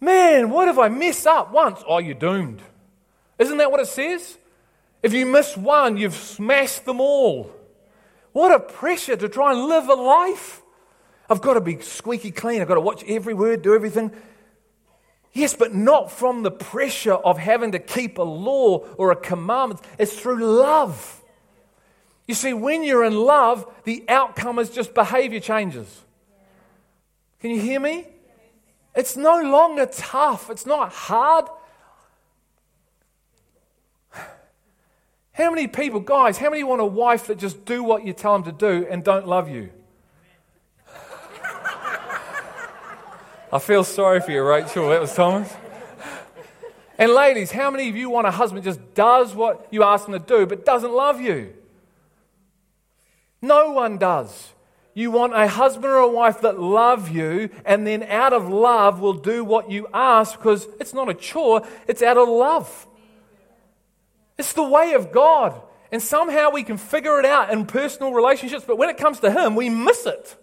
Man, 0.00 0.50
what 0.50 0.68
if 0.68 0.78
I 0.78 0.88
mess 0.88 1.26
up 1.26 1.52
once? 1.52 1.82
Oh, 1.86 1.98
you're 1.98 2.14
doomed. 2.14 2.62
Isn't 3.38 3.58
that 3.58 3.70
what 3.70 3.80
it 3.80 3.88
says? 3.88 4.38
If 5.02 5.12
you 5.12 5.26
miss 5.26 5.56
one, 5.56 5.96
you've 5.96 6.14
smashed 6.14 6.84
them 6.84 7.00
all. 7.00 7.52
What 8.32 8.52
a 8.52 8.60
pressure 8.60 9.16
to 9.16 9.28
try 9.28 9.52
and 9.52 9.66
live 9.66 9.88
a 9.88 9.94
life. 9.94 10.62
I've 11.28 11.40
got 11.40 11.54
to 11.54 11.60
be 11.60 11.80
squeaky 11.80 12.30
clean. 12.30 12.60
I've 12.60 12.68
got 12.68 12.74
to 12.74 12.80
watch 12.80 13.04
every 13.06 13.34
word, 13.34 13.62
do 13.62 13.74
everything. 13.74 14.12
Yes, 15.32 15.54
but 15.54 15.74
not 15.74 16.10
from 16.10 16.42
the 16.42 16.50
pressure 16.50 17.14
of 17.14 17.38
having 17.38 17.72
to 17.72 17.78
keep 17.78 18.18
a 18.18 18.22
law 18.22 18.78
or 18.96 19.12
a 19.12 19.16
commandment. 19.16 19.80
It's 19.98 20.18
through 20.18 20.44
love. 20.44 21.22
You 22.26 22.34
see, 22.34 22.52
when 22.52 22.82
you're 22.82 23.04
in 23.04 23.16
love, 23.16 23.66
the 23.84 24.04
outcome 24.08 24.58
is 24.58 24.70
just 24.70 24.94
behavior 24.94 25.40
changes. 25.40 26.02
Can 27.40 27.50
you 27.50 27.60
hear 27.60 27.80
me? 27.80 28.06
It's 28.94 29.16
no 29.16 29.40
longer 29.40 29.86
tough, 29.86 30.50
it's 30.50 30.66
not 30.66 30.92
hard. 30.92 31.46
How 35.32 35.50
many 35.50 35.68
people, 35.68 36.00
guys, 36.00 36.38
how 36.38 36.50
many 36.50 36.64
want 36.64 36.80
a 36.80 36.84
wife 36.84 37.28
that 37.28 37.38
just 37.38 37.64
do 37.64 37.82
what 37.82 38.04
you 38.04 38.12
tell 38.12 38.34
them 38.34 38.42
to 38.44 38.52
do 38.52 38.86
and 38.90 39.02
don't 39.02 39.26
love 39.26 39.48
you? 39.48 39.70
I 43.52 43.58
feel 43.58 43.82
sorry 43.82 44.20
for 44.20 44.30
you, 44.30 44.44
Rachel. 44.44 44.90
That 44.90 45.00
was 45.00 45.12
Thomas. 45.12 45.52
And 46.96 47.12
ladies, 47.12 47.50
how 47.50 47.68
many 47.72 47.88
of 47.88 47.96
you 47.96 48.08
want 48.08 48.28
a 48.28 48.30
husband 48.30 48.62
just 48.62 48.94
does 48.94 49.34
what 49.34 49.66
you 49.72 49.82
ask 49.82 50.06
him 50.06 50.12
to 50.12 50.20
do 50.20 50.46
but 50.46 50.64
doesn't 50.64 50.92
love 50.92 51.20
you? 51.20 51.52
No 53.42 53.72
one 53.72 53.98
does. 53.98 54.52
You 54.94 55.10
want 55.10 55.34
a 55.34 55.48
husband 55.48 55.86
or 55.86 55.96
a 55.96 56.08
wife 56.08 56.42
that 56.42 56.60
love 56.60 57.10
you 57.10 57.50
and 57.64 57.84
then 57.84 58.04
out 58.04 58.32
of 58.32 58.48
love 58.48 59.00
will 59.00 59.14
do 59.14 59.42
what 59.42 59.68
you 59.68 59.88
ask 59.92 60.38
because 60.38 60.68
it's 60.78 60.94
not 60.94 61.08
a 61.08 61.14
chore, 61.14 61.66
it's 61.88 62.02
out 62.02 62.18
of 62.18 62.28
love. 62.28 62.86
It's 64.38 64.52
the 64.52 64.62
way 64.62 64.92
of 64.92 65.10
God. 65.10 65.60
And 65.90 66.00
somehow 66.00 66.50
we 66.50 66.62
can 66.62 66.76
figure 66.76 67.18
it 67.18 67.24
out 67.24 67.50
in 67.50 67.66
personal 67.66 68.12
relationships, 68.12 68.64
but 68.64 68.78
when 68.78 68.90
it 68.90 68.96
comes 68.96 69.18
to 69.20 69.30
Him, 69.30 69.56
we 69.56 69.68
miss 69.68 70.06
it. 70.06 70.36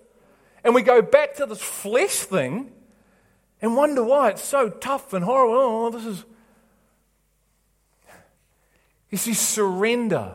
And 0.61 0.75
we 0.75 0.81
go 0.81 1.01
back 1.01 1.35
to 1.35 1.45
this 1.45 1.61
flesh 1.61 2.15
thing 2.15 2.73
and 3.61 3.75
wonder 3.75 4.03
why 4.03 4.29
it's 4.29 4.43
so 4.43 4.69
tough 4.69 5.13
and 5.13 5.25
horrible. 5.25 5.55
Oh, 5.55 5.89
this 5.89 6.05
is. 6.05 6.25
You 9.09 9.17
see, 9.17 9.33
surrender 9.33 10.33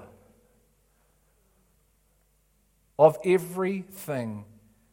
of 2.99 3.19
everything 3.25 4.45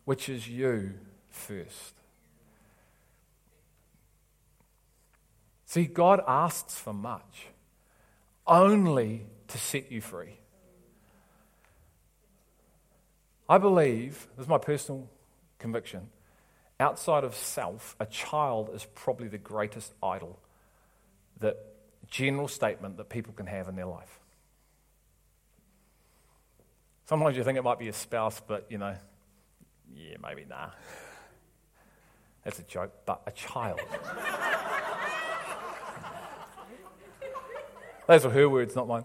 which 0.05 0.29
is 0.29 0.47
you 0.47 0.93
first. 1.29 1.93
See, 5.65 5.85
God 5.85 6.21
asks 6.27 6.75
for 6.75 6.93
much, 6.93 7.47
only 8.47 9.27
to 9.47 9.57
set 9.57 9.91
you 9.91 10.01
free. 10.01 10.39
I 13.47 13.59
believe, 13.59 14.27
this 14.35 14.45
is 14.45 14.49
my 14.49 14.57
personal 14.57 15.07
conviction, 15.59 16.09
outside 16.79 17.23
of 17.23 17.35
self, 17.35 17.95
a 17.99 18.05
child 18.05 18.69
is 18.73 18.85
probably 18.95 19.27
the 19.27 19.37
greatest 19.37 19.93
idol, 20.01 20.39
that 21.39 21.57
general 22.07 22.47
statement 22.47 22.97
that 22.97 23.09
people 23.09 23.33
can 23.33 23.45
have 23.45 23.67
in 23.67 23.75
their 23.75 23.85
life. 23.85 24.19
Sometimes 27.05 27.35
you 27.35 27.43
think 27.43 27.57
it 27.57 27.63
might 27.63 27.79
be 27.79 27.87
a 27.87 27.93
spouse, 27.93 28.41
but 28.45 28.67
you 28.69 28.77
know, 28.77 28.95
yeah, 29.95 30.15
maybe 30.21 30.45
nah. 30.47 30.69
That's 32.43 32.59
a 32.59 32.63
joke, 32.63 32.93
but 33.05 33.21
a 33.25 33.31
child. 33.31 33.79
Those 38.07 38.25
are 38.25 38.29
her 38.31 38.49
words, 38.49 38.75
not 38.75 38.87
mine. 38.87 39.03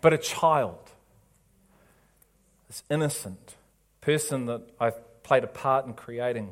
but 0.00 0.12
a 0.14 0.18
child, 0.18 0.78
this 2.66 2.82
innocent 2.88 3.56
person 4.00 4.46
that 4.46 4.62
I've 4.80 4.94
played 5.28 5.44
a 5.44 5.46
part 5.46 5.84
in 5.84 5.92
creating. 5.92 6.48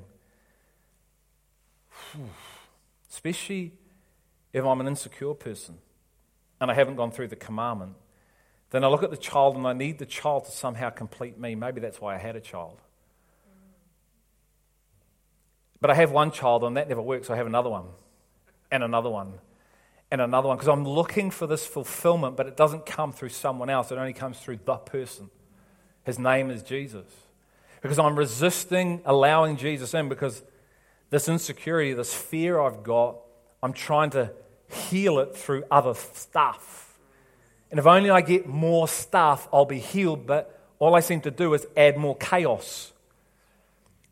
Especially 3.10 3.72
if 4.52 4.64
I'm 4.64 4.80
an 4.82 4.86
insecure 4.86 5.32
person 5.32 5.78
and 6.60 6.70
I 6.70 6.74
haven't 6.74 6.96
gone 6.96 7.10
through 7.10 7.28
the 7.28 7.36
commandment, 7.36 7.94
then 8.70 8.84
I 8.84 8.88
look 8.88 9.02
at 9.02 9.10
the 9.10 9.16
child 9.16 9.56
and 9.56 9.66
I 9.66 9.72
need 9.72 9.98
the 9.98 10.04
child 10.04 10.44
to 10.44 10.50
somehow 10.50 10.90
complete 10.90 11.38
me. 11.38 11.54
Maybe 11.54 11.80
that's 11.80 12.02
why 12.02 12.16
I 12.16 12.18
had 12.18 12.36
a 12.36 12.40
child. 12.40 12.78
But 15.80 15.90
I 15.90 15.94
have 15.94 16.10
one 16.10 16.30
child 16.30 16.62
and 16.62 16.76
that 16.76 16.86
never 16.86 17.00
works. 17.00 17.28
So 17.28 17.34
I 17.34 17.38
have 17.38 17.46
another 17.46 17.70
one 17.70 17.86
and 18.70 18.84
another 18.84 19.08
one 19.08 19.38
and 20.10 20.20
another 20.20 20.48
one 20.48 20.58
because 20.58 20.68
I'm 20.68 20.84
looking 20.86 21.30
for 21.30 21.46
this 21.46 21.64
fulfillment, 21.64 22.36
but 22.36 22.46
it 22.46 22.58
doesn't 22.58 22.84
come 22.84 23.14
through 23.14 23.30
someone 23.30 23.70
else. 23.70 23.90
It 23.90 23.96
only 23.96 24.12
comes 24.12 24.38
through 24.38 24.58
the 24.66 24.76
person. 24.76 25.30
His 26.04 26.18
name 26.18 26.50
is 26.50 26.62
Jesus 26.62 27.25
because 27.86 27.98
I'm 27.98 28.16
resisting 28.16 29.00
allowing 29.04 29.56
Jesus 29.56 29.94
in 29.94 30.08
because 30.08 30.42
this 31.10 31.28
insecurity, 31.28 31.92
this 31.92 32.12
fear 32.12 32.60
I've 32.60 32.82
got, 32.82 33.16
I'm 33.62 33.72
trying 33.72 34.10
to 34.10 34.32
heal 34.68 35.20
it 35.20 35.36
through 35.36 35.64
other 35.70 35.94
stuff. 35.94 36.98
And 37.70 37.78
if 37.78 37.86
only 37.86 38.10
I 38.10 38.20
get 38.20 38.46
more 38.46 38.88
stuff, 38.88 39.48
I'll 39.52 39.64
be 39.64 39.78
healed. 39.78 40.26
But 40.26 40.60
all 40.78 40.94
I 40.94 41.00
seem 41.00 41.20
to 41.22 41.30
do 41.30 41.54
is 41.54 41.66
add 41.76 41.96
more 41.96 42.16
chaos. 42.16 42.92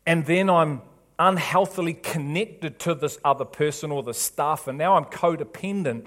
And 0.05 0.25
then 0.25 0.49
I'm 0.49 0.81
unhealthily 1.19 1.93
connected 1.93 2.79
to 2.79 2.95
this 2.95 3.17
other 3.23 3.45
person 3.45 3.91
or 3.91 4.03
the 4.03 4.13
stuff, 4.13 4.67
and 4.67 4.77
now 4.77 4.95
I'm 4.95 5.05
codependent. 5.05 6.05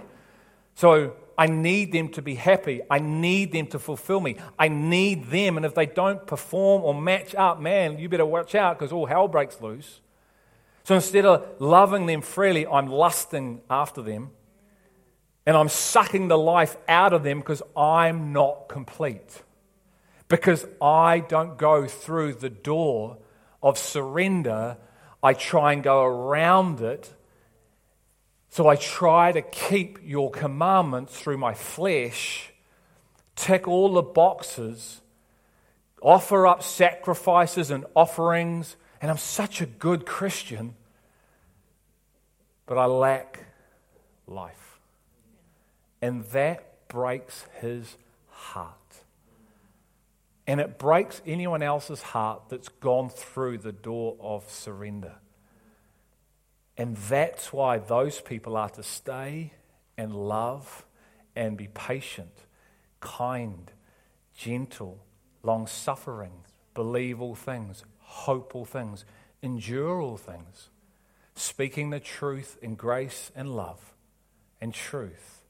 So 0.75 1.16
I 1.39 1.47
need 1.47 1.93
them 1.93 2.09
to 2.11 2.22
be 2.22 2.34
happy. 2.34 2.82
I 2.91 2.99
need 2.99 3.53
them 3.53 3.68
to 3.68 3.78
fulfill 3.78 4.20
me. 4.20 4.36
I 4.59 4.68
need 4.68 5.26
them. 5.26 5.57
And 5.57 5.64
if 5.64 5.74
they 5.74 5.86
don't 5.86 6.26
perform 6.26 6.82
or 6.82 6.93
match 6.93 7.34
up, 7.36 7.61
man, 7.61 7.99
you 7.99 8.09
better 8.09 8.26
watch 8.26 8.57
out 8.57 8.78
because 8.78 8.93
all 8.93 9.07
hell 9.07 9.28
breaks 9.28 9.61
loose. 9.61 10.01
So 10.82 10.97
instead 10.97 11.24
of 11.24 11.47
loving 11.61 12.07
them 12.07 12.22
freely, 12.22 12.66
I'm 12.66 12.89
lusting 12.89 13.61
after 13.70 14.03
them. 14.03 14.30
And 15.47 15.57
I'm 15.57 15.68
sucking 15.68 16.28
the 16.28 16.36
life 16.36 16.76
out 16.89 17.12
of 17.12 17.22
them 17.22 17.39
because 17.39 17.62
I'm 17.76 18.32
not 18.32 18.68
complete. 18.68 19.43
Because 20.26 20.66
I 20.82 21.20
don't 21.20 21.57
go 21.57 21.86
through 21.86 22.34
the 22.34 22.51
door 22.51 23.18
of 23.62 23.78
surrender 23.78 24.76
I 25.22 25.34
try 25.34 25.72
and 25.72 25.82
go 25.82 26.05
around 26.05 26.80
it. 26.80 27.12
So 28.51 28.67
I 28.67 28.77
try 28.77 29.33
to 29.33 29.43
keep 29.43 29.99
your 30.03 30.31
commandments 30.31 31.19
through 31.19 31.39
my 31.39 31.55
flesh, 31.55 32.51
tick 33.37 33.69
all 33.69 33.93
the 33.93 34.03
boxes, 34.03 35.01
offer 36.03 36.47
up 36.47 36.63
sacrifices 36.63 37.71
and 37.71 37.85
offerings, 37.95 38.77
and 39.01 39.11
I'm 39.11 39.19
such 39.19 39.61
a 39.61 39.67
good 39.67 40.07
Christian, 40.07 40.75
but 42.67 42.79
I 42.79 42.87
lack 42.87 43.45
life. 44.27 44.79
And 46.01 46.25
that 46.27 46.89
breaks 46.89 47.45
his 47.61 47.97
heart. 48.31 48.75
And 50.47 50.61
it 50.61 50.79
breaks 50.79 51.21
anyone 51.27 51.63
else's 51.63 52.01
heart 52.01 52.45
that's 52.49 52.69
gone 52.69 53.11
through 53.11 53.59
the 53.59 53.73
door 53.73 54.17
of 54.21 54.51
surrender. 54.51 55.17
And 56.79 56.97
that's 56.97 57.53
why 57.53 57.79
those 57.79 58.20
people 58.20 58.57
are 58.57 58.70
to 58.70 58.85
stay 58.85 59.53
and 59.97 60.14
love 60.14 60.87
and 61.35 61.57
be 61.57 61.66
patient, 61.66 62.47
kind, 63.01 63.70
gentle, 64.37 65.05
long 65.43 65.66
suffering, 65.66 66.45
believe 66.74 67.20
all 67.20 67.35
things, 67.35 67.85
hope 67.99 68.55
all 68.55 68.64
things, 68.64 69.05
endure 69.43 70.01
all 70.01 70.16
things, 70.16 70.68
speaking 71.35 71.91
the 71.91 71.99
truth 71.99 72.57
in 72.62 72.76
grace 72.76 73.33
and 73.35 73.57
love 73.57 73.93
and 74.61 74.72
truth, 74.72 75.43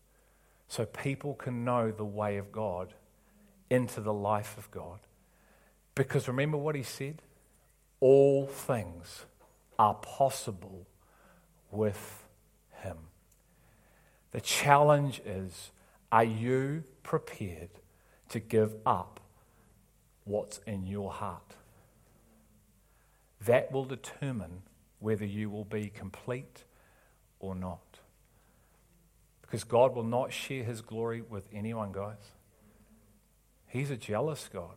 so 0.67 0.87
people 0.87 1.35
can 1.35 1.63
know 1.63 1.91
the 1.91 2.05
way 2.05 2.39
of 2.39 2.51
God 2.51 2.95
into 3.69 4.01
the 4.01 4.15
life 4.15 4.57
of 4.57 4.71
God. 4.71 4.99
Because 5.95 6.27
remember 6.27 6.57
what 6.57 6.75
he 6.75 6.83
said? 6.83 7.21
All 8.01 8.47
things 8.47 9.27
are 9.79 9.95
possible 9.95 10.87
with 11.71 12.27
him. 12.83 12.97
The 14.33 14.41
challenge 14.41 15.21
is 15.25 15.71
are 16.11 16.25
you 16.25 16.85
prepared 17.03 17.71
to 18.31 18.41
give 18.41 18.75
up 18.87 19.21
what's 20.25 20.59
in 20.67 20.87
your 20.87 21.11
heart? 21.11 21.55
That 23.45 23.71
will 23.73 23.85
determine 23.85 24.63
whether 25.01 25.25
you 25.25 25.51
will 25.51 25.65
be 25.65 25.89
complete 25.89 26.65
or 27.39 27.55
not. 27.55 28.01
Because 29.43 29.65
God 29.65 29.95
will 29.95 30.05
not 30.05 30.33
share 30.33 30.65
his 30.65 30.81
glory 30.81 31.23
with 31.23 31.49
anyone, 31.53 31.93
guys. 31.93 32.33
He's 33.67 33.91
a 33.91 33.97
jealous 33.97 34.49
God. 34.53 34.77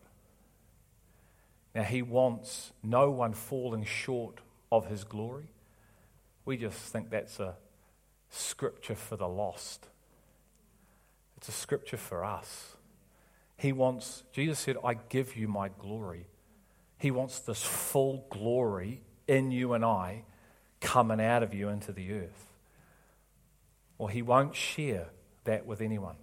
Now, 1.74 1.84
He 1.84 2.02
wants 2.02 2.74
no 2.84 3.10
one 3.10 3.34
falling 3.34 3.86
short 3.86 4.40
of 4.72 4.88
His 4.88 5.04
glory. 5.04 5.48
We 6.46 6.58
just 6.58 6.78
think 6.78 7.10
that's 7.10 7.40
a 7.40 7.56
scripture 8.30 8.96
for 8.96 9.16
the 9.16 9.28
lost. 9.28 9.88
It's 11.38 11.50
a 11.50 11.52
scripture 11.52 11.98
for 11.98 12.24
us. 12.24 12.76
He 13.58 13.72
wants, 13.72 14.24
Jesus 14.32 14.60
said, 14.60 14.78
I 14.84 14.96
give 14.96 15.36
you 15.36 15.48
my 15.48 15.70
glory. 15.70 16.26
He 16.98 17.12
wants 17.12 17.40
this 17.40 17.62
full 17.62 18.26
glory 18.30 19.02
in 19.28 19.52
you 19.52 19.74
and 19.74 19.86
I 19.86 20.24
coming 20.80 21.22
out 21.22 21.44
of 21.44 21.54
you 21.54 21.70
into 21.70 21.92
the 21.92 22.12
earth. 22.14 22.52
Well, 23.98 24.08
He 24.08 24.22
won't 24.22 24.56
share 24.56 25.10
that 25.44 25.66
with 25.66 25.82
anyone. 25.82 26.16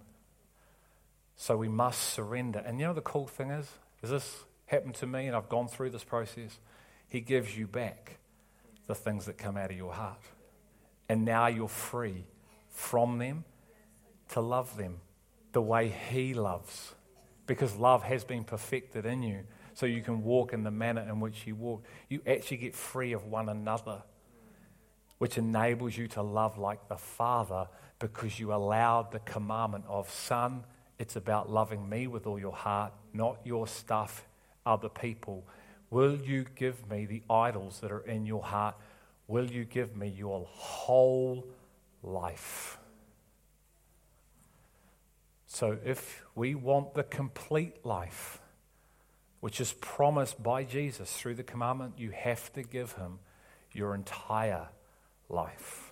So 1.35 1.55
we 1.55 1.69
must 1.69 2.01
surrender. 2.01 2.59
And 2.59 2.79
you 2.79 2.85
know 2.87 2.93
the 2.93 3.01
cool 3.01 3.27
thing 3.27 3.51
is, 3.51 3.69
is 4.03 4.09
this 4.09 4.43
happened 4.65 4.95
to 4.95 5.07
me 5.07 5.27
and 5.27 5.35
I've 5.35 5.47
gone 5.47 5.69
through 5.69 5.91
this 5.91 6.03
process? 6.03 6.59
He 7.07 7.21
gives 7.21 7.57
you 7.57 7.67
back 7.67 8.19
the 8.89 8.95
things 8.95 9.27
that 9.27 9.37
come 9.37 9.55
out 9.55 9.69
of 9.71 9.77
your 9.77 9.93
heart. 9.93 10.19
And 11.07 11.23
now 11.23 11.47
you're 11.47 11.69
free 11.69 12.25
from 12.69 13.19
them 13.19 13.45
to 14.29 14.41
love 14.41 14.75
them 14.75 14.99
the 15.53 15.61
way 15.61 15.93
He 16.09 16.33
loves. 16.33 16.95
Because 17.45 17.77
love 17.77 18.03
has 18.03 18.23
been 18.23 18.43
perfected 18.43 19.05
in 19.05 19.23
you. 19.23 19.43
So 19.75 19.85
you 19.85 20.01
can 20.01 20.23
walk 20.23 20.51
in 20.53 20.63
the 20.63 20.71
manner 20.71 21.01
in 21.07 21.19
which 21.21 21.47
you 21.47 21.55
walk. 21.55 21.85
You 22.09 22.21
actually 22.27 22.57
get 22.57 22.75
free 22.75 23.13
of 23.13 23.27
one 23.27 23.47
another, 23.47 24.01
which 25.19 25.37
enables 25.37 25.95
you 25.95 26.07
to 26.09 26.21
love 26.21 26.57
like 26.57 26.89
the 26.89 26.97
Father 26.97 27.67
because 27.99 28.39
you 28.39 28.53
allowed 28.53 29.11
the 29.11 29.19
commandment 29.19 29.85
of 29.87 30.09
Son 30.09 30.65
it's 30.99 31.15
about 31.15 31.49
loving 31.49 31.87
me 31.87 32.07
with 32.07 32.27
all 32.27 32.37
your 32.37 32.53
heart, 32.53 32.91
not 33.13 33.39
your 33.45 33.67
stuff, 33.67 34.27
other 34.65 34.89
people. 34.89 35.45
Will 35.89 36.15
you 36.15 36.45
give 36.55 36.89
me 36.89 37.05
the 37.05 37.23
idols 37.29 37.79
that 37.79 37.91
are 37.91 38.05
in 38.05 38.25
your 38.25 38.43
heart? 38.43 38.75
Will 39.27 39.49
you 39.49 39.65
give 39.65 39.95
me 39.95 40.07
your 40.07 40.45
whole 40.51 41.47
life? 42.03 42.77
So, 45.47 45.77
if 45.83 46.23
we 46.35 46.53
want 46.55 46.93
the 46.93 47.03
complete 47.03 47.83
life, 47.83 48.39
which 49.39 49.59
is 49.59 49.73
promised 49.73 50.41
by 50.41 50.63
Jesus 50.63 51.11
through 51.11 51.35
the 51.35 51.43
commandment, 51.43 51.95
you 51.97 52.11
have 52.11 52.53
to 52.53 52.61
give 52.63 52.93
him 52.93 53.19
your 53.71 53.95
entire 53.95 54.67
life, 55.27 55.91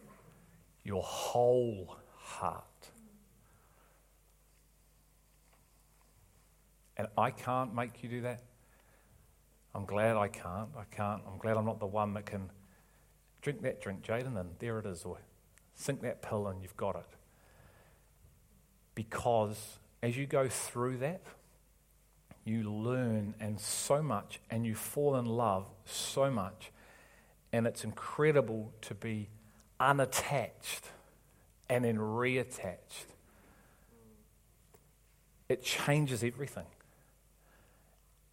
your 0.84 1.04
whole 1.04 1.98
heart. 2.18 2.64
And 6.98 7.08
I 7.18 7.32
can't 7.32 7.74
make 7.74 8.04
you 8.04 8.10
do 8.10 8.22
that. 8.22 8.42
I'm 9.76 9.86
glad 9.86 10.16
I 10.16 10.28
can't. 10.28 10.70
I 10.78 10.84
can't. 10.90 11.22
I'm 11.28 11.38
glad 11.38 11.58
I'm 11.58 11.66
not 11.66 11.80
the 11.80 11.86
one 11.86 12.14
that 12.16 12.26
can 12.26 12.50
drink 13.42 13.62
that 13.62 13.82
drink, 13.82 14.04
Jaden, 14.04 14.40
and 14.40 14.50
there 14.60 14.80
it 14.80 14.86
is, 14.86 15.04
or 15.06 15.18
sink 15.76 16.02
that 16.02 16.22
pill 16.22 16.48
and 16.48 16.62
you've 16.62 16.78
got 16.78 16.96
it. 16.96 17.06
Because 18.96 19.78
as 20.02 20.18
you 20.18 20.26
go 20.26 20.48
through 20.48 20.98
that, 20.98 21.22
you 22.44 22.64
learn 22.64 23.36
and 23.40 23.60
so 23.60 24.02
much, 24.02 24.40
and 24.50 24.66
you 24.66 24.74
fall 24.74 25.18
in 25.18 25.26
love 25.26 25.68
so 25.86 26.32
much, 26.32 26.72
and 27.52 27.68
it's 27.68 27.84
incredible 27.84 28.72
to 28.82 28.96
be 28.96 29.30
unattached 29.80 30.86
and 31.70 31.84
then 31.84 31.98
reattached. 31.98 33.08
It 35.50 35.62
changes 35.62 36.24
everything 36.24 36.66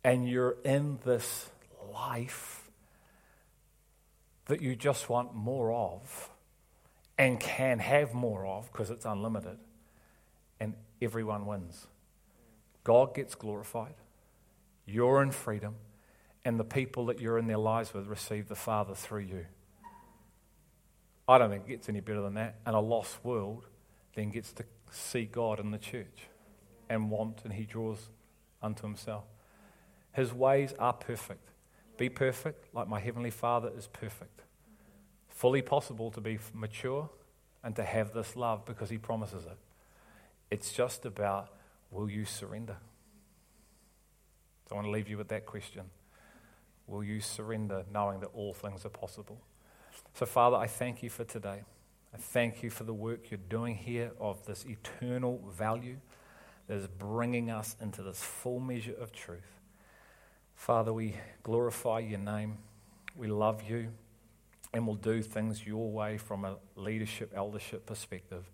and 0.04 0.28
you're 0.28 0.56
in 0.64 0.98
this 1.04 1.48
life 1.92 2.70
that 4.46 4.60
you 4.60 4.76
just 4.76 5.08
want 5.08 5.34
more 5.34 5.72
of 5.72 6.30
and 7.16 7.40
can 7.40 7.78
have 7.78 8.12
more 8.12 8.44
of 8.44 8.70
because 8.70 8.90
it's 8.90 9.06
unlimited, 9.06 9.56
and 10.60 10.74
everyone 11.00 11.46
wins. 11.46 11.86
God 12.82 13.14
gets 13.14 13.34
glorified, 13.34 13.94
you're 14.84 15.22
in 15.22 15.30
freedom, 15.30 15.76
and 16.44 16.60
the 16.60 16.64
people 16.64 17.06
that 17.06 17.20
you're 17.20 17.38
in 17.38 17.46
their 17.46 17.56
lives 17.56 17.94
with 17.94 18.06
receive 18.06 18.48
the 18.48 18.54
Father 18.54 18.94
through 18.94 19.20
you. 19.20 19.46
I 21.26 21.38
don't 21.38 21.48
think 21.48 21.64
it 21.64 21.68
gets 21.68 21.88
any 21.88 22.00
better 22.00 22.20
than 22.20 22.34
that. 22.34 22.56
And 22.66 22.76
a 22.76 22.80
lost 22.80 23.24
world 23.24 23.64
then 24.14 24.30
gets 24.30 24.52
to 24.54 24.64
see 24.90 25.24
God 25.24 25.58
in 25.58 25.70
the 25.70 25.78
church 25.78 26.28
and 26.90 27.10
want, 27.10 27.40
and 27.44 27.54
He 27.54 27.64
draws 27.64 28.10
unto 28.60 28.82
Himself. 28.82 29.24
His 30.14 30.32
ways 30.32 30.72
are 30.78 30.92
perfect. 30.92 31.50
Be 31.96 32.08
perfect 32.08 32.74
like 32.74 32.88
my 32.88 33.00
Heavenly 33.00 33.30
Father 33.30 33.70
is 33.76 33.88
perfect. 33.88 34.42
Fully 35.28 35.60
possible 35.60 36.10
to 36.12 36.20
be 36.20 36.38
mature 36.52 37.10
and 37.62 37.74
to 37.76 37.82
have 37.84 38.12
this 38.14 38.36
love 38.36 38.64
because 38.64 38.90
He 38.90 38.98
promises 38.98 39.44
it. 39.44 39.58
It's 40.50 40.72
just 40.72 41.04
about 41.04 41.48
will 41.90 42.08
you 42.08 42.24
surrender? 42.24 42.76
So 44.68 44.74
I 44.74 44.76
want 44.76 44.86
to 44.86 44.90
leave 44.92 45.08
you 45.08 45.18
with 45.18 45.28
that 45.28 45.46
question. 45.46 45.82
Will 46.86 47.02
you 47.02 47.20
surrender 47.20 47.84
knowing 47.92 48.20
that 48.20 48.30
all 48.34 48.54
things 48.54 48.84
are 48.84 48.90
possible? 48.90 49.40
So, 50.14 50.26
Father, 50.26 50.56
I 50.56 50.66
thank 50.66 51.02
you 51.02 51.10
for 51.10 51.24
today. 51.24 51.62
I 52.12 52.16
thank 52.16 52.62
you 52.62 52.70
for 52.70 52.84
the 52.84 52.94
work 52.94 53.30
you're 53.30 53.40
doing 53.48 53.74
here 53.74 54.12
of 54.20 54.46
this 54.46 54.64
eternal 54.64 55.42
value 55.50 55.96
that 56.68 56.76
is 56.76 56.86
bringing 56.86 57.50
us 57.50 57.74
into 57.80 58.02
this 58.02 58.22
full 58.22 58.60
measure 58.60 58.94
of 58.94 59.12
truth. 59.12 59.63
Father, 60.54 60.92
we 60.92 61.16
glorify 61.42 61.98
your 62.00 62.18
name. 62.18 62.58
We 63.16 63.26
love 63.28 63.62
you 63.68 63.90
and 64.72 64.86
we'll 64.86 64.96
do 64.96 65.22
things 65.22 65.66
your 65.66 65.90
way 65.90 66.18
from 66.18 66.44
a 66.44 66.56
leadership, 66.74 67.32
eldership 67.34 67.86
perspective 67.86 68.44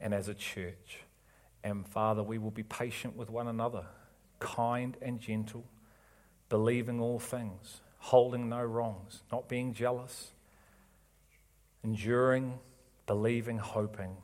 and 0.00 0.14
as 0.14 0.28
a 0.28 0.34
church. 0.34 1.00
And 1.62 1.86
Father, 1.86 2.22
we 2.22 2.38
will 2.38 2.50
be 2.50 2.62
patient 2.62 3.16
with 3.16 3.30
one 3.30 3.48
another, 3.48 3.84
kind 4.40 4.96
and 5.02 5.20
gentle, 5.20 5.64
believing 6.48 7.00
all 7.00 7.18
things, 7.18 7.80
holding 7.98 8.48
no 8.48 8.62
wrongs, 8.64 9.22
not 9.30 9.48
being 9.48 9.72
jealous, 9.72 10.32
enduring, 11.84 12.58
believing, 13.06 13.58
hoping, 13.58 14.16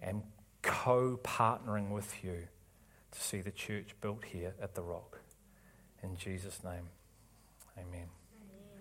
and 0.00 0.22
co 0.62 1.18
partnering 1.22 1.90
with 1.90 2.24
you 2.24 2.48
to 3.14 3.20
see 3.20 3.40
the 3.40 3.50
church 3.50 3.94
built 4.00 4.24
here 4.24 4.54
at 4.60 4.74
the 4.74 4.82
rock. 4.82 5.20
In 6.02 6.16
Jesus' 6.16 6.62
name, 6.64 6.88
amen. 7.78 8.08